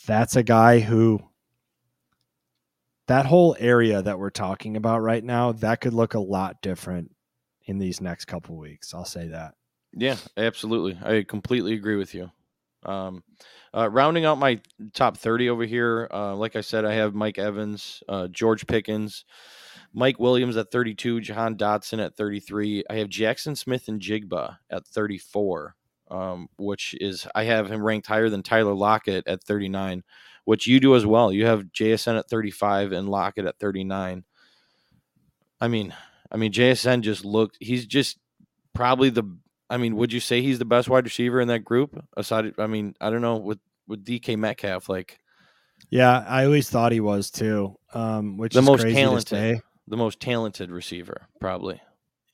that's 0.06 0.36
a 0.36 0.42
guy 0.42 0.80
who 0.80 1.20
that 3.06 3.26
whole 3.26 3.56
area 3.58 4.00
that 4.00 4.18
we're 4.18 4.30
talking 4.30 4.76
about 4.76 5.00
right 5.00 5.22
now 5.22 5.52
that 5.52 5.80
could 5.80 5.94
look 5.94 6.14
a 6.14 6.20
lot 6.20 6.62
different 6.62 7.10
in 7.66 7.78
these 7.78 8.00
next 8.00 8.26
couple 8.26 8.56
weeks. 8.56 8.94
I'll 8.94 9.04
say 9.04 9.28
that. 9.28 9.54
Yeah, 9.92 10.16
absolutely. 10.36 10.98
I 11.04 11.22
completely 11.22 11.74
agree 11.74 11.96
with 11.96 12.14
you. 12.14 12.30
Um, 12.84 13.22
uh, 13.74 13.88
rounding 13.90 14.24
out 14.24 14.38
my 14.38 14.60
top 14.92 15.16
30 15.16 15.50
over 15.50 15.64
here, 15.64 16.08
uh, 16.12 16.34
like 16.34 16.56
I 16.56 16.60
said, 16.60 16.84
I 16.84 16.94
have 16.94 17.14
Mike 17.14 17.38
Evans, 17.38 18.02
uh, 18.08 18.28
George 18.28 18.66
Pickens, 18.66 19.24
Mike 19.92 20.18
Williams 20.18 20.56
at 20.56 20.70
32, 20.70 21.20
Jahan 21.20 21.56
Dotson 21.56 22.04
at 22.04 22.16
33. 22.16 22.84
I 22.88 22.96
have 22.96 23.08
Jaxon 23.08 23.56
Smith-Njigba 23.56 24.56
at 24.70 24.86
34, 24.86 25.76
um, 26.10 26.48
which 26.58 26.94
is, 27.00 27.26
I 27.34 27.44
have 27.44 27.70
him 27.70 27.82
ranked 27.82 28.06
higher 28.06 28.28
than 28.28 28.42
Tyler 28.42 28.74
Lockett 28.74 29.26
at 29.26 29.44
39, 29.44 30.02
which 30.44 30.66
you 30.66 30.80
do 30.80 30.96
as 30.96 31.06
well. 31.06 31.32
You 31.32 31.46
have 31.46 31.64
JSN 31.64 32.18
at 32.18 32.28
35 32.28 32.92
and 32.92 33.08
Lockett 33.08 33.46
at 33.46 33.58
39. 33.58 34.24
I 35.60 35.68
mean, 35.68 35.94
I 36.30 36.36
mean, 36.36 36.52
JSN 36.52 37.02
just 37.02 37.24
looked, 37.24 37.58
he's 37.60 37.86
just 37.86 38.18
probably 38.74 39.10
the 39.10 39.24
I 39.72 39.78
mean, 39.78 39.96
would 39.96 40.12
you 40.12 40.20
say 40.20 40.42
he's 40.42 40.58
the 40.58 40.66
best 40.66 40.90
wide 40.90 41.04
receiver 41.04 41.40
in 41.40 41.48
that 41.48 41.64
group? 41.64 41.98
Aside, 42.14 42.52
I 42.58 42.66
mean, 42.66 42.94
I 43.00 43.08
don't 43.08 43.22
know 43.22 43.38
with 43.38 43.58
with 43.88 44.04
DK 44.04 44.36
Metcalf, 44.36 44.90
like 44.90 45.18
Yeah, 45.90 46.24
I 46.26 46.44
always 46.46 46.70
thought 46.70 46.92
he 46.92 47.00
was 47.00 47.30
too. 47.30 47.76
Um, 47.92 48.36
which 48.38 48.54
The 48.54 48.60
is 48.60 48.66
most 48.66 48.80
crazy 48.82 48.96
talented. 48.96 49.26
to 49.28 49.34
say. 49.34 49.60
the 49.88 49.96
most 49.96 50.20
talented 50.20 50.70
receiver, 50.70 51.26
probably. 51.40 51.80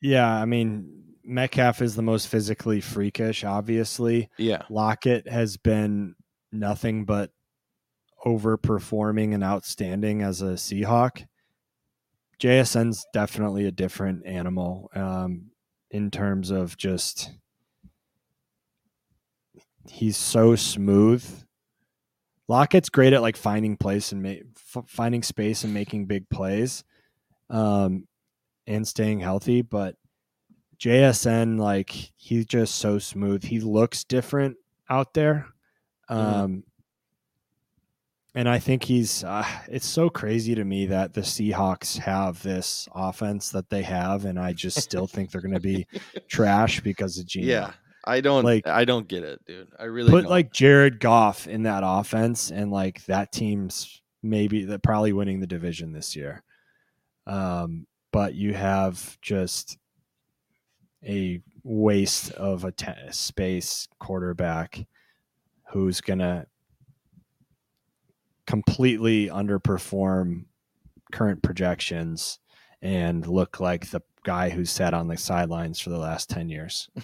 Yeah, 0.01 0.29
I 0.33 0.45
mean 0.45 1.03
Metcalf 1.25 1.83
is 1.83 1.97
the 1.97 2.03
most 2.03 2.29
physically 2.29 2.81
freakish. 2.81 3.43
Obviously, 3.45 4.31
Yeah, 4.39 4.63
Lockett 4.71 5.29
has 5.29 5.57
been 5.57 6.15
nothing 6.53 7.05
but 7.05 7.33
overperforming 8.25 9.35
and 9.35 9.43
outstanding 9.45 10.23
as 10.23 10.41
a 10.43 10.53
Seahawk. 10.55 11.27
JSN's 12.41 13.05
definitely 13.13 13.67
a 13.67 13.73
different 13.73 14.25
animal 14.25 14.91
um, 14.95 15.51
in 15.91 16.11
terms 16.11 16.51
of 16.51 16.77
just 16.77 17.31
he's 19.89 20.17
so 20.17 20.55
smooth. 20.55 21.25
Lockett's 22.49 22.89
great 22.89 23.13
at 23.13 23.23
like 23.23 23.37
finding 23.37 23.77
place 23.77 24.11
and 24.13 24.23
ma- 24.23 24.31
f- 24.75 24.85
finding 24.87 25.23
space 25.23 25.65
and 25.65 25.75
making 25.75 26.07
big 26.07 26.29
plays, 26.31 26.83
um, 27.51 28.09
and 28.67 28.89
staying 28.89 29.21
healthy. 29.21 29.63
But 29.63 29.97
JSN, 30.79 31.59
like 31.59 31.91
he's 32.17 32.47
just 32.47 32.77
so 32.77 32.99
smooth. 32.99 33.45
He 33.45 33.61
looks 33.61 34.05
different 34.05 34.57
out 34.89 35.15
there. 35.15 35.47
Um, 36.09 36.65
and 38.35 38.49
I 38.49 38.59
think 38.59 38.85
he's, 38.85 39.25
uh, 39.25 39.45
it's 39.69 39.87
so 39.87 40.09
crazy 40.09 40.55
to 40.55 40.65
me 40.65 40.87
that 40.87 41.13
the 41.13 41.23
Seahawks 41.23 41.99
have 41.99 42.43
this 42.43 42.89
offense 42.95 43.51
that 43.51 43.69
they 43.69 43.83
have. 43.83 44.25
And 44.25 44.39
I 44.39 44.53
just 44.53 44.81
still 44.81 45.07
think 45.07 45.31
they're 45.31 45.41
going 45.41 45.55
to 45.55 45.61
be 45.61 45.87
trash 46.29 46.81
because 46.81 47.19
of 47.19 47.27
Geno. 47.27 47.47
yeah. 47.47 47.71
I 48.09 48.21
don't 48.21 48.45
Like- 48.45 48.67
I 48.67 48.85
don't 48.85 49.07
get 49.07 49.23
it, 49.23 49.45
dude. 49.45 49.69
I 49.79 49.85
really 49.85 50.11
Put 50.11 50.23
don't. 50.23 50.31
like 50.31 50.53
Jared 50.53 50.99
Goff 51.01 51.47
in 51.47 51.65
that 51.65 51.83
offense, 51.85 52.51
and 52.51 52.71
like 52.71 53.05
that 53.07 53.33
team's 53.33 54.01
maybe 54.23 54.65
they're 54.65 54.79
probably 54.79 55.13
winning 55.13 55.41
the 55.41 55.47
division 55.47 55.93
this 55.93 56.17
year. 56.17 56.43
Um, 57.27 57.87
but 58.11 58.35
you 58.35 58.55
have 58.55 59.19
just 59.21 59.77
a 61.07 61.41
waste 61.63 62.33
of 62.33 62.65
a 62.65 62.73
space 63.13 63.87
quarterback 63.99 64.87
who's 65.71 66.01
gonna 66.01 66.47
completely 68.47 69.29
underperform 69.29 70.45
current 71.13 71.43
projections 71.43 72.39
and 72.81 73.27
look 73.27 73.61
like 73.61 73.91
the 73.91 74.01
guy 74.25 74.49
who 74.51 74.65
sat 74.65 74.95
on 74.95 75.09
the 75.09 75.17
sidelines 75.17 75.79
for 75.81 75.91
the 75.91 75.99
last 75.99 76.31
10 76.31 76.49
years. 76.49 76.89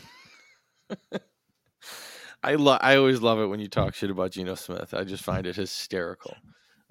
I 2.43 2.57
love. 2.57 2.81
I 2.83 2.97
always 2.97 3.21
love 3.21 3.39
it 3.41 3.47
when 3.47 3.61
you 3.61 3.69
talk 3.69 3.95
shit 3.95 4.11
about 4.11 4.33
Geno 4.33 4.55
Smith. 4.55 4.93
I 4.93 5.05
just 5.05 5.23
find 5.23 5.47
it 5.47 5.57
hysterical. 5.57 6.37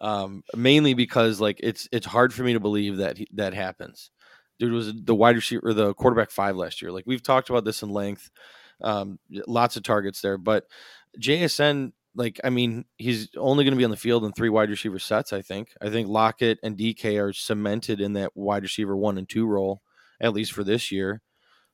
Um, 0.02 0.44
mainly 0.56 0.94
because 0.94 1.40
like 1.40 1.60
it's 1.62 1.88
it's 1.92 2.08
hard 2.08 2.34
for 2.34 2.44
me 2.44 2.54
to 2.54 2.60
believe 2.60 2.98
that 2.98 3.18
he, 3.18 3.28
that 3.34 3.54
happens. 3.54 4.12
Dude 4.60 4.74
was 4.74 4.94
the 4.94 5.16
wide 5.16 5.36
receiver, 5.36 5.70
or 5.70 5.74
the 5.74 5.94
quarterback 5.94 6.32
five 6.32 6.56
last 6.56 6.82
year. 6.82 6.92
Like 6.92 7.06
we've 7.06 7.24
talked 7.24 7.50
about 7.50 7.66
this 7.66 7.84
in 7.84 7.90
length. 7.90 8.30
Um, 8.82 9.20
lots 9.48 9.78
of 9.78 9.84
targets 9.84 10.22
there, 10.22 10.38
but 10.38 10.66
JSN, 11.22 11.94
like 12.16 12.40
I 12.44 12.50
mean, 12.50 12.86
he's 12.98 13.30
only 13.38 13.64
going 13.64 13.74
to 13.74 13.78
be 13.78 13.86
on 13.86 13.92
the 13.92 13.98
field 13.98 14.26
in 14.26 14.34
three 14.34 14.50
wide 14.50 14.70
receiver 14.70 15.00
sets. 15.00 15.32
I 15.32 15.42
think. 15.42 15.70
I 15.82 15.90
think 15.90 16.08
Lockett 16.08 16.60
and 16.64 16.78
DK 16.78 17.24
are 17.24 17.32
cemented 17.32 18.02
in 18.02 18.14
that 18.14 18.36
wide 18.36 18.64
receiver 18.64 18.98
one 18.98 19.18
and 19.18 19.30
two 19.30 19.46
role 19.46 19.82
at 20.20 20.34
least 20.34 20.54
for 20.54 20.64
this 20.64 20.92
year. 20.92 21.22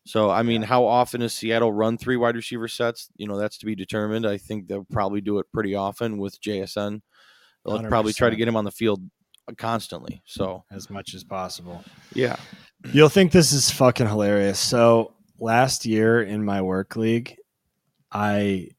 So 0.10 0.32
I 0.32 0.42
mean, 0.42 0.64
how 0.64 0.86
often 0.86 1.20
does 1.20 1.36
Seattle 1.36 1.72
run 1.72 1.96
three 1.96 2.18
wide 2.18 2.36
receiver 2.36 2.68
sets? 2.68 3.10
You 3.18 3.28
know, 3.28 3.38
that's 3.38 3.60
to 3.60 3.68
be 3.68 3.76
determined. 3.76 4.26
I 4.26 4.38
think 4.40 4.68
they'll 4.68 4.84
probably 4.92 5.22
do 5.22 5.38
it 5.38 5.46
pretty 5.54 5.76
often 5.76 6.18
with 6.18 6.42
JSN. 6.42 7.02
They'll 7.64 7.84
probably 7.84 8.14
try 8.14 8.32
to 8.32 8.36
get 8.36 8.48
him 8.48 8.56
on 8.56 8.66
the 8.66 8.72
field 8.72 9.04
uh, 9.48 9.54
constantly. 9.56 10.24
So 10.26 10.64
As 10.72 10.90
much 10.90 11.14
as 11.14 11.24
possible. 11.24 11.84
yeah, 12.16 12.38
You'll 12.92 13.10
think 13.10 13.32
this 13.32 13.54
is 13.54 13.70
fucking 13.70 14.08
hilarious. 14.08 14.58
So 14.58 15.14
last 15.38 15.86
year 15.86 16.24
in 16.24 16.44
my 16.44 16.64
work 16.64 16.96
league, 16.96 17.38
I 18.12 18.70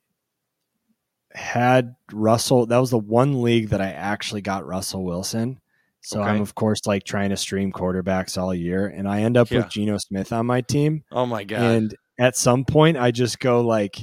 had 1.32 1.94
Russell. 2.10 2.66
That 2.66 2.78
was 2.78 2.90
the 2.90 2.98
one 2.98 3.40
league 3.40 3.68
that 3.68 3.80
I 3.80 3.92
actually 3.92 4.40
got 4.40 4.66
Russell 4.66 5.04
Wilson, 5.04 5.59
So 6.02 6.20
Okay. 6.20 6.30
I'm 6.30 6.40
of 6.40 6.54
course 6.54 6.80
like 6.86 7.04
trying 7.04 7.30
to 7.30 7.36
stream 7.36 7.72
quarterbacks 7.72 8.38
all 8.40 8.54
year, 8.54 8.86
and 8.86 9.08
I 9.08 9.20
end 9.22 9.36
up 9.36 9.50
Yeah. 9.50 9.58
with 9.58 9.68
Geno 9.70 9.98
Smith 9.98 10.32
on 10.32 10.46
my 10.46 10.60
team. 10.62 11.04
Oh 11.12 11.26
my 11.26 11.44
god. 11.44 11.60
And 11.60 11.94
at 12.18 12.36
some 12.36 12.64
point, 12.64 12.96
I 12.96 13.10
just 13.10 13.38
go 13.38 13.60
like, 13.62 13.96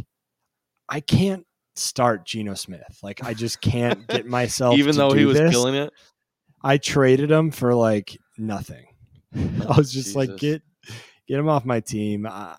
I 0.90 1.00
can't 1.00 1.46
start 1.76 2.26
Geno 2.26 2.54
Smith. 2.56 3.00
Like 3.04 3.24
I 3.24 3.34
just 3.34 3.62
can't 3.62 4.08
get 4.08 4.26
myself. 4.28 4.78
Even 4.78 4.96
though 4.96 5.12
he 5.14 5.26
was 5.26 5.38
this. 5.38 5.52
killing 5.52 5.76
it. 5.76 5.92
I 6.64 6.78
traded 6.78 7.30
him 7.32 7.52
for 7.52 7.74
like 7.76 8.18
nothing. 8.38 8.86
I 9.36 9.78
was 9.78 9.92
just 9.92 10.16
like, 10.16 10.38
get 10.38 10.62
get 11.28 11.40
him 11.40 11.50
off 11.50 11.66
my 11.66 11.80
team. 11.80 12.26
I, 12.26 12.56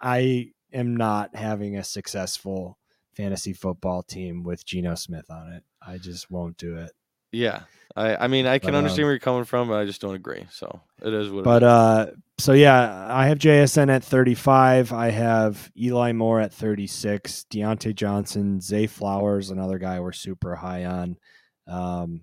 I 0.00 0.46
am 0.72 0.96
not 0.96 1.34
having 1.34 1.76
a 1.76 1.84
successful 1.84 2.78
fantasy 3.16 3.52
football 3.52 4.02
team 4.02 4.42
with 4.44 4.64
Geno 4.64 4.94
Smith 4.94 5.26
on 5.30 5.52
it. 5.52 5.64
I 5.84 5.98
just 5.98 6.30
won't 6.30 6.56
do 6.56 6.76
it. 6.76 6.92
Yeah. 7.32 7.62
I, 7.96 8.16
I 8.16 8.28
mean 8.28 8.46
I 8.46 8.58
can 8.58 8.72
But, 8.72 8.78
understand 8.78 9.00
um, 9.00 9.06
where 9.06 9.12
you're 9.14 9.18
coming 9.20 9.44
from, 9.44 9.68
but 9.68 9.74
I 9.80 9.84
just 9.84 10.00
don't 10.00 10.14
agree. 10.14 10.46
So 10.50 10.80
it 11.02 11.12
is 11.12 11.30
what 11.30 11.44
But 11.44 11.62
it 11.62 11.66
is. 11.66 11.70
uh 11.70 12.10
so 12.38 12.52
yeah, 12.54 13.06
I 13.10 13.26
have 13.26 13.38
JSN 13.38 13.90
at 13.94 14.02
35. 14.02 14.92
I 14.94 15.10
have 15.10 15.70
Eli 15.78 16.12
Moore 16.12 16.40
at 16.40 16.54
36. 16.54 17.44
Diontae 17.50 17.94
Johnson, 17.94 18.62
Zay 18.62 18.86
Flowers, 18.86 19.50
another 19.50 19.78
guy 19.78 20.00
we're 20.00 20.12
super 20.12 20.56
high 20.56 20.86
on. 20.86 21.18
Um, 21.66 22.22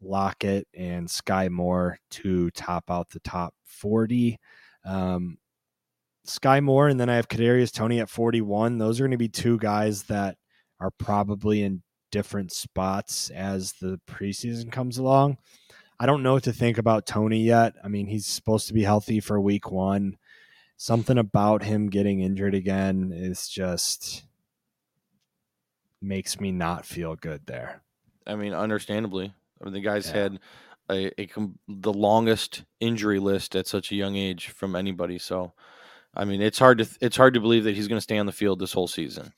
Lockett 0.00 0.66
and 0.74 1.10
Sky 1.10 1.48
Moore 1.50 1.98
to 2.12 2.50
top 2.52 2.84
out 2.90 3.10
the 3.10 3.20
top 3.20 3.54
40. 3.66 4.38
Um, 4.86 5.36
Sky 6.24 6.60
Moore, 6.60 6.88
and 6.88 6.98
then 6.98 7.10
I 7.10 7.16
have 7.16 7.28
Kadarius 7.28 7.70
Toney 7.70 8.00
at 8.00 8.08
41. 8.08 8.78
Those 8.78 8.98
are 8.98 9.02
going 9.04 9.10
to 9.10 9.18
be 9.18 9.28
two 9.28 9.58
guys 9.58 10.04
that 10.04 10.38
are 10.80 10.90
probably 10.92 11.62
in 11.62 11.82
different 12.14 12.52
spots 12.52 13.28
as 13.30 13.72
the 13.80 14.00
preseason 14.06 14.70
comes 14.70 14.98
along. 14.98 15.36
I 15.98 16.06
don't 16.06 16.22
know 16.22 16.34
what 16.34 16.44
to 16.44 16.52
think 16.52 16.78
about 16.78 17.06
Toney 17.06 17.42
yet. 17.42 17.74
I 17.82 17.88
mean, 17.88 18.06
he's 18.06 18.24
supposed 18.26 18.68
to 18.68 18.72
be 18.72 18.84
healthy 18.84 19.18
for 19.18 19.40
week 19.40 19.72
one. 19.72 20.16
Something 20.76 21.18
about 21.18 21.64
him 21.64 21.90
getting 21.90 22.20
injured 22.20 22.54
again 22.54 23.10
is 23.12 23.48
just 23.48 24.22
makes 26.00 26.38
me 26.40 26.52
not 26.52 26.86
feel 26.86 27.16
good 27.16 27.46
there. 27.46 27.82
I 28.28 28.36
mean, 28.36 28.52
understandably. 28.54 29.34
I 29.60 29.64
mean, 29.64 29.72
the 29.74 29.80
guy's 29.80 30.06
Yeah. 30.08 30.14
had 30.22 30.38
a, 30.90 31.20
a 31.20 31.28
the 31.66 31.92
longest 31.92 32.62
injury 32.78 33.18
list 33.18 33.56
at 33.56 33.66
such 33.66 33.90
a 33.90 33.96
young 33.96 34.14
age 34.14 34.48
from 34.48 34.76
anybody. 34.76 35.18
So, 35.18 35.52
I 36.14 36.24
mean, 36.24 36.40
it's 36.42 36.58
hard 36.60 36.78
to 36.78 36.86
it's 37.00 37.16
hard 37.16 37.34
to 37.34 37.40
believe 37.40 37.64
that 37.64 37.74
he's 37.74 37.88
going 37.88 37.96
to 37.98 38.02
stay 38.08 38.18
on 38.18 38.26
the 38.26 38.32
field 38.32 38.60
this 38.60 38.72
whole 38.72 38.88
season. 38.88 39.32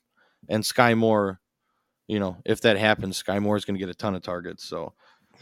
And 0.49 0.63
Sky 0.65 0.93
Moore, 0.93 1.39
you 2.07 2.19
know, 2.19 2.37
if 2.45 2.61
that 2.61 2.77
happens, 2.77 3.17
Sky 3.17 3.39
Moore 3.39 3.57
is 3.57 3.65
going 3.65 3.75
to 3.75 3.79
get 3.79 3.89
a 3.89 3.95
ton 3.95 4.15
of 4.15 4.21
targets. 4.21 4.63
So, 4.63 4.93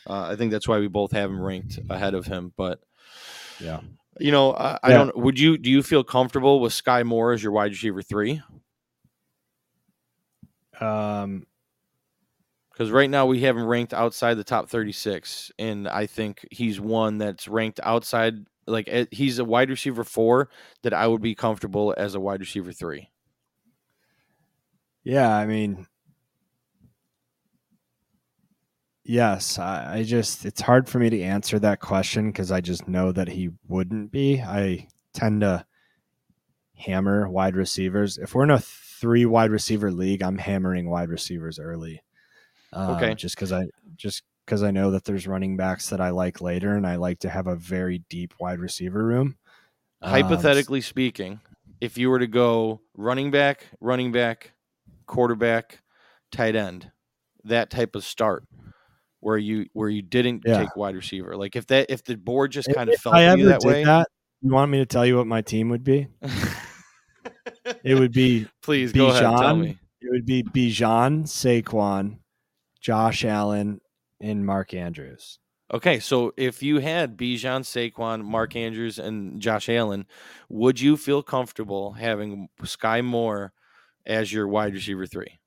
uh, 0.07 0.28
I 0.30 0.36
think 0.36 0.51
that's 0.51 0.68
why 0.68 0.80
we 0.80 0.88
both 0.88 1.11
have 1.11 1.30
him 1.30 1.41
ranked 1.41 1.80
ahead 1.89 2.13
of 2.13 2.26
him. 2.26 2.53
But 2.57 2.80
Yeah. 3.59 3.82
you 4.20 4.32
know, 4.32 4.53
I, 4.53 4.80
I 4.84 4.89
Yeah. 4.91 4.97
don't. 4.97 5.18
Would 5.18 5.39
you 5.39 5.57
do 5.57 5.70
you 5.70 5.84
feel 5.84 6.03
comfortable 6.03 6.59
with 6.59 6.74
Sky 6.74 7.03
Moore 7.03 7.34
as 7.34 7.43
your 7.43 7.51
wide 7.51 7.72
receiver 7.72 8.01
three? 8.01 8.41
Um, 10.80 11.47
because 12.72 12.91
right 12.91 13.09
now 13.09 13.26
we 13.26 13.39
have 13.41 13.55
him 13.55 13.66
ranked 13.66 13.93
outside 13.93 14.34
the 14.36 14.43
top 14.43 14.68
36 14.70 15.49
and 15.57 15.88
i 15.88 16.05
think 16.05 16.45
he's 16.51 16.78
one 16.80 17.18
that's 17.18 17.47
ranked 17.47 17.80
outside 17.84 18.36
like 18.68 18.88
eh, 18.89 19.05
he's 19.11 19.39
a 19.39 19.45
wide 19.45 19.70
receiver 19.70 20.03
four 20.03 20.49
that 20.84 20.93
i 20.93 21.07
would 21.07 21.22
be 21.22 21.34
comfortable 21.36 21.93
as 21.97 22.16
a 22.16 22.20
wide 22.20 22.41
receiver 22.41 22.74
three 22.74 23.09
yeah, 25.03 25.38
I 25.38 25.45
mean, 25.45 25.86
yes, 29.05 29.57
I, 29.57 29.97
I 29.99 30.03
just, 30.03 30.45
it's 30.45 30.61
hard 30.61 30.89
for 30.89 30.99
me 30.99 31.09
to 31.09 31.21
answer 31.21 31.59
that 31.59 31.79
question 31.79 32.27
because 32.27 32.51
I 32.51 32.59
just 32.59 32.87
know 32.87 33.11
that 33.11 33.29
he 33.29 33.51
wouldn't 33.67 34.11
be. 34.11 34.41
I 34.41 34.87
tend 35.13 35.41
to 35.41 35.65
hammer 36.73 37.29
wide 37.29 37.55
receivers. 37.55 38.17
If 38.17 38.35
we're 38.35 38.43
in 38.43 38.51
a 38.51 38.59
three 38.59 39.25
wide 39.25 39.51
receiver 39.51 39.91
league, 39.91 40.21
I'm 40.21 40.37
hammering 40.37 40.89
wide 40.89 41.09
receivers 41.09 41.59
early. 41.59 42.03
Um, 42.73 42.95
Okay. 42.95 43.15
Just 43.15 43.35
because 43.35 43.53
I, 43.53 43.67
just 43.95 44.23
because 44.45 44.63
I 44.63 44.71
know 44.71 44.91
that 44.91 45.05
there's 45.05 45.27
running 45.27 45.55
backs 45.55 45.89
that 45.89 46.01
I 46.01 46.09
like 46.09 46.41
later 46.41 46.75
and 46.75 46.85
I 46.85 46.97
like 46.97 47.19
to 47.19 47.29
have 47.29 47.47
a 47.47 47.55
very 47.55 47.99
deep 48.09 48.33
wide 48.39 48.59
receiver 48.59 49.03
room. 49.03 49.37
Um, 50.01 50.11
hypothetically 50.11 50.81
speaking 50.81 51.39
if 51.81 51.97
you 51.97 52.09
were 52.09 52.19
to 52.19 52.27
go 52.27 52.81
running 52.95 53.31
back 53.31 53.65
running 53.79 54.11
back 54.11 54.51
quarterback 55.05 55.81
tight 56.31 56.55
end 56.55 56.91
that 57.43 57.69
type 57.69 57.95
of 57.95 58.03
start 58.03 58.43
where 59.26 59.38
you 59.39 59.65
where 59.73 59.89
you 59.89 60.03
didn't 60.03 60.43
Yeah. 60.45 60.59
take 60.59 60.76
wide 60.76 60.95
receiver 60.95 61.36
like 61.36 61.55
if 61.55 61.65
that 61.67 61.89
if 61.89 62.03
the 62.03 62.15
board 62.15 62.51
just 62.51 62.69
If- 62.69 62.76
kind 62.76 62.89
of 62.91 62.95
felt 62.99 63.15
I 63.15 63.23
ever 63.23 63.38
you 63.39 63.45
that 63.47 63.61
did 63.61 63.67
way 63.67 63.84
that, 63.84 64.07
you 64.43 64.51
want 64.51 64.69
me 64.69 64.78
to 64.78 64.86
tell 64.86 65.03
you 65.03 65.17
what 65.17 65.26
my 65.26 65.41
team 65.41 65.69
would 65.69 65.84
be? 65.84 66.07
It 67.84 67.95
would 67.95 68.11
be 68.11 68.47
please 68.61 68.91
go 68.93 69.07
ahead 69.07 69.23
tell 69.23 69.34
Bijan, 69.39 69.59
me 69.61 69.80
It 70.01 70.11
would 70.11 70.26
be 70.28 70.43
Bijan, 70.43 71.23
Saquon, 71.23 72.19
Josh 72.80 73.26
Allen, 73.26 73.82
and 74.21 74.45
Mark 74.45 74.76
Andrews. 74.76 75.39
Okay, 75.73 75.99
so 75.99 76.32
if 76.38 76.61
you 76.61 76.78
had 76.78 77.17
Bijan, 77.17 77.61
Saquon, 77.63 78.23
Mark 78.23 78.55
Andrews, 78.55 78.99
and 78.99 79.41
Josh 79.41 79.67
Allen, 79.67 80.05
would 80.49 80.80
you 80.80 80.95
feel 80.95 81.23
comfortable 81.23 81.93
having 81.93 82.47
Sky 82.63 83.01
Moore 83.01 83.51
as 84.05 84.32
your 84.32 84.47
wide 84.47 84.76
receiver 84.76 85.07
three? 85.07 85.39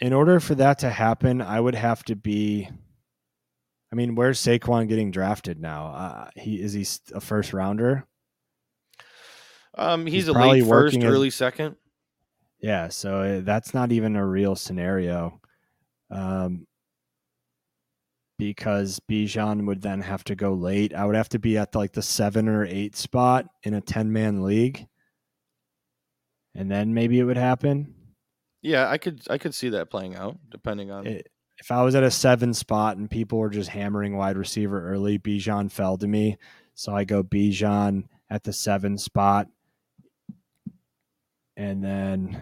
In 0.00 0.12
order 0.12 0.40
for 0.40 0.54
that 0.54 0.78
to 0.80 0.90
happen, 0.90 1.42
I 1.42 1.60
would 1.60 1.74
have 1.74 2.02
to 2.04 2.16
be. 2.16 2.68
I 3.92 3.96
mean, 3.96 4.14
where's 4.14 4.40
Saquon 4.40 4.88
getting 4.88 5.10
drafted 5.10 5.60
now? 5.60 5.86
Uh, 5.86 6.30
he 6.36 6.60
is 6.60 6.72
he 6.72 6.86
a 7.14 7.20
first 7.20 7.52
rounder? 7.52 8.06
Um, 9.76 10.06
he's, 10.06 10.26
He's 10.26 10.28
a 10.28 10.32
late 10.32 10.66
first, 10.66 10.98
early 11.02 11.30
second. 11.30 11.76
Yeah, 12.60 12.88
so 12.88 13.20
uh, 13.20 13.40
that's 13.42 13.72
not 13.74 13.92
even 13.92 14.16
a 14.16 14.26
real 14.26 14.54
scenario. 14.54 15.40
Um, 16.10 16.66
because 18.38 19.00
Bijan 19.00 19.66
would 19.66 19.82
then 19.82 20.00
have 20.00 20.24
to 20.24 20.34
go 20.34 20.54
late. 20.54 20.94
I 20.94 21.04
would 21.04 21.14
have 21.14 21.28
to 21.30 21.38
be 21.38 21.58
at 21.58 21.74
like 21.74 21.92
the 21.92 22.02
seven 22.02 22.48
or 22.48 22.64
eight 22.64 22.96
spot 22.96 23.46
in 23.62 23.74
a 23.74 23.82
10 23.82 24.12
man 24.12 24.42
league. 24.42 24.86
And 26.54 26.70
then 26.70 26.94
maybe 26.94 27.18
it 27.18 27.24
would 27.24 27.36
happen. 27.36 27.94
Yeah, 28.62 28.88
I 28.88 28.98
could 28.98 29.22
I 29.30 29.38
could 29.38 29.54
see 29.54 29.70
that 29.70 29.90
playing 29.90 30.16
out 30.16 30.36
depending 30.50 30.90
on. 30.90 31.06
It- 31.06 31.28
if 31.58 31.70
I 31.70 31.82
was 31.82 31.94
at 31.94 32.02
a 32.02 32.10
seven 32.10 32.54
spot 32.54 32.96
and 32.96 33.10
people 33.10 33.38
were 33.38 33.50
just 33.50 33.68
hammering 33.68 34.16
wide 34.16 34.38
receiver 34.38 34.82
early, 34.90 35.18
Bijan 35.18 35.70
fell 35.70 35.98
to 35.98 36.06
me. 36.08 36.38
So 36.74 36.94
I 36.96 37.04
go 37.04 37.22
Bijan 37.22 38.04
at 38.30 38.44
the 38.44 38.52
seven 38.54 38.96
spot. 38.96 39.46
And 41.58 41.84
then 41.84 42.40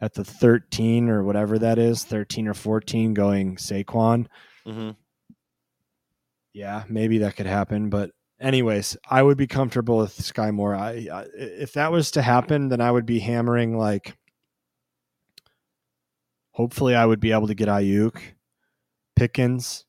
at 0.00 0.14
the 0.14 0.24
13 0.24 1.10
or 1.10 1.22
whatever 1.24 1.58
that 1.58 1.78
is, 1.78 2.04
13 2.04 2.48
or 2.48 2.54
14, 2.54 3.12
going 3.12 3.56
Saquon. 3.56 4.28
hmm 4.64 4.90
Yeah, 6.54 6.84
maybe 6.88 7.18
that 7.18 7.36
could 7.36 7.44
happen. 7.46 7.90
But, 7.90 8.12
anyways, 8.40 8.96
I 9.10 9.22
would 9.22 9.36
be 9.36 9.46
comfortable 9.46 9.98
with 9.98 10.12
Sky 10.12 10.50
Moore. 10.52 10.74
I, 10.74 11.06
I, 11.12 11.26
if 11.34 11.74
that 11.74 11.92
was 11.92 12.12
to 12.12 12.22
happen, 12.22 12.70
then 12.70 12.80
I 12.80 12.90
would 12.90 13.04
be 13.06 13.18
hammering 13.18 13.76
like. 13.76 14.16
Hopefully, 16.56 16.94
I 16.94 17.04
would 17.04 17.20
be 17.20 17.32
able 17.32 17.48
to 17.48 17.54
get 17.54 17.68
Aiyuk, 17.68 18.18
Pickens, 19.14 19.84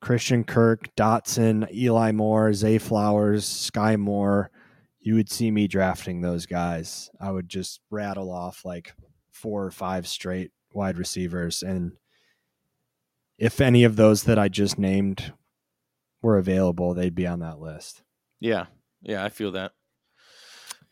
Christian 0.00 0.44
Kirk, 0.44 0.94
Dotson, 0.94 1.68
Eli 1.74 2.12
Moore, 2.12 2.54
Zay 2.54 2.78
Flowers, 2.78 3.44
Sky 3.44 3.96
Moore. 3.96 4.52
You 5.00 5.16
would 5.16 5.28
see 5.28 5.50
me 5.50 5.66
drafting 5.66 6.20
those 6.20 6.46
guys. 6.46 7.10
I 7.20 7.32
would 7.32 7.48
just 7.48 7.80
rattle 7.90 8.30
off 8.30 8.64
like 8.64 8.94
four 9.32 9.64
or 9.64 9.72
five 9.72 10.06
straight 10.06 10.52
wide 10.72 10.96
receivers. 10.96 11.64
And 11.64 11.94
if 13.36 13.60
any 13.60 13.82
of 13.82 13.96
those 13.96 14.22
that 14.22 14.38
I 14.38 14.48
just 14.48 14.78
named 14.78 15.32
were 16.22 16.38
available, 16.38 16.94
they'd 16.94 17.16
be 17.16 17.26
on 17.26 17.40
that 17.40 17.58
list. 17.58 18.04
Yeah, 18.38 18.66
yeah, 19.02 19.24
I 19.24 19.28
feel 19.28 19.50
that. 19.50 19.72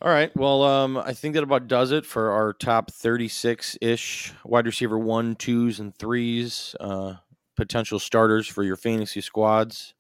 All 0.03 0.11
right, 0.11 0.37
well, 0.37 0.65
um, 0.65 0.97
I 0.97 1.13
think 1.13 1.35
that 1.35 1.45
about 1.45 1.69
does 1.69 1.93
it 1.93 2.05
for 2.05 2.33
our 2.33 2.55
top 2.55 2.91
thirty-six 2.91 3.79
ish 3.81 4.33
wide 4.45 4.67
receiver 4.67 4.99
one, 4.99 5.37
twos, 5.37 5.79
and 5.79 5.95
threes 5.95 6.75
uh, 6.81 7.15
potential 7.55 8.01
starters 8.01 8.49
for 8.49 8.65
your 8.65 8.75
fantasy 8.75 9.21
squads. 9.21 9.95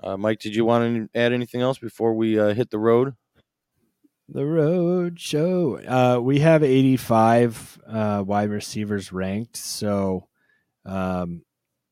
Uh, 0.00 0.16
Mike, 0.16 0.38
did 0.38 0.54
you 0.54 0.64
want 0.64 1.10
to 1.12 1.18
add 1.18 1.32
anything 1.32 1.60
else 1.60 1.76
before 1.76 2.14
we 2.14 2.38
uh, 2.38 2.54
hit 2.54 2.70
the 2.70 2.78
road? 2.78 3.14
The 4.28 4.46
road 4.46 5.18
show. 5.18 5.78
Uh, 5.78 6.20
we 6.20 6.38
have 6.38 6.62
85 6.62 7.80
uh, 7.84 8.22
wide 8.24 8.50
receivers 8.50 9.12
ranked. 9.12 9.56
So 9.56 10.28
um, 10.84 11.42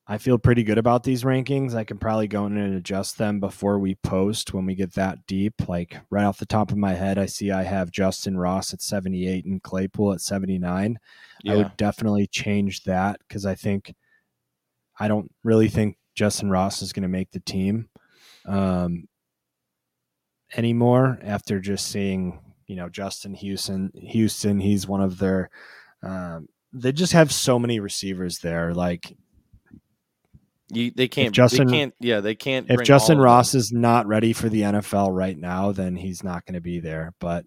I 0.06 0.18
feel 0.18 0.36
pretty 0.36 0.64
good 0.64 0.76
about 0.76 1.02
these 1.02 1.24
rankings. 1.24 1.74
I 1.74 1.84
can 1.84 1.96
probably 1.96 2.28
go 2.28 2.44
in 2.44 2.58
and 2.58 2.74
adjust 2.74 3.16
them 3.16 3.40
before 3.40 3.78
we 3.78 3.94
post 3.94 4.52
when 4.52 4.66
we 4.66 4.74
get 4.74 4.92
that 4.94 5.26
deep. 5.26 5.66
Like 5.66 5.96
right 6.10 6.24
off 6.24 6.38
the 6.38 6.44
top 6.44 6.70
of 6.70 6.76
my 6.76 6.92
head, 6.92 7.18
I 7.18 7.24
see 7.24 7.50
I 7.50 7.62
have 7.62 7.90
Justyn 7.90 8.38
Ross 8.38 8.74
at 8.74 8.82
78 8.82 9.46
and 9.46 9.62
Claypool 9.62 10.12
at 10.12 10.20
79. 10.20 10.98
I 11.48 11.56
would 11.56 11.76
definitely 11.78 12.26
change 12.26 12.84
that 12.84 13.18
because 13.26 13.46
I 13.46 13.54
think 13.54 13.94
I 14.98 15.08
don't 15.08 15.32
really 15.42 15.68
think 15.68 15.96
Justyn 16.16 16.50
Ross 16.50 16.82
is 16.82 16.92
going 16.92 17.02
to 17.02 17.08
make 17.08 17.30
the 17.30 17.40
team 17.40 17.88
um, 18.46 19.08
anymore 20.54 21.18
after 21.22 21.60
just 21.60 21.86
seeing 21.86 22.40
you 22.66 22.76
know 22.76 22.88
Justin 22.88 23.34
Houston. 23.34 23.90
Houston, 23.94 24.60
he's 24.60 24.86
one 24.86 25.00
of 25.00 25.18
their. 25.18 25.50
Um, 26.02 26.48
they 26.72 26.92
just 26.92 27.12
have 27.12 27.32
so 27.32 27.58
many 27.58 27.80
receivers 27.80 28.40
there. 28.40 28.74
Like 28.74 29.16
You, 30.76 30.90
they 30.94 31.08
can't. 31.08 31.34
Justin- 31.34 31.66
they 31.66 31.72
can't. 31.72 31.94
Yeah, 32.00 32.20
they 32.20 32.34
can't. 32.34 32.70
if 32.70 32.80
Justyn 32.80 33.22
Ross 33.22 33.54
is 33.54 33.72
not 33.72 34.06
ready 34.06 34.32
for 34.32 34.48
the 34.48 34.62
NFL 34.62 35.14
right 35.14 35.36
now, 35.38 35.72
then 35.72 35.96
he's 35.96 36.22
not 36.22 36.44
going 36.46 36.54
to 36.54 36.60
be 36.60 36.80
there. 36.80 37.12
But, 37.18 37.46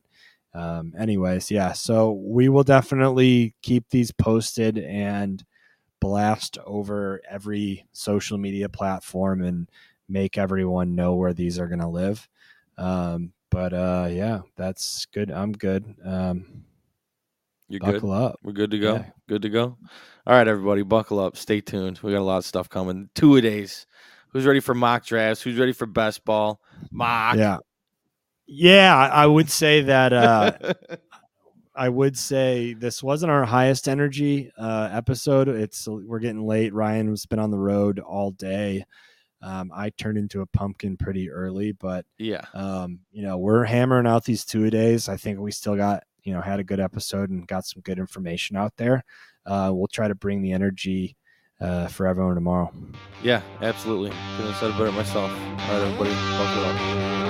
um, 0.53 0.93
anyways, 0.97 1.51
yeah. 1.51 1.73
So 1.73 2.11
we 2.11 2.49
will 2.49 2.63
definitely 2.63 3.53
keep 3.61 3.89
these 3.89 4.11
posted 4.11 4.77
and 4.77 5.43
blast 5.99 6.57
over 6.65 7.21
every 7.29 7.85
social 7.91 8.37
media 8.37 8.69
platform 8.69 9.43
and 9.43 9.69
make 10.09 10.37
everyone 10.37 10.95
know 10.95 11.15
where 11.15 11.33
these 11.33 11.59
are 11.59 11.67
going 11.67 11.79
to 11.79 11.87
live. 11.87 12.27
Um, 12.77 13.33
but 13.49 13.73
uh, 13.73 14.07
yeah, 14.11 14.41
that's 14.55 15.05
good. 15.07 15.31
I'm 15.31 15.51
good. 15.51 15.95
Um, 16.03 16.63
You're 17.69 17.79
good. 17.79 17.93
buckle 17.95 18.11
up. 18.11 18.39
We're 18.43 18.53
good 18.53 18.71
to 18.71 18.79
go. 18.79 18.95
Yeah. 18.95 19.05
Good 19.27 19.41
to 19.41 19.49
go. 19.49 19.77
All 20.25 20.33
right, 20.33 20.47
everybody, 20.47 20.83
buckle 20.83 21.19
up. 21.19 21.37
Stay 21.37 21.61
tuned. 21.61 21.99
We 22.01 22.11
got 22.11 22.19
a 22.19 22.21
lot 22.21 22.37
of 22.37 22.45
stuff 22.45 22.69
coming. 22.69 23.09
Two 23.15 23.35
a 23.35 23.41
days. 23.41 23.85
Who's 24.29 24.45
ready 24.45 24.59
for 24.59 24.73
mock 24.73 25.05
drafts? 25.05 25.41
Who's 25.41 25.57
ready 25.57 25.73
for 25.73 25.85
best 25.85 26.23
ball? 26.25 26.61
Mock. 26.91 27.37
Yeah. 27.37 27.57
Yeah, 28.45 28.95
I 28.95 29.23
I 29.23 29.25
would 29.25 29.49
say 29.49 29.81
that. 29.81 30.13
Uh, 30.13 30.51
I 31.75 31.89
would 31.89 32.17
say 32.17 32.73
this 32.73 33.03
wasn't 33.03 33.31
our 33.31 33.45
highest 33.45 33.87
energy 33.87 34.51
uh, 34.57 34.89
episode. 34.91 35.47
It's 35.47 35.87
we're 35.87 36.19
getting 36.19 36.45
late. 36.47 36.73
Ryan 36.73 37.09
has 37.09 37.27
been 37.27 37.39
on 37.39 37.51
the 37.51 37.59
road 37.59 37.99
all 37.99 38.31
day. 38.31 38.83
Um, 39.43 39.71
I 39.73 39.91
turned 39.91 40.17
into 40.17 40.41
a 40.41 40.47
pumpkin 40.47 40.97
pretty 40.97 41.29
early, 41.29 41.73
but 41.73 42.05
yeah. 42.17 42.45
um, 42.55 43.01
you 43.11 43.21
know 43.21 43.37
we're 43.37 43.63
hammering 43.63 44.07
out 44.07 44.23
these 44.23 44.43
two 44.43 44.65
a 44.65 44.71
days. 44.71 45.07
I 45.07 45.17
think 45.17 45.39
we 45.39 45.51
still 45.51 45.75
got 45.75 46.03
you 46.27 46.33
know 46.33 46.41
had 46.41 46.59
a 46.59 46.63
good 46.63 46.81
episode 46.81 47.29
and 47.29 47.47
got 47.47 47.65
some 47.65 47.81
good 47.81 47.97
information 47.97 48.57
out 48.57 48.75
there. 48.75 49.03
Uh, 49.45 49.71
we'll 49.73 49.87
try 49.87 50.09
to 50.09 50.15
bring 50.15 50.41
the 50.41 50.51
energy 50.51 51.15
uh, 51.61 51.87
for 51.87 52.05
everyone 52.05 52.35
tomorrow. 52.35 52.71
Yeah, 53.23 53.41
absolutely. 53.61 54.09
Couldn't 54.35 54.51
have 54.51 54.57
said 54.57 54.71
it 54.71 54.77
better 54.77 54.91
myself. 54.91 55.31
All 55.31 55.57
right, 55.57 55.81
everybody. 55.81 57.26